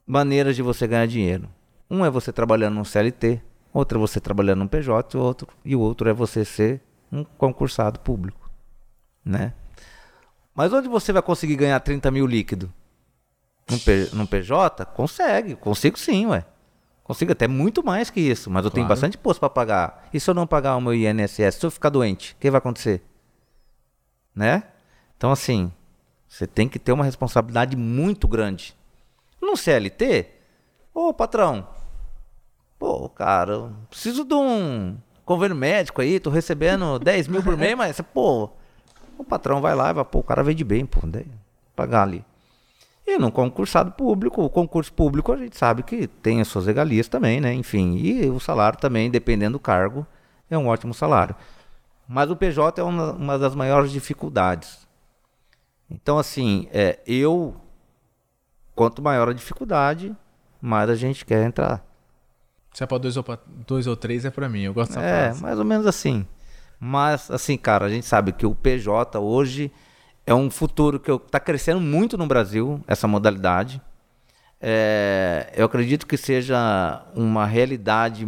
[0.04, 1.48] maneiras de você ganhar dinheiro.
[1.88, 3.40] Um é você trabalhando no CLT,
[3.76, 6.80] outro é você trabalhando no PJ, outro, e o outro é você ser
[7.12, 8.46] um concursado público
[9.26, 9.52] né?
[10.54, 12.72] Mas onde você vai conseguir ganhar 30 mil líquido?
[13.68, 14.86] Num, P, PJ?
[14.86, 16.46] Consegue, consigo sim, ué.
[17.02, 18.74] Consigo até muito mais que isso, mas eu claro.
[18.74, 20.08] tenho bastante imposto para pagar.
[20.14, 22.58] E se eu não pagar o meu INSS, se eu ficar doente, o que vai
[22.58, 23.02] acontecer?
[24.34, 24.62] Né?
[25.16, 25.72] Então, assim,
[26.28, 28.74] você tem que ter uma responsabilidade muito grande.
[29.40, 30.30] No CLT,
[30.94, 31.68] ô patrão,
[32.78, 38.00] pô, cara, preciso de um convênio médico aí, tô recebendo 10 mil por mês, mas,
[38.00, 38.50] pô,
[39.18, 41.26] o patrão vai lá e vai, pô, o cara vende bem, pô, daí,
[41.74, 42.24] pagar ali.
[43.06, 47.06] E no concursado público, o concurso público a gente sabe que tem as suas regalias
[47.06, 47.54] também, né?
[47.54, 50.04] Enfim, e o salário também, dependendo do cargo,
[50.50, 51.36] é um ótimo salário.
[52.08, 54.88] Mas o PJ é uma, uma das maiores dificuldades.
[55.88, 57.54] Então, assim, é, eu,
[58.74, 60.14] quanto maior a dificuldade,
[60.60, 61.85] mais a gente quer entrar.
[62.76, 63.24] Se é para dois ou,
[63.66, 64.60] dois ou três, é para mim.
[64.60, 65.42] Eu gosto dessa É, frase.
[65.42, 66.26] mais ou menos assim.
[66.78, 69.72] Mas, assim, cara, a gente sabe que o PJ hoje
[70.26, 73.80] é um futuro que está crescendo muito no Brasil, essa modalidade.
[74.60, 78.26] É, eu acredito que seja uma realidade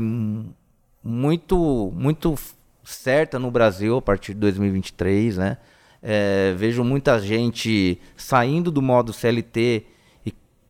[1.05, 2.35] muito, muito
[2.83, 5.59] certa no Brasil a partir de 2023, né?
[6.03, 9.85] É, vejo muita gente saindo do modo CLT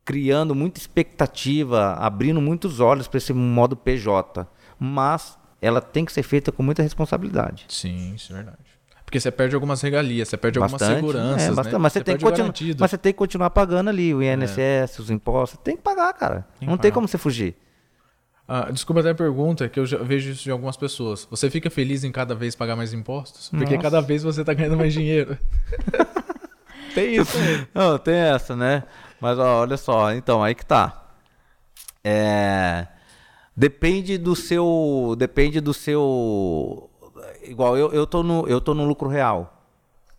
[0.09, 4.49] criando muita expectativa, abrindo muitos olhos para esse modo PJ.
[4.79, 7.67] Mas ela tem que ser feita com muita responsabilidade.
[7.69, 8.57] Sim, isso é verdade.
[9.05, 11.79] Porque você perde algumas regalias, você perde bastante, algumas seguranças, é, bastante, né?
[11.79, 14.59] Mas você, você tem que continuar, mas você tem que continuar pagando ali o INSS,
[14.59, 14.87] é.
[14.99, 16.47] os impostos, tem que pagar, cara.
[16.59, 16.83] Tem Não pagar.
[16.85, 17.55] tem como você fugir.
[18.47, 21.29] Ah, desculpa até a pergunta, que eu vejo isso de algumas pessoas.
[21.31, 23.51] Você fica feliz em cada vez pagar mais impostos?
[23.51, 23.91] Porque Nossa.
[23.91, 25.37] cada vez você está ganhando mais dinheiro.
[26.95, 27.37] tem isso.
[27.75, 28.85] Não, tem essa, né?
[29.21, 31.05] Mas ó, olha só, então, aí que tá.
[32.05, 32.87] É
[33.59, 35.17] Depende do seu.
[35.19, 36.89] Depende do seu.
[37.43, 39.65] Igual eu, eu, tô, no, eu tô no lucro real.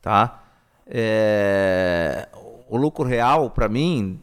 [0.01, 0.43] Tá?
[0.85, 2.27] É,
[2.67, 4.19] o lucro real, para mim,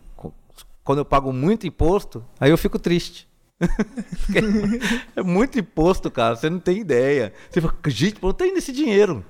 [0.85, 3.27] quando eu pago muito imposto, aí eu fico triste.
[5.17, 6.37] é muito imposto, cara.
[6.37, 7.33] Você não tem ideia.
[7.51, 9.25] Você fala, gente, eu tenho esse dinheiro.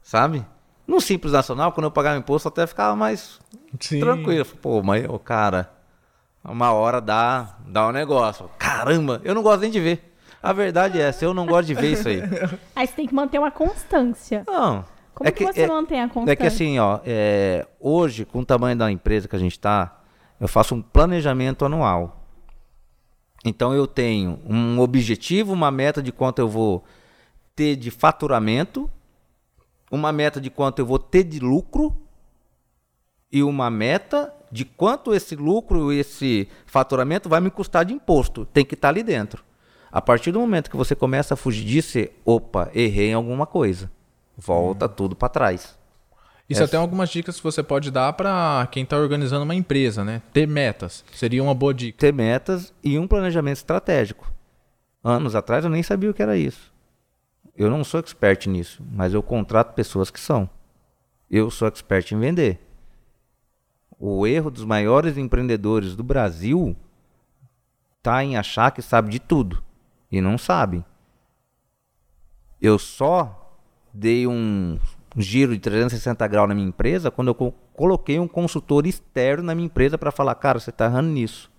[0.00, 0.46] Sabe?
[0.86, 3.40] No Simples Nacional, quando eu pagava imposto, até ficava mais
[3.78, 4.00] Sim.
[4.00, 4.44] tranquilo.
[4.60, 5.70] Pô, mas, oh, cara,
[6.44, 8.50] uma hora dá, dá um negócio.
[8.58, 10.14] Caramba, eu não gosto nem de ver.
[10.42, 12.22] A verdade é essa, eu não gosto de ver isso aí.
[12.74, 14.44] Aí você tem que manter uma constância.
[14.46, 14.84] Não.
[15.14, 16.32] Como é que, que você é, mantém a constância?
[16.32, 20.00] É que assim, ó, é, hoje, com o tamanho da empresa que a gente está,
[20.40, 22.24] eu faço um planejamento anual.
[23.44, 26.84] Então eu tenho um objetivo, uma meta de quanto eu vou
[27.54, 28.90] ter de faturamento,
[29.90, 31.94] uma meta de quanto eu vou ter de lucro
[33.32, 38.44] e uma meta de quanto esse lucro, esse faturamento vai me custar de imposto.
[38.46, 39.44] Tem que estar ali dentro.
[39.92, 43.90] A partir do momento que você começa a fugir disso, opa, errei em alguma coisa.
[44.36, 44.88] Volta hum.
[44.88, 45.78] tudo para trás.
[46.48, 50.20] Isso até algumas dicas que você pode dar para quem está organizando uma empresa, né?
[50.32, 51.96] Ter metas seria uma boa dica.
[51.96, 54.32] Ter metas e um planejamento estratégico.
[55.02, 56.72] Anos atrás eu nem sabia o que era isso.
[57.56, 60.50] Eu não sou expert nisso, mas eu contrato pessoas que são.
[61.30, 62.58] Eu sou expert em vender
[64.00, 66.74] o erro dos maiores empreendedores do Brasil
[67.98, 69.62] está em achar que sabe de tudo
[70.10, 70.82] e não sabe.
[72.58, 73.58] Eu só
[73.92, 74.78] dei um
[75.16, 79.66] giro de 360 graus na minha empresa quando eu coloquei um consultor externo na minha
[79.66, 81.50] empresa para falar, cara, você está errando nisso.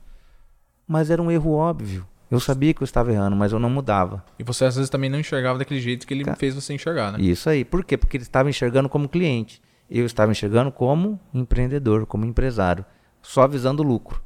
[0.88, 2.08] Mas era um erro óbvio.
[2.30, 4.26] Eu sabia que eu estava errando, mas eu não mudava.
[4.40, 7.12] E você às vezes também não enxergava daquele jeito que ele cara, fez você enxergar,
[7.12, 7.22] né?
[7.22, 7.64] Isso aí.
[7.64, 7.98] Por quê?
[7.98, 9.62] Porque ele estava enxergando como cliente
[10.00, 12.86] eu estava enxergando como empreendedor, como empresário,
[13.22, 14.22] só visando lucro.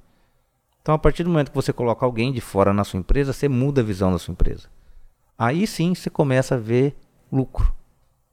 [0.82, 3.50] Então, a partir do momento que você coloca alguém de fora na sua empresa, você
[3.50, 4.70] muda a visão da sua empresa.
[5.38, 6.96] Aí sim você começa a ver
[7.32, 7.74] lucro.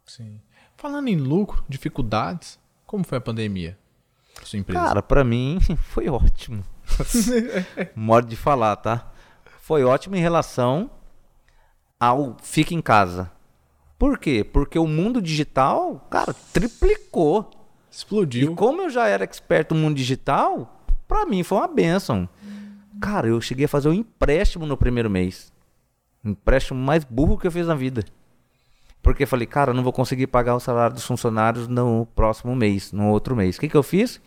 [0.04, 0.40] Sim.
[0.76, 3.78] Falando em lucro, dificuldades, como foi a pandemia
[4.44, 4.84] sua empresa?
[4.84, 5.58] Cara, para mim
[5.90, 6.64] foi ótimo.
[7.94, 9.10] Modo de falar, tá?
[9.60, 10.90] Foi ótimo em relação
[11.98, 13.30] ao fica em casa.
[14.02, 14.42] Por quê?
[14.42, 17.48] Porque o mundo digital, cara, triplicou.
[17.88, 18.50] Explodiu.
[18.50, 22.28] E como eu já era expert no mundo digital, para mim foi uma benção.
[23.00, 25.52] Cara, eu cheguei a fazer um empréstimo no primeiro mês.
[26.24, 28.04] Um empréstimo mais burro que eu fiz na vida.
[29.00, 32.56] Porque eu falei, cara, eu não vou conseguir pagar o salário dos funcionários no próximo
[32.56, 33.56] mês, no outro mês.
[33.56, 34.20] O que, que eu fiz?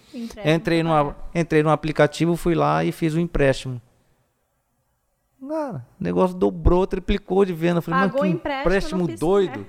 [0.46, 3.82] Entrei, numa, entrei no aplicativo, fui lá e fiz o um empréstimo.
[5.48, 7.78] Cara, o negócio dobrou, triplicou de venda.
[7.78, 9.60] Eu falei, Pagou mano, que empréstimo, empréstimo doido.
[9.60, 9.66] Né?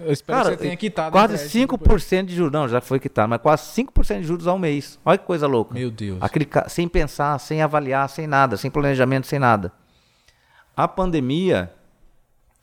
[0.00, 1.12] Eu espero Cara, que você tenha quitado.
[1.12, 2.52] Quase 5% de juros.
[2.52, 4.98] Não, já foi quitado, mas quase 5% de juros ao mês.
[5.04, 5.74] Olha que coisa louca.
[5.74, 6.18] Meu Deus.
[6.20, 9.72] Aquele, sem pensar, sem avaliar, sem nada, sem planejamento, sem nada.
[10.76, 11.72] A pandemia,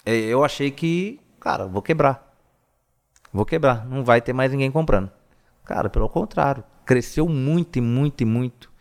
[0.05, 2.35] é, eu achei que, cara, vou quebrar.
[3.31, 3.85] Vou quebrar.
[3.87, 5.09] Não vai ter mais ninguém comprando.
[5.63, 6.63] Cara, pelo contrário.
[6.85, 8.76] Cresceu muito e muito e muito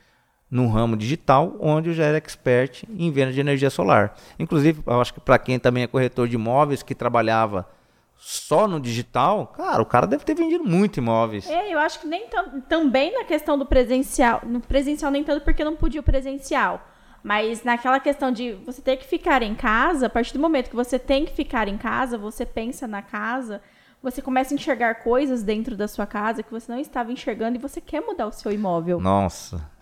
[0.50, 4.14] no ramo digital, onde eu já era expert em venda de energia solar.
[4.38, 7.68] Inclusive, eu acho que para quem também é corretor de imóveis, que trabalhava
[8.16, 11.48] só no digital, cara, o cara deve ter vendido muito imóveis.
[11.48, 12.26] É, eu acho que nem
[12.68, 16.80] também na questão do presencial, no presencial nem tanto porque não podia o presencial,
[17.22, 20.76] mas naquela questão de você ter que ficar em casa, a partir do momento que
[20.76, 23.60] você tem que ficar em casa, você pensa na casa,
[24.02, 27.60] você começa a enxergar coisas dentro da sua casa que você não estava enxergando e
[27.60, 28.98] você quer mudar o seu imóvel.
[29.00, 29.75] Nossa.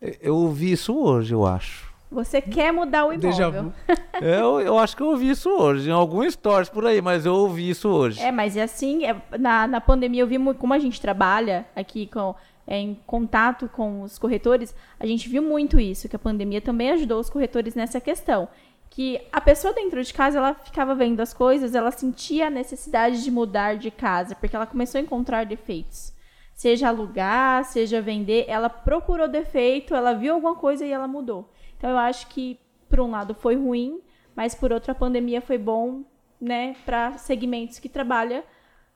[0.00, 1.88] Eu ouvi isso hoje, eu acho.
[2.10, 3.72] Você quer mudar o imóvel.
[4.22, 7.34] eu, eu acho que eu ouvi isso hoje, em alguns stories por aí, mas eu
[7.34, 8.20] ouvi isso hoje.
[8.20, 11.66] É, mas é assim, é, na, na pandemia eu vi muito, como a gente trabalha
[11.76, 12.34] aqui com,
[12.66, 16.90] é, em contato com os corretores, a gente viu muito isso, que a pandemia também
[16.92, 18.48] ajudou os corretores nessa questão.
[18.88, 23.22] Que a pessoa dentro de casa, ela ficava vendo as coisas, ela sentia a necessidade
[23.22, 26.16] de mudar de casa, porque ela começou a encontrar defeitos
[26.58, 31.48] seja alugar, seja vender, ela procurou defeito, ela viu alguma coisa e ela mudou.
[31.76, 32.58] Então eu acho que
[32.88, 34.00] por um lado foi ruim,
[34.34, 36.02] mas por outro a pandemia foi bom,
[36.40, 38.42] né, para segmentos que trabalham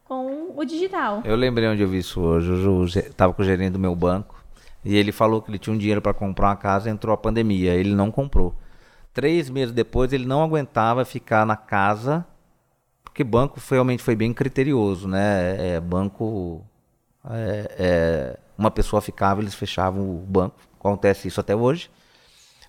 [0.02, 1.22] com o digital.
[1.24, 2.50] Eu lembrei onde eu vi isso hoje.
[2.50, 4.42] Eu estava com o gerente do meu banco
[4.84, 7.74] e ele falou que ele tinha um dinheiro para comprar uma casa, entrou a pandemia,
[7.74, 8.56] ele não comprou.
[9.14, 12.26] Três meses depois ele não aguentava ficar na casa,
[13.04, 15.76] porque banco realmente foi bem criterioso, né?
[15.76, 16.66] É, banco
[17.30, 20.56] é, é, uma pessoa ficava, eles fechavam o banco.
[20.78, 21.90] Acontece isso até hoje.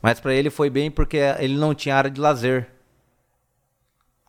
[0.01, 2.69] Mas para ele foi bem porque ele não tinha área de lazer.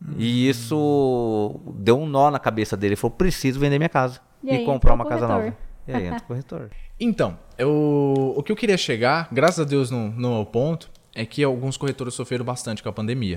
[0.02, 0.14] Hum.
[0.16, 2.94] E isso deu um nó na cabeça dele.
[2.94, 5.56] Ele falou: preciso vender minha casa e, e comprar uma casa nova.
[5.86, 6.70] E aí entra o corretor.
[6.98, 11.42] Então, eu, o que eu queria chegar, graças a Deus no, no ponto, é que
[11.42, 13.36] alguns corretores sofreram bastante com a pandemia.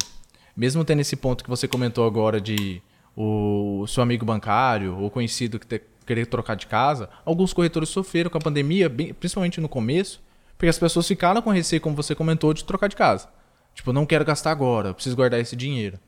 [0.55, 2.81] Mesmo tendo esse ponto que você comentou agora de
[3.15, 8.29] o seu amigo bancário ou conhecido que te, querer trocar de casa, alguns corretores sofreram
[8.29, 10.21] com a pandemia, bem, principalmente no começo,
[10.57, 13.29] porque as pessoas ficaram com receio, como você comentou, de trocar de casa.
[13.75, 15.99] Tipo, não quero gastar agora, preciso guardar esse dinheiro.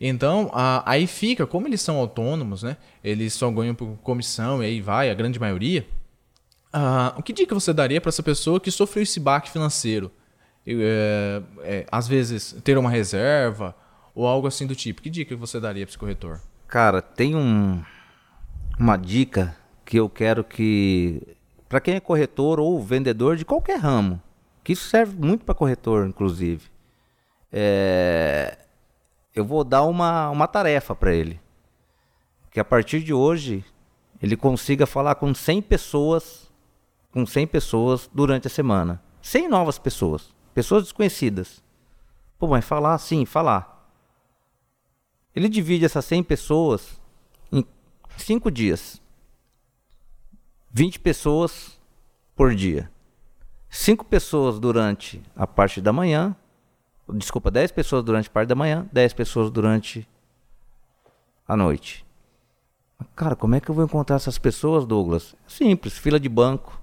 [0.00, 2.76] Então, a, aí fica, como eles são autônomos, né?
[3.02, 5.86] Eles só ganham por comissão e aí vai, a grande maioria.
[7.16, 10.10] O que dica você daria para essa pessoa que sofreu esse baque financeiro?
[10.66, 13.74] É, é, às vezes, ter uma reserva
[14.14, 15.00] ou algo assim do tipo.
[15.00, 16.40] Que dica você daria para esse corretor?
[16.66, 17.82] Cara, tem um,
[18.78, 21.22] uma dica que eu quero que.
[21.68, 24.22] Para quem é corretor ou vendedor de qualquer ramo,
[24.62, 26.70] que isso serve muito para corretor, inclusive
[27.58, 28.58] é,
[29.34, 31.40] eu vou dar uma, uma tarefa para ele.
[32.50, 33.64] Que a partir de hoje
[34.20, 36.50] ele consiga falar com 100 pessoas,
[37.10, 39.02] com 100 pessoas durante a semana.
[39.22, 41.62] 100 novas pessoas, pessoas desconhecidas.
[42.38, 43.90] Pô, mas falar sim, falar.
[45.34, 47.00] Ele divide essas 100 pessoas
[48.16, 49.00] 5 dias.
[50.72, 51.80] 20 pessoas
[52.34, 52.90] por dia.
[53.68, 56.36] 5 pessoas durante a parte da manhã
[57.08, 60.08] Desculpa, 10 pessoas durante parte da manhã, 10 pessoas durante
[61.46, 62.04] a noite.
[63.14, 65.36] Cara, como é que eu vou encontrar essas pessoas, Douglas?
[65.46, 66.80] Simples, fila de banco,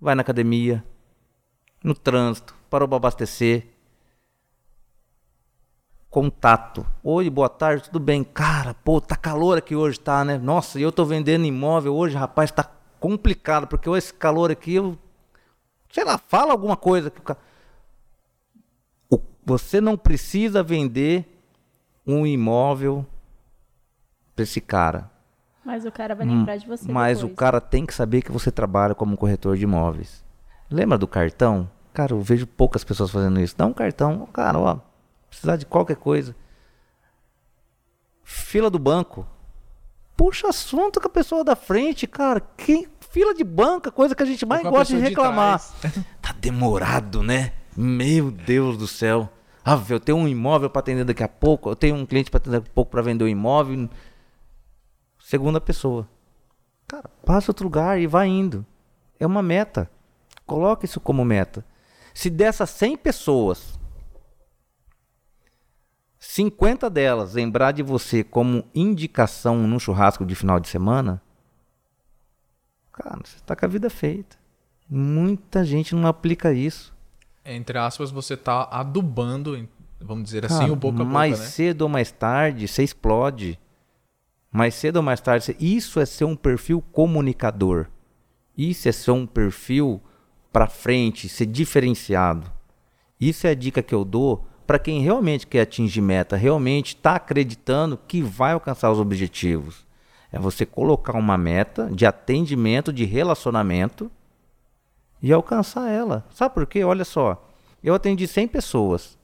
[0.00, 0.84] vai na academia,
[1.82, 3.66] no trânsito, parou para abastecer.
[6.12, 6.86] Contato.
[7.02, 8.22] Oi, boa tarde, tudo bem?
[8.22, 10.38] Cara, pô, tá calor aqui hoje, tá, né?
[10.38, 12.70] Nossa, e eu tô vendendo imóvel hoje, rapaz, tá
[13.00, 14.96] complicado, porque esse calor aqui, eu.
[15.90, 17.40] Sei lá, fala alguma coisa que o cara
[19.44, 21.26] você não precisa vender
[22.06, 23.04] um imóvel
[24.34, 25.10] para esse cara.
[25.64, 26.90] Mas o cara vai lembrar de você.
[26.90, 27.32] Mas depois.
[27.32, 30.24] o cara tem que saber que você trabalha como corretor de imóveis.
[30.70, 31.68] Lembra do cartão?
[31.92, 33.56] Cara, eu vejo poucas pessoas fazendo isso.
[33.56, 34.78] Dá um cartão, cara, ó,
[35.32, 36.36] precisar de qualquer coisa.
[38.22, 39.26] Fila do banco.
[40.14, 42.38] Puxa assunto com a pessoa da frente, cara.
[42.40, 45.58] Que fila de banca, coisa que a gente mais gosta de reclamar.
[45.80, 47.54] De tá demorado, né?
[47.74, 49.28] Meu Deus do céu.
[49.64, 52.38] Ah, eu tenho um imóvel para atender daqui a pouco, eu tenho um cliente para
[52.38, 53.88] atender daqui a pouco para vender o um imóvel.
[55.18, 56.06] Segunda pessoa.
[56.86, 58.66] Cara, passa outro lugar e vai indo.
[59.18, 59.90] É uma meta.
[60.44, 61.64] Coloque isso como meta.
[62.12, 63.80] Se dessas 100 pessoas,
[66.24, 71.20] 50 delas lembrar de você como indicação num churrasco de final de semana,
[72.92, 74.36] cara, você está com a vida feita.
[74.88, 76.92] Muita gente não aplica isso
[77.44, 79.68] entre aspas, você tá adubando,
[80.00, 81.46] vamos dizer assim, o boca a boca, Mais né?
[81.46, 83.58] cedo ou mais tarde, você explode.
[84.50, 85.56] Mais cedo ou mais tarde, você...
[85.58, 87.86] isso é ser um perfil comunicador.
[88.56, 90.00] Isso é ser um perfil
[90.52, 92.50] para frente, ser diferenciado.
[93.18, 97.16] Isso é a dica que eu dou para quem realmente quer atingir meta, realmente está
[97.16, 99.86] acreditando que vai alcançar os objetivos.
[100.32, 104.10] É você colocar uma meta de atendimento, de relacionamento
[105.20, 106.24] e alcançar ela.
[106.30, 106.82] Sabe por quê?
[106.82, 107.50] Olha só,
[107.84, 109.18] eu atendi 100 pessoas.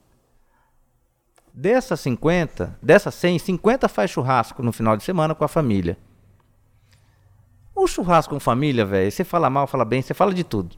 [1.51, 5.97] Dessas 50, dessas 100, 50 faz churrasco no final de semana com a família.
[7.75, 10.75] O churrasco com família, velho, você fala mal, fala bem, você fala de tudo.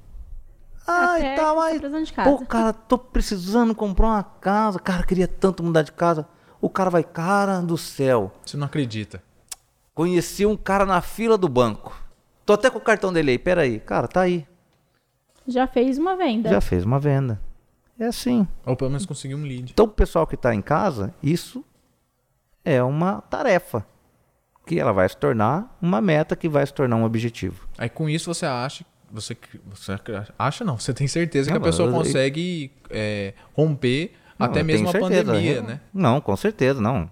[0.87, 1.81] Ai, tá, mas.
[2.23, 4.79] Pô, cara, tô precisando comprar uma casa.
[4.79, 6.27] Cara, queria tanto mudar de casa.
[6.59, 8.31] O cara vai, cara do céu.
[8.45, 9.23] Você não acredita.
[9.93, 11.95] Conheci um cara na fila do banco.
[12.45, 13.79] Tô até com o cartão dele aí, peraí.
[13.79, 14.47] Cara, tá aí.
[15.47, 16.49] Já fez uma venda.
[16.49, 17.39] Já fez uma venda.
[17.99, 18.47] É assim.
[18.65, 19.71] Ou pelo menos conseguiu um lead.
[19.71, 21.63] Então, o pessoal que está em casa, isso
[22.63, 23.85] é uma tarefa.
[24.65, 27.67] Que ela vai se tornar uma meta que vai se tornar um objetivo.
[27.77, 28.85] Aí com isso você acha.
[29.11, 29.93] Você, você
[30.39, 34.63] acha não, você tem certeza não, que a pessoa eu, consegue é, romper não, até
[34.63, 35.81] mesmo a certeza, pandemia, eu, né?
[35.93, 37.09] Não, com certeza, não.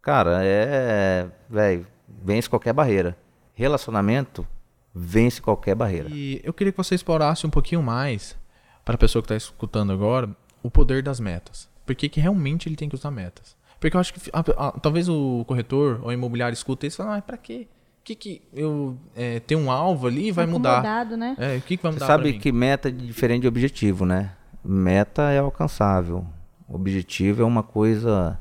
[0.00, 1.28] Cara, é.
[1.50, 1.86] Velho,
[2.24, 3.16] vence qualquer barreira.
[3.54, 4.46] Relacionamento
[4.94, 6.08] vence qualquer barreira.
[6.10, 8.36] E eu queria que você explorasse um pouquinho mais,
[8.84, 10.28] para a pessoa que está escutando agora,
[10.62, 11.68] o poder das metas.
[11.86, 13.56] Por que, que realmente ele tem que usar metas?
[13.78, 17.18] Porque eu acho que a, a, talvez o corretor ou imobiliário escuta isso e fala,
[17.18, 17.68] ah, para quê?
[18.08, 21.04] Que, que eu é, ter um alvo ali vai mudar?
[21.06, 21.36] Né?
[21.38, 22.06] É, o que, que vai mudar?
[22.06, 24.32] Você sabe que meta é diferente de objetivo, né?
[24.64, 26.24] Meta é alcançável.
[26.66, 28.40] Objetivo é uma coisa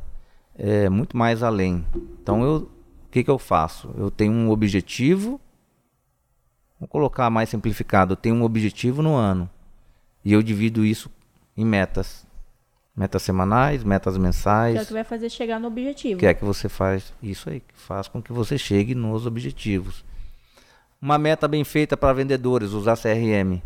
[0.58, 1.86] é, muito mais além.
[2.22, 3.94] Então eu, o que, que eu faço?
[3.98, 5.40] Eu tenho um objetivo
[6.80, 8.14] Vamos colocar mais simplificado.
[8.14, 9.50] Eu tenho um objetivo no ano.
[10.24, 11.10] E eu divido isso
[11.56, 12.27] em metas.
[12.98, 14.74] Metas semanais, metas mensais.
[14.74, 16.20] Que é o que vai fazer chegar no objetivo.
[16.20, 20.04] Que é que você faz isso aí, que faz com que você chegue nos objetivos.
[21.00, 23.62] Uma meta bem feita para vendedores, usar CRM.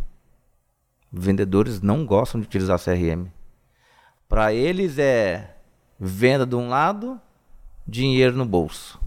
[1.10, 3.32] Vendedores não gostam de utilizar CRM.
[4.28, 5.56] Para eles é
[5.98, 7.18] venda de um lado,
[7.88, 8.99] dinheiro no bolso.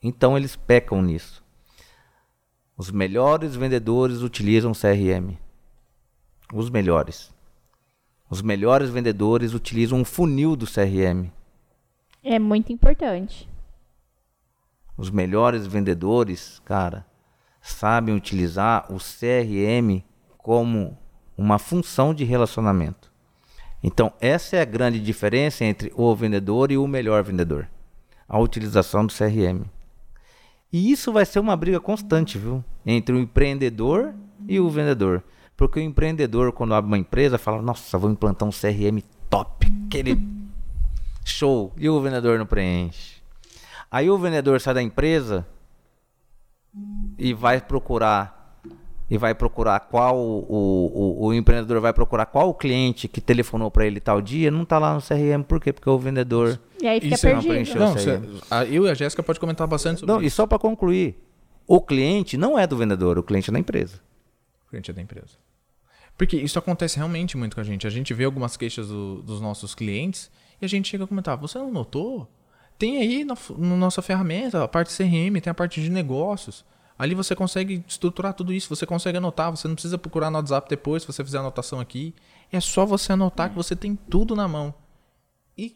[0.00, 1.42] Então eles pecam nisso.
[2.76, 5.36] Os melhores vendedores utilizam CRM.
[6.54, 7.34] Os melhores.
[8.30, 11.28] Os melhores vendedores utilizam um funil do CRM.
[12.22, 13.48] É muito importante.
[14.96, 17.04] Os melhores vendedores, cara,
[17.60, 20.04] sabem utilizar o CRM
[20.38, 20.96] como
[21.36, 23.10] uma função de relacionamento.
[23.82, 27.66] Então, essa é a grande diferença entre o vendedor e o melhor vendedor.
[28.28, 29.64] A utilização do CRM.
[30.72, 32.62] E isso vai ser uma briga constante, viu?
[32.86, 34.14] Entre o empreendedor
[34.46, 35.24] e o vendedor.
[35.60, 40.18] Porque o empreendedor, quando abre uma empresa, fala: Nossa, vou implantar um CRM top, aquele
[41.22, 41.70] show.
[41.76, 43.20] E o vendedor não preenche.
[43.90, 45.46] Aí o vendedor sai da empresa
[47.18, 48.58] e vai procurar
[49.10, 53.70] e vai procurar qual o, o, o empreendedor vai procurar qual o cliente que telefonou
[53.70, 55.72] para ele tal dia, não está lá no CRM, por quê?
[55.74, 57.50] Porque o vendedor E aí fica Isso é não perdido.
[57.52, 58.40] preencheu Não, o cê- CRM.
[58.50, 60.36] a- eu e a Jéssica pode comentar bastante sobre Não, e isso.
[60.36, 61.22] só para concluir,
[61.66, 63.98] o cliente não é do vendedor, o cliente é da empresa.
[64.66, 65.34] O cliente é da empresa.
[66.20, 67.86] Porque isso acontece realmente muito com a gente.
[67.86, 70.30] A gente vê algumas queixas do- dos nossos clientes
[70.60, 72.30] e a gente chega a comentar: você não notou?
[72.78, 76.62] Tem aí na f- no nossa ferramenta a parte CRM, tem a parte de negócios.
[76.98, 80.68] Ali você consegue estruturar tudo isso, você consegue anotar, você não precisa procurar no WhatsApp
[80.68, 82.14] depois, se você fizer a anotação aqui.
[82.52, 84.74] É só você anotar que você tem tudo na mão.
[85.56, 85.74] E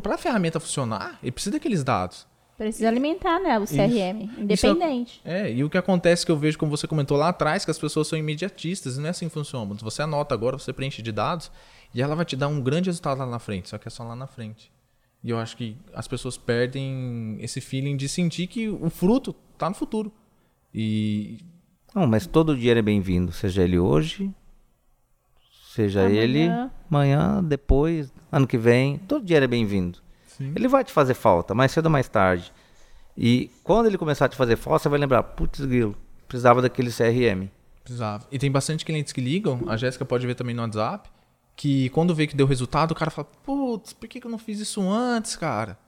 [0.00, 2.28] para a ferramenta funcionar, ele precisa daqueles dados.
[2.56, 5.20] Precisa alimentar, né, o CRM, independente.
[5.24, 7.78] É, e o que acontece que eu vejo, como você comentou lá atrás, que as
[7.78, 9.74] pessoas são imediatistas, e não é assim que funciona.
[9.74, 11.50] Você anota agora, você preenche de dados,
[11.92, 14.04] e ela vai te dar um grande resultado lá na frente, só que é só
[14.04, 14.70] lá na frente.
[15.22, 19.68] E eu acho que as pessoas perdem esse feeling de sentir que o fruto tá
[19.68, 20.12] no futuro.
[20.72, 21.38] E
[21.94, 24.30] Não, mas todo dinheiro é bem-vindo, seja ele hoje,
[25.72, 26.22] seja Amanhã.
[26.22, 26.48] ele
[26.88, 30.03] amanhã, depois, ano que vem, todo dinheiro é bem-vindo.
[30.40, 32.52] Ele vai te fazer falta, mais cedo ou mais tarde.
[33.16, 35.96] E quando ele começar a te fazer falta, você vai lembrar, putz, grilo,
[36.26, 37.48] precisava daquele CRM.
[37.82, 38.26] precisava.
[38.30, 41.08] E tem bastante clientes que ligam, a Jéssica pode ver também no WhatsApp,
[41.54, 44.38] que quando vê que deu resultado, o cara fala, putz, por que que eu não
[44.38, 45.78] fiz isso antes, cara?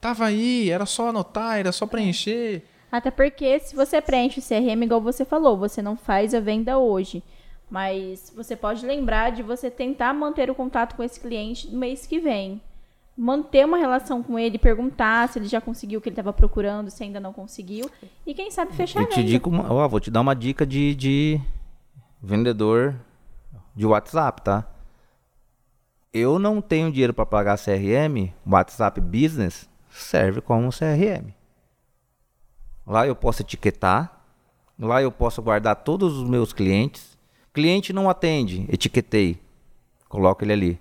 [0.00, 2.62] Tava aí, era só anotar, era só preencher.
[2.90, 6.78] Até porque se você preenche o CRM, igual você falou, você não faz a venda
[6.78, 7.22] hoje.
[7.70, 12.06] Mas você pode lembrar de você tentar manter o contato com esse cliente no mês
[12.06, 12.60] que vem.
[13.16, 16.90] Manter uma relação com ele, perguntar se ele já conseguiu o que ele estava procurando,
[16.90, 17.90] se ainda não conseguiu.
[18.26, 20.94] E quem sabe fechar a E te digo, ó, vou te dar uma dica de,
[20.94, 21.40] de
[22.22, 22.96] vendedor
[23.74, 24.66] de WhatsApp, tá?
[26.12, 31.32] Eu não tenho dinheiro para pagar CRM, WhatsApp Business serve como CRM.
[32.86, 34.20] Lá eu posso etiquetar,
[34.78, 37.16] lá eu posso guardar todos os meus clientes.
[37.52, 39.40] Cliente não atende, etiquetei,
[40.08, 40.80] coloco ele ali.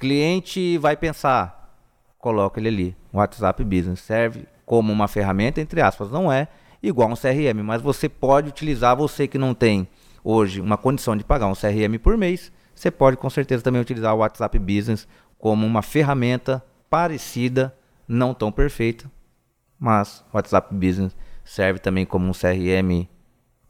[0.00, 1.76] Cliente vai pensar,
[2.18, 2.96] coloca ele ali.
[3.12, 6.48] WhatsApp Business serve como uma ferramenta, entre aspas, não é
[6.82, 9.86] igual um CRM, mas você pode utilizar, você que não tem
[10.24, 14.14] hoje uma condição de pagar um CRM por mês, você pode com certeza também utilizar
[14.14, 15.06] o WhatsApp Business
[15.38, 17.74] como uma ferramenta parecida,
[18.08, 19.10] não tão perfeita,
[19.78, 21.14] mas o WhatsApp Business
[21.44, 23.06] serve também como um CRM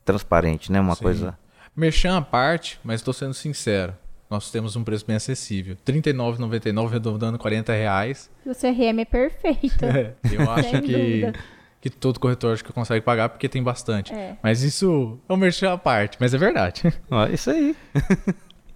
[0.05, 0.81] transparente, né?
[0.81, 1.03] Uma Sim.
[1.03, 1.39] coisa.
[1.75, 3.95] Merchan à parte, mas estou sendo sincero.
[4.31, 5.77] Nós temos um preço bem acessível.
[5.85, 8.31] R$ 39,99 arredondando 40 reais.
[8.47, 9.85] O CRM é perfeito.
[9.91, 11.35] É, eu acho que, dúvida.
[11.81, 14.15] que todo corretor acho que consegue pagar porque tem bastante.
[14.15, 14.37] É.
[14.41, 16.83] Mas isso é um merchan à parte, mas é verdade.
[17.11, 17.75] Ó, isso aí.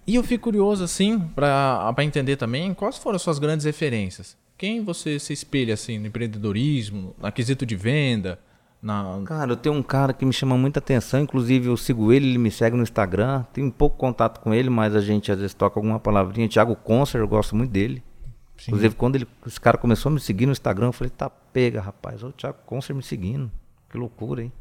[0.05, 4.37] E eu fico curioso, assim, para entender também quais foram as suas grandes referências.
[4.57, 8.39] Quem você se espelha, assim, no empreendedorismo, na quesito de venda,
[8.85, 9.19] na...
[9.25, 12.37] Cara, eu tenho um cara que me chama muita atenção, inclusive eu sigo ele, ele
[12.37, 15.55] me segue no Instagram, tenho um pouco contato com ele, mas a gente às vezes
[15.55, 16.47] toca alguma palavrinha.
[16.47, 18.03] Thiago Concer, eu gosto muito dele.
[18.57, 18.71] Sim.
[18.71, 21.81] Inclusive, quando ele, esse cara começou a me seguir no Instagram, eu falei, tá pega,
[21.81, 23.51] rapaz, o Thiago Concer me seguindo.
[23.89, 24.51] Que loucura, hein?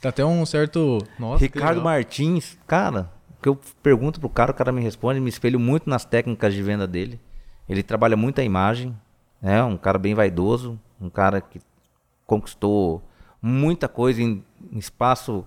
[0.00, 0.98] Tá até um certo...
[1.18, 1.80] Nossa, Ricardo.
[1.80, 5.88] Martins, cara, o que eu pergunto pro cara, o cara me responde, me espelho muito
[5.88, 7.18] nas técnicas de venda dele.
[7.66, 8.94] Ele trabalha muito a imagem,
[9.42, 11.58] é um cara bem vaidoso, um cara que
[12.26, 13.02] conquistou
[13.46, 14.42] muita coisa em,
[14.72, 15.44] em espaço,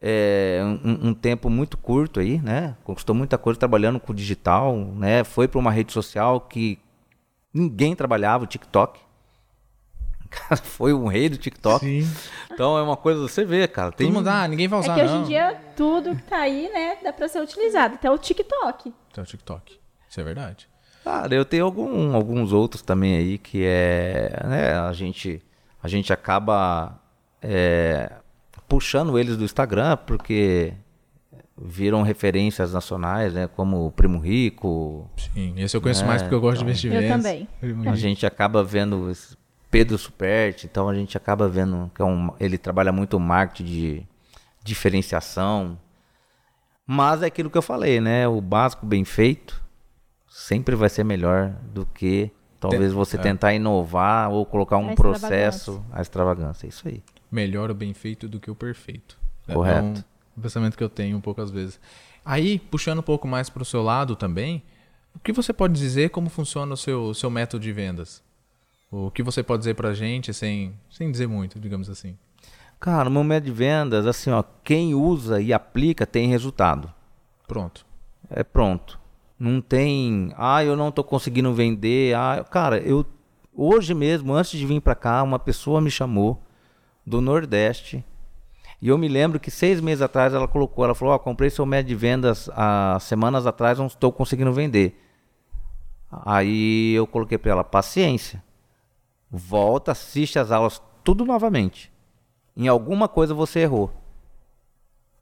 [0.00, 2.76] é, um, um tempo muito curto aí, né?
[2.84, 5.24] Conquistou muita coisa trabalhando com o digital, né?
[5.24, 6.78] Foi para uma rede social que
[7.52, 9.00] ninguém trabalhava, o TikTok.
[10.24, 11.84] O cara foi um rei do TikTok.
[11.84, 12.08] Sim.
[12.52, 13.92] Então é uma coisa, você vê, cara.
[13.92, 15.22] Tem Todo mundo, ah, ninguém vai É usar, que hoje não.
[15.22, 17.94] em dia tudo que tá aí, né, dá pra ser utilizado.
[17.96, 18.94] Até o TikTok.
[19.12, 19.78] Tem o TikTok.
[20.08, 20.68] Isso é verdade.
[21.04, 25.42] Cara, eu tenho algum- alguns outros também aí que é, né, a gente
[25.82, 26.96] a gente acaba
[27.42, 28.12] é,
[28.68, 30.72] puxando eles do Instagram porque
[31.60, 33.46] viram referências nacionais, né?
[33.46, 35.08] Como o Primo Rico.
[35.16, 36.66] Sim, esse eu conheço É, mais porque eu gosto então.
[36.66, 37.48] de vestir Eu também.
[37.86, 39.12] A gente acaba vendo
[39.70, 43.64] Pedro Superti, então a gente acaba vendo que é um, ele trabalha muito o marketing
[43.64, 44.06] de
[44.64, 45.78] diferenciação.
[46.86, 48.26] Mas é aquilo que eu falei, né?
[48.26, 49.62] O básico bem feito
[50.28, 53.20] sempre vai ser melhor do que talvez você é.
[53.20, 56.66] tentar inovar ou colocar um A processo, a extravagância.
[56.66, 57.02] É isso aí.
[57.32, 59.18] Melhor o bem feito do que o perfeito.
[59.48, 60.04] É Correto.
[60.36, 61.80] um pensamento que eu tenho poucas vezes.
[62.24, 64.62] Aí, puxando um pouco mais para o seu lado também,
[65.14, 68.22] o que você pode dizer como funciona o seu, seu método de vendas?
[68.90, 72.16] O que você pode dizer para a gente sem, sem dizer muito, digamos assim?
[72.78, 76.92] Cara, o meu método de vendas, assim, ó, quem usa e aplica tem resultado.
[77.48, 77.86] Pronto.
[78.28, 79.00] É pronto.
[79.38, 82.14] Não tem, ah, eu não tô conseguindo vender.
[82.14, 83.04] Ah, cara, eu
[83.54, 86.42] hoje mesmo, antes de vir para cá, uma pessoa me chamou
[87.04, 88.04] do Nordeste.
[88.80, 91.64] E eu me lembro que seis meses atrás ela colocou, ela falou, ó, comprei seu
[91.64, 95.00] método de vendas há semanas atrás, não estou conseguindo vender.
[96.10, 98.42] Aí eu coloquei para ela, paciência.
[99.30, 101.92] Volta, assiste as aulas tudo novamente.
[102.56, 103.90] Em alguma coisa você errou.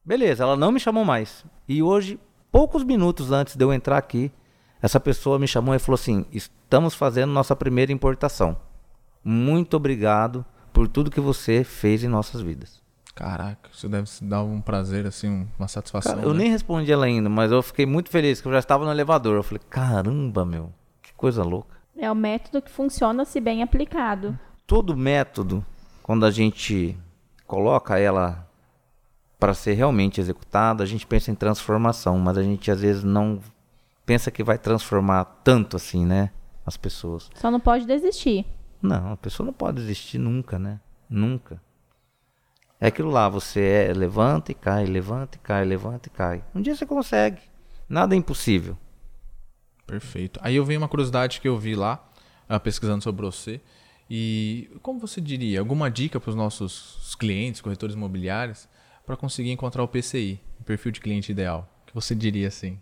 [0.05, 1.44] Beleza, ela não me chamou mais.
[1.69, 2.19] E hoje,
[2.51, 4.32] poucos minutos antes de eu entrar aqui,
[4.82, 8.57] essa pessoa me chamou e falou assim: estamos fazendo nossa primeira importação.
[9.23, 12.80] Muito obrigado por tudo que você fez em nossas vidas.
[13.14, 16.14] Caraca, isso deve dar um prazer, assim, uma satisfação.
[16.14, 16.44] Cara, eu né?
[16.44, 19.36] nem respondi ela ainda, mas eu fiquei muito feliz que eu já estava no elevador.
[19.36, 20.72] Eu falei: caramba, meu,
[21.02, 21.76] que coisa louca.
[21.98, 24.38] É o método que funciona se bem aplicado.
[24.66, 25.64] todo método,
[26.02, 26.97] quando a gente
[27.47, 28.48] coloca ela
[29.38, 33.40] para ser realmente executado, a gente pensa em transformação, mas a gente às vezes não
[34.06, 36.30] pensa que vai transformar tanto assim, né?
[36.64, 37.28] As pessoas.
[37.34, 38.47] Só não pode desistir.
[38.82, 40.81] Não, a pessoa não pode existir nunca, né?
[41.09, 41.61] Nunca.
[42.81, 46.44] É aquilo lá, você é, levanta e cai, levanta e cai, levanta e cai.
[46.55, 47.43] Um dia você consegue.
[47.89, 48.78] Nada é impossível.
[49.86, 50.40] Perfeito.
[50.43, 52.02] Aí eu venho uma curiosidade que eu vi lá,
[52.48, 53.61] ah, pesquisando sobre você.
[54.09, 58.69] E como você diria, alguma dica para os nossos clientes, corretores imobiliários,
[59.05, 61.69] para conseguir encontrar o PCI, o perfil de cliente ideal?
[61.82, 62.78] O que você diria assim?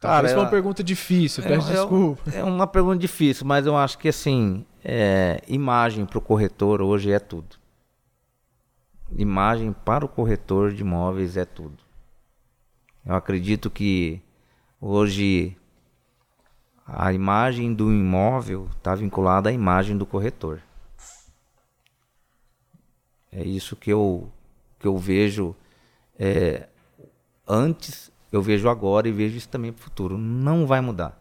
[0.00, 2.30] Cara, Talvez foi eu- uma pergunta difícil, peço É- é- desculpa.
[2.30, 7.12] É uma pergunta difícil, mas eu acho que assim, é, imagem para o corretor hoje
[7.12, 7.56] é tudo.
[9.16, 11.76] Imagem para o corretor de imóveis é tudo.
[13.04, 14.22] Eu acredito que
[14.80, 15.54] hoje
[16.86, 20.60] a imagem do imóvel está vinculada à imagem do corretor.
[23.32, 24.30] É isso que eu,
[24.78, 25.54] que eu vejo
[26.18, 26.68] é,
[27.46, 30.16] antes, eu vejo agora e vejo isso também para o futuro.
[30.18, 31.18] Não vai mudar.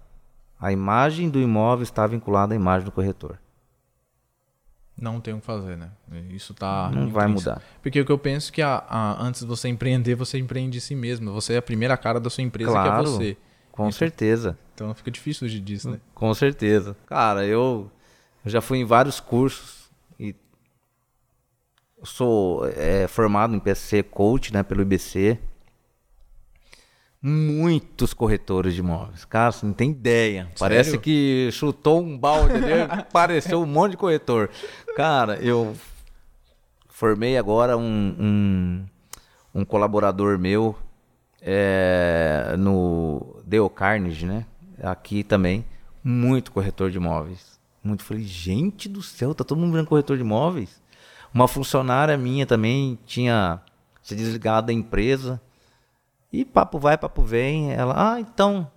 [0.60, 3.40] A imagem do imóvel está vinculada à imagem do corretor.
[5.02, 5.92] Não tem o que fazer, né?
[6.30, 6.92] Isso tá.
[6.94, 7.62] Não vai mudar.
[7.82, 10.78] Porque o que eu penso é que a- a- antes de você empreender, você empreende
[10.78, 11.32] em si mesmo.
[11.32, 12.90] Você é a primeira cara da sua empresa, Claro.
[12.92, 13.38] que é você.
[13.72, 13.98] Com Isso.
[13.98, 14.58] certeza.
[14.76, 16.02] Então fica difícil fugir disso, né?
[16.14, 16.98] Com certeza.
[17.06, 17.90] Cara, eu,
[18.44, 20.36] eu já fui em vários cursos e
[22.04, 25.40] sou é, formado em PSC Coach, né, pelo IBC.
[27.22, 29.26] Muitos corretores de imóveis.
[29.26, 30.50] Cara, você não tem ideia.
[30.58, 34.50] Parece que chutou um balde ali, apareceu um monte de corretor.
[34.96, 35.76] Cara, eu
[36.88, 38.86] formei agora um, um,
[39.54, 40.78] um colaborador meu
[41.42, 44.46] é, no Dale Carnegie, né?
[44.82, 45.66] Aqui também,
[46.04, 47.60] muito corretor de imóveis.
[47.84, 48.04] Muito.
[48.04, 50.82] Falei, gente do céu, tá todo mundo virando corretor de imóveis?
[51.34, 53.62] Uma funcionária minha também tinha
[54.02, 55.42] se desligado da empresa.
[56.32, 57.72] E papo vai, papo vem.
[57.74, 58.70] Ela, ah, então,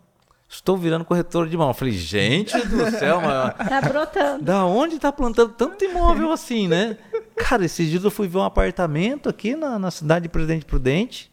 [0.48, 1.78] estou virando corretor de imóveis.
[1.78, 4.44] Falei, gente do céu, mas Tá brotando.
[4.44, 6.96] da onde tá plantando tanto imóvel assim, né?
[7.36, 11.30] Cara, esses dias eu fui ver um apartamento aqui na, na cidade de Presidente Prudente.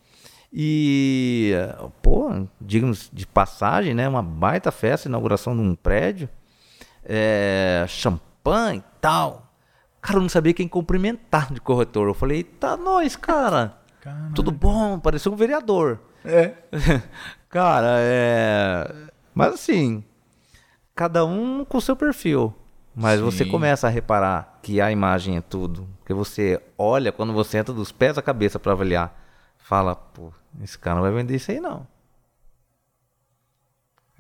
[0.52, 1.54] E,
[2.02, 4.08] pô, digamos de passagem, né?
[4.10, 6.28] Uma baita festa, inauguração de um prédio.
[7.06, 9.48] É, champanhe e tal.
[10.02, 12.08] Cara, eu não sabia quem cumprimentar de corretor.
[12.08, 13.78] Eu falei, tá nós, cara.
[14.02, 14.32] Caramba.
[14.34, 16.00] Tudo bom, parecia um vereador.
[16.26, 16.54] É.
[17.50, 19.10] Cara, é.
[19.34, 20.04] Mas assim,
[20.96, 22.54] cada um com o seu perfil.
[22.96, 23.52] Mas você Sim.
[23.52, 25.88] começa a reparar que a imagem é tudo.
[26.06, 29.18] Que você olha quando você entra dos pés à cabeça para avaliar.
[29.58, 31.88] Fala, pô, esse cara não vai vender isso aí não.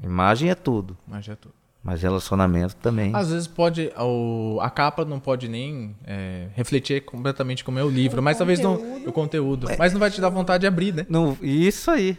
[0.01, 0.97] Imagem é tudo.
[1.05, 1.49] Mas já tô.
[1.81, 3.15] Mas relacionamento também.
[3.15, 3.91] Às vezes pode.
[3.97, 8.59] O, a capa não pode nem é, refletir completamente como é o livro, mas talvez
[8.59, 8.75] não.
[9.07, 9.67] O conteúdo.
[9.77, 11.05] Mas não vai te dar vontade de abrir, né?
[11.09, 12.17] Não, isso aí.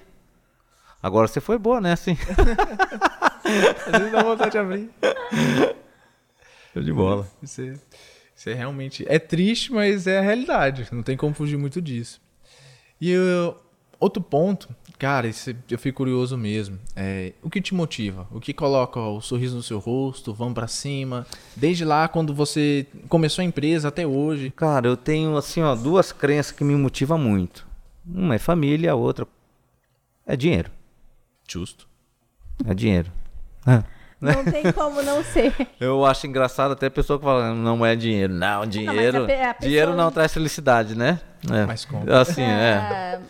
[1.03, 1.93] Agora você foi boa, né?
[1.93, 2.17] Assim.
[3.87, 4.91] Às vezes dá vontade de abrir.
[6.73, 7.27] Show de bola.
[7.43, 7.75] Isso é,
[8.35, 9.05] isso é realmente.
[9.09, 10.89] É triste, mas é a realidade.
[10.93, 12.21] Não tem como fugir muito disso.
[13.01, 13.57] E eu-
[14.01, 14.69] outro ponto,
[14.99, 16.79] cara, esse, eu fico curioso mesmo.
[16.97, 18.27] É, o que te motiva?
[18.33, 20.33] O que coloca o sorriso no seu rosto?
[20.35, 21.27] Vamos para cima?
[21.55, 24.51] Desde lá, quando você começou a empresa até hoje?
[24.57, 27.67] Cara, eu tenho assim, ó, duas crenças que me motivam muito.
[28.07, 29.27] Uma é família, a outra
[30.27, 30.71] é dinheiro.
[31.47, 31.87] Justo.
[32.67, 33.13] É dinheiro.
[34.21, 35.55] Não tem como não ser.
[35.81, 38.35] Eu acho engraçado até a pessoa que fala, não é dinheiro.
[38.35, 39.23] Não, dinheiro.
[39.23, 41.19] a a pessoa- Dinheiro não traz felicidade, né?
[41.51, 41.65] É.
[41.65, 42.11] Mas como?
[42.13, 43.17] Assim, é.
[43.17, 43.21] É,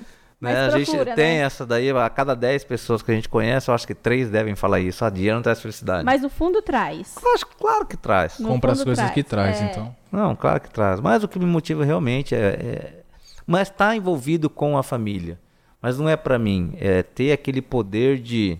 [0.41, 1.45] mas Né, a gente procura, tem né?
[1.45, 4.55] essa daí, a cada 10 pessoas que a gente conhece, eu acho que três devem
[4.57, 5.05] falar isso.
[5.05, 6.05] Ah, dinheiro não traz felicidade.
[6.05, 7.15] Mas no fundo traz.
[7.23, 8.39] Eu acho que claro que traz.
[8.39, 9.65] No Compra as coisas traz, que traz, é.
[9.71, 9.95] então.
[10.11, 10.99] Não, claro que traz.
[11.01, 12.39] Mas o que me motiva realmente é.
[12.39, 13.03] é-
[13.47, 15.39] Mas está envolvido com a família.
[15.83, 16.75] Mas não é para mim.
[16.81, 18.59] É ter aquele poder de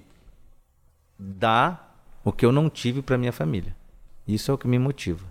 [1.19, 3.75] dar o que eu não tive para minha família.
[4.27, 5.25] Isso é o que me motiva.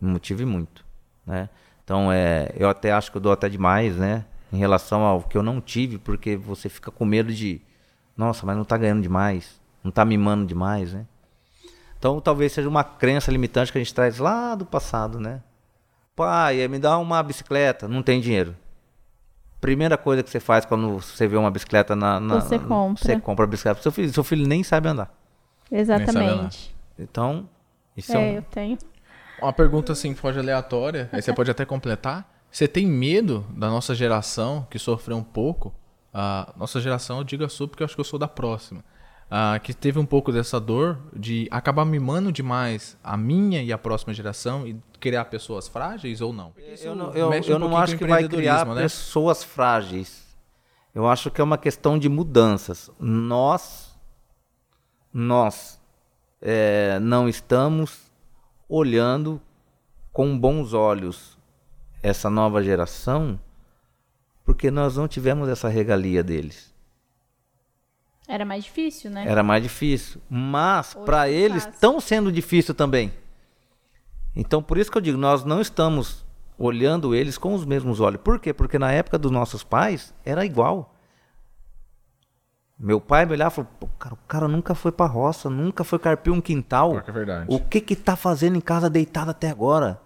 [0.00, 0.84] Me motive muito,
[1.26, 1.48] né?
[1.84, 4.24] Então é, eu até acho que eu dou até demais, né?
[4.52, 7.60] Em relação ao que eu não tive, porque você fica com medo de,
[8.16, 11.04] nossa, mas não tá ganhando demais, não tá mimando demais, né?
[11.98, 15.42] Então talvez seja uma crença limitante que a gente traz lá do passado, né?
[16.16, 18.56] Pai, me dá uma bicicleta, não tem dinheiro.
[19.60, 22.20] Primeira coisa que você faz quando você vê uma bicicleta na.
[22.20, 23.04] na Você compra.
[23.04, 24.12] Você compra a bicicleta seu filho.
[24.12, 25.12] Seu filho nem sabe andar.
[25.70, 26.74] Exatamente.
[26.98, 27.48] Então,
[27.96, 28.78] isso é, É, um- eu tenho.
[29.42, 32.37] Uma pergunta assim, pode aleatória, aí você pode até completar.
[32.50, 35.74] Você tem medo da nossa geração, que sofreu um pouco?
[36.12, 38.84] A nossa geração, eu digo a sua porque eu acho que eu sou da próxima.
[39.30, 43.76] ah, que teve um pouco dessa dor de acabar mimando demais a minha e a
[43.76, 46.52] próxima geração e criar pessoas frágeis ou não?
[46.80, 48.82] Eu não, eu, mexe um eu não acho que vai criar empreendedorismo, né?
[48.82, 50.26] pessoas frágeis.
[50.94, 52.90] Eu acho que é uma questão de mudanças.
[52.98, 53.94] Nós,
[55.12, 55.78] nós
[56.40, 58.10] é, não estamos
[58.68, 59.40] olhando
[60.12, 61.37] com bons olhos
[62.02, 63.38] essa nova geração
[64.48, 66.74] porque nós não tivemos essa regalia deles.
[68.26, 69.24] Era mais difícil, né?
[69.28, 70.22] Era mais difícil.
[70.28, 73.12] Mas para é eles estão sendo difícil também.
[74.34, 76.24] Então por isso que eu digo, nós não estamos
[76.58, 78.22] olhando eles com os mesmos olhos.
[78.22, 78.54] Por quê?
[78.54, 80.94] Porque na época dos nossos pais era igual.
[82.78, 85.84] Meu pai me olhava e falou, Pô, cara, o cara nunca foi pra roça, nunca
[85.84, 87.02] foi carpir um quintal.
[87.06, 87.46] É verdade.
[87.48, 90.00] O que que tá fazendo em casa deitado até agora?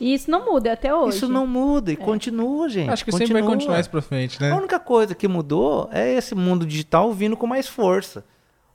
[0.00, 1.18] E isso não muda até hoje.
[1.18, 2.90] Isso não muda e continua, gente.
[2.90, 3.56] Acho que sempre vai continua.
[3.56, 4.50] continuar isso pra frente, né?
[4.50, 8.24] A única coisa que mudou é esse mundo digital vindo com mais força.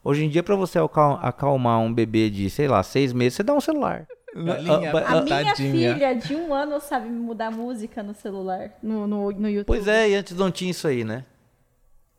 [0.04, 3.42] Hoje em dia, para você acal- acalmar um bebê de, sei lá, seis meses, você
[3.42, 4.06] dá um celular.
[4.36, 5.94] Galinha, Ah, A ah, minha Tadinha.
[5.94, 9.66] filha de um ano sabe mudar música no celular, no, no, no YouTube.
[9.66, 11.24] Pois é, e antes não tinha isso aí, né?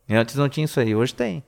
[0.08, 1.42] E antes não tinha isso aí, hoje tem.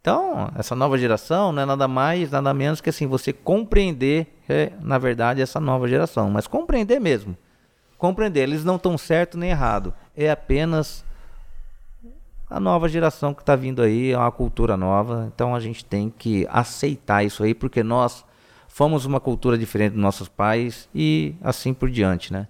[0.00, 4.72] Então, essa nova geração não é nada mais, nada menos que assim, você compreender, é,
[4.80, 6.30] na verdade, essa nova geração.
[6.30, 7.36] Mas compreender mesmo.
[7.98, 9.94] Compreender, eles não estão certo nem errado.
[10.16, 11.04] É apenas
[12.52, 15.30] a nova geração que está vindo aí, é uma cultura nova.
[15.34, 18.24] Então a gente tem que aceitar isso aí, porque nós
[18.68, 22.46] fomos uma cultura diferente dos nossos pais e assim por diante, né?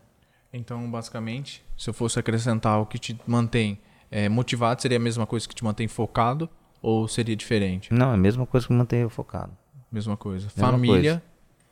[0.53, 3.79] Então, basicamente, se eu fosse acrescentar o que te mantém
[4.11, 6.49] é, motivado, seria a mesma coisa que te mantém focado
[6.83, 7.93] ou seria diferente?
[7.93, 9.53] Não, é a mesma coisa que manter focado.
[9.91, 10.49] Mesma coisa.
[10.55, 11.23] Mesma Família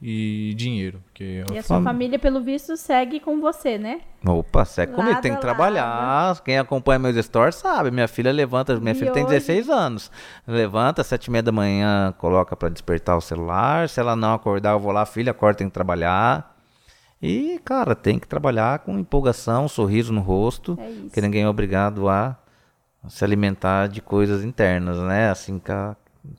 [0.03, 1.03] e dinheiro.
[1.05, 4.01] Porque E a sua Fam- família, pelo visto, segue com você, né?
[4.27, 6.41] Opa, segue comigo, Lado tem a que trabalhar.
[6.43, 7.91] Quem acompanha meus stories sabe.
[7.91, 9.35] Minha filha levanta, minha E filha tem hoje?
[9.35, 10.11] 16 anos.
[10.47, 13.89] Levanta, sete e meia da manhã, coloca pra despertar o celular.
[13.89, 16.57] Se ela não acordar, eu vou lá, filha, acorda, tem que trabalhar.
[17.23, 20.79] E, cara, tem que trabalhar com empolgação, sorriso no rosto.
[20.81, 21.03] É isso.
[21.05, 22.37] Porque ninguém é obrigado a
[23.09, 25.29] se alimentar de coisas internas, né?
[25.31, 25.95] Assim, que a-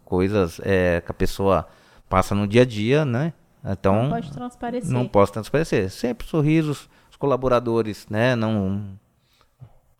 [0.06, 1.68] coisas é, que a pessoa
[2.10, 3.34] passa no dia a dia, né?
[3.64, 4.92] Então, Pode transparecer.
[4.92, 5.90] não posso transparecer.
[5.90, 8.36] Sempre sorrisos, os colaboradores, né?
[8.36, 9.00] Não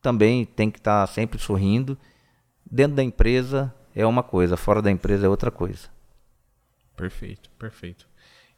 [0.02, 1.98] também tem que estar sempre sorrindo.
[2.70, 5.90] Dentro da empresa é uma coisa, fora da empresa é outra coisa.
[6.96, 8.08] Perfeito, perfeito.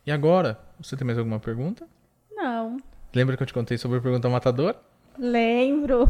[0.05, 1.87] E agora, você tem mais alguma pergunta?
[2.31, 2.77] Não.
[3.13, 4.79] Lembra que eu te contei sobre a pergunta matadora?
[5.17, 6.09] Lembro.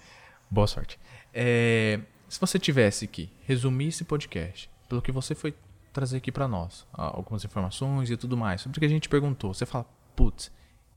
[0.50, 0.98] Boa sorte.
[1.32, 5.54] É, se você tivesse que resumir esse podcast pelo que você foi
[5.94, 9.54] trazer aqui pra nós, algumas informações e tudo mais, sobre o que a gente perguntou,
[9.54, 10.50] você fala, putz,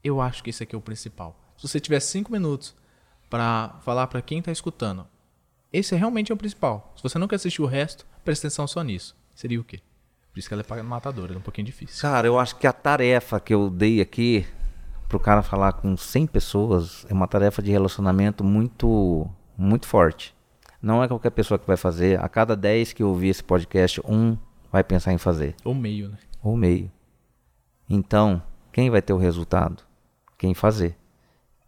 [0.03, 1.39] eu acho que esse aqui é o principal.
[1.55, 2.75] Se você tivesse cinco minutos
[3.29, 5.07] pra falar pra quem tá escutando,
[5.71, 6.93] esse realmente é o principal.
[6.97, 9.15] Se você não quer assistir o resto, presta atenção só nisso.
[9.35, 9.79] Seria o quê?
[10.31, 12.01] Por isso que ela é matadora, é um pouquinho difícil.
[12.01, 14.45] Cara, eu acho que a tarefa que eu dei aqui
[15.07, 20.35] pro cara falar com 100 pessoas é uma tarefa de relacionamento muito muito forte.
[20.81, 22.19] Não é qualquer pessoa que vai fazer.
[22.19, 24.37] A cada 10 que ouvir esse podcast, um
[24.71, 25.55] vai pensar em fazer.
[25.63, 26.17] Ou meio, né?
[26.47, 26.91] ou meio.
[27.89, 28.41] Então,
[28.71, 29.83] quem vai ter o resultado?
[30.37, 30.95] Quem fazer.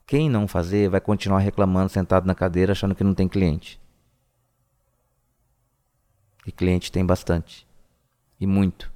[0.06, 3.80] Quem não fazer vai continuar reclamando sentado na cadeira achando que não tem cliente.
[6.46, 7.68] E cliente tem bastante.
[8.40, 8.92] E muito.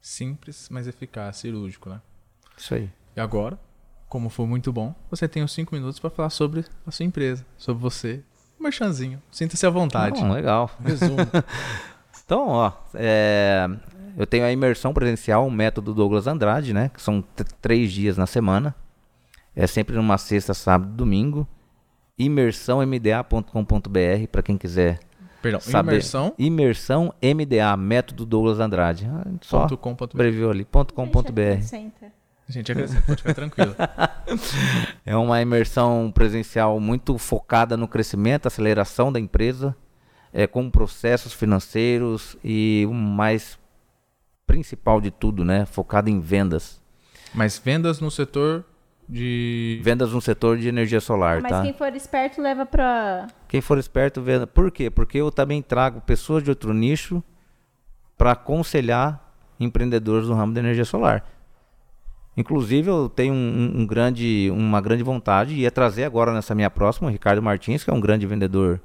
[0.00, 2.00] Simples, mas eficaz, cirúrgico, né?
[2.56, 2.90] Isso aí.
[3.14, 3.58] E agora,
[4.08, 7.44] como foi muito bom, você tem os cinco minutos para falar sobre a sua empresa,
[7.58, 8.24] sobre você.
[8.58, 9.22] Um merchanzinho.
[9.30, 10.20] Sinta-se à vontade.
[10.20, 10.70] Bom, legal.
[10.82, 11.18] Resumo.
[12.28, 13.66] Então, ó, é,
[14.14, 16.90] eu tenho a imersão presencial, o método Douglas Andrade, né?
[16.92, 17.24] Que são
[17.62, 18.74] três dias na semana.
[19.56, 21.48] É sempre numa sexta, sábado e domingo.
[22.18, 25.00] imersãomda.com.br para quem quiser
[25.40, 25.92] Perdão, saber.
[25.92, 26.34] imersão.
[26.38, 29.08] Imersão MDA, método Douglas Andrade.
[29.10, 30.20] Ah, Só Ponto com, ponto br.
[30.20, 31.30] abreviou ali, .com.br.
[31.30, 32.12] Acrescenta.
[32.46, 33.74] Gente, acrescenta, pode ficar tranquilo.
[35.06, 39.74] É uma imersão presencial muito focada no crescimento, aceleração da empresa,
[40.32, 43.58] é, com processos financeiros e o mais
[44.46, 45.66] principal de tudo, né?
[45.66, 46.80] Focado em vendas.
[47.34, 48.64] Mas vendas no setor
[49.08, 49.80] de.
[49.82, 51.62] Vendas no setor de energia solar, Mas tá?
[51.62, 53.26] quem for esperto leva pra.
[53.48, 54.46] Quem for esperto, venda.
[54.46, 54.90] Por quê?
[54.90, 57.22] Porque eu também trago pessoas de outro nicho
[58.16, 59.24] para aconselhar
[59.58, 61.24] empreendedores no ramo da energia solar.
[62.36, 66.70] Inclusive, eu tenho um, um grande, uma grande vontade e é trazer agora nessa minha
[66.70, 68.80] próxima o Ricardo Martins, que é um grande vendedor,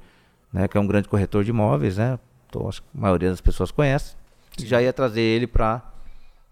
[0.54, 2.16] né, que é um grande corretor de imóveis, né?
[2.48, 4.14] Então, acho que a maioria das pessoas conhece.
[4.56, 5.82] E já ia trazer ele para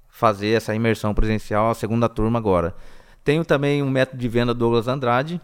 [0.08, 2.74] fazer essa imersão presencial, a segunda turma agora.
[3.22, 5.40] Tenho também um método de venda Douglas Andrade,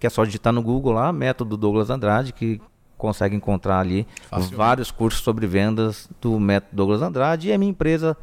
[0.00, 2.58] que é só digitar no Google lá, método Douglas Andrade, que
[2.96, 4.56] consegue encontrar ali Facilmente.
[4.56, 7.48] vários cursos sobre vendas do método Douglas Andrade.
[7.48, 8.16] E a minha empresa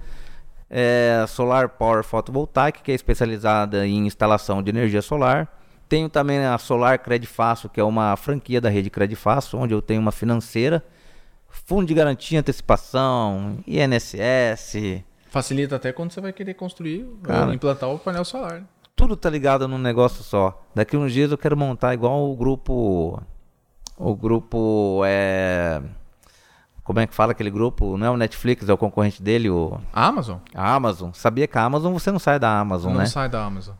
[0.67, 5.47] é Solar Power Photovoltaic, que é especializada em instalação de energia solar.
[5.91, 9.73] Tenho também a Solar Credit Fácil, que é uma franquia da rede Credit Fácil, onde
[9.73, 10.81] eu tenho uma financeira,
[11.49, 17.47] fundo de garantia, antecipação, INSS, Facilita até quando você vai querer construir, Cara.
[17.47, 18.61] ou implantar o painel solar.
[18.61, 18.63] né?
[18.95, 20.63] tudo tá ligado num negócio só.
[20.73, 23.21] Daqui uns dias eu quero montar igual o grupo.
[23.97, 25.81] O grupo é.
[26.85, 27.97] Como é que fala aquele grupo?
[27.97, 30.37] Não é o Netflix, é o concorrente dele, o A Amazon?
[30.55, 31.11] a Amazon.
[31.11, 33.05] Sabia que a Amazon você não sai da Amazon, não né?
[33.07, 33.75] sai da Amazon.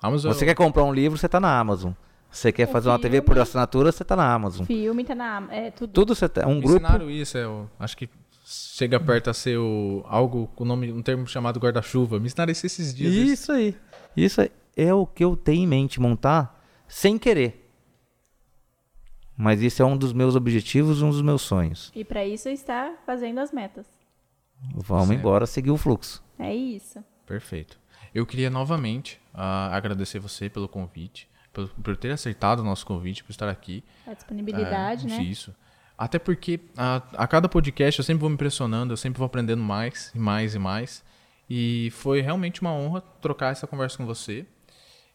[0.00, 1.92] Amazon Você é quer comprar um livro, você tá na Amazon.
[2.30, 3.40] Você quer Um fazer uma TV por filme.
[3.42, 4.64] assinatura, você tá na Amazon.
[4.66, 5.46] Filme tá na.
[5.50, 5.92] É tudo.
[5.92, 6.46] Tudo você tá.
[6.46, 6.76] Um Me grupo.
[6.84, 8.08] ensinaram isso, é, o- acho que
[8.44, 12.18] chega perto a ser o, algo com o nome, um termo chamado guarda-chuva.
[12.20, 13.12] Me ensinaram isso esses dias.
[13.14, 13.74] Isso aí.
[14.16, 14.50] Isso aí.
[14.76, 17.64] é o que eu tenho em mente montar sem querer.
[19.36, 21.90] Mas isso é um dos meus objetivos, um dos meus sonhos.
[21.94, 23.86] E pra isso está fazendo as metas.
[24.74, 25.18] Vamos Certo.
[25.20, 26.22] embora seguir o fluxo.
[26.38, 27.02] É isso.
[27.26, 27.78] Perfeito.
[28.18, 33.22] Eu queria novamente ah, agradecer você pelo convite, por, por ter aceitado o nosso convite,
[33.22, 33.84] por estar aqui.
[34.04, 35.22] A disponibilidade, É, né?
[35.22, 35.54] Isso.
[35.96, 39.62] Até porque a, a cada podcast eu sempre vou me impressionando, eu sempre vou aprendendo
[39.62, 41.04] mais e mais e mais.
[41.48, 44.44] E foi realmente uma honra trocar essa conversa com você.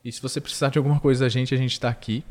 [0.03, 2.23] E se você precisar de alguma coisa da gente, a gente está aqui.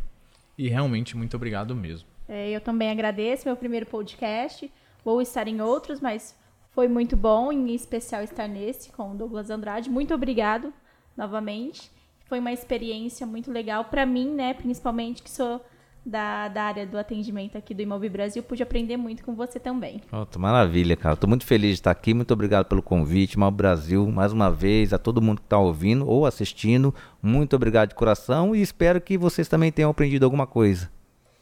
[0.57, 2.09] E realmente, muito obrigado mesmo.
[2.27, 4.73] É, eu também agradeço meu primeiro podcast.
[5.05, 6.35] Vou estar em outros, mas
[6.73, 9.91] foi muito bom, em especial estar nesse com o Douglas Andrade.
[9.91, 10.73] Muito obrigado
[11.17, 11.91] novamente.
[12.27, 14.55] Foi uma experiência muito legal para mim, né?
[14.55, 15.61] Principalmente que sou
[16.05, 20.01] da, da área do atendimento aqui do Imob Brasil, pude aprender muito com você também.
[20.11, 21.15] Pronto, maravilha, cara.
[21.15, 22.13] Tô muito feliz de estar aqui.
[22.13, 23.39] Muito obrigado pelo convite.
[23.39, 26.95] Mal Brasil, mais uma vez, a todo mundo que está ouvindo ou assistindo.
[27.23, 30.91] Muito obrigado de coração e espero que vocês também tenham aprendido alguma coisa.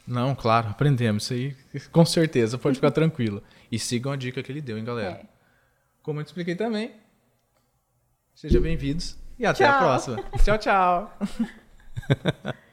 [0.06, 1.30] Não, claro, aprendemos.
[1.30, 1.56] Isso aí,
[1.92, 3.42] com certeza, pode ficar tranquilo.
[3.70, 5.16] E sigam a dica que ele deu, hein, galera.
[5.22, 5.26] É.
[6.02, 6.92] Como eu te expliquei também.
[8.34, 9.80] Sejam bem-vindos e até a Tchau.
[9.80, 10.22] próxima.
[10.44, 11.18] tchau, tchau.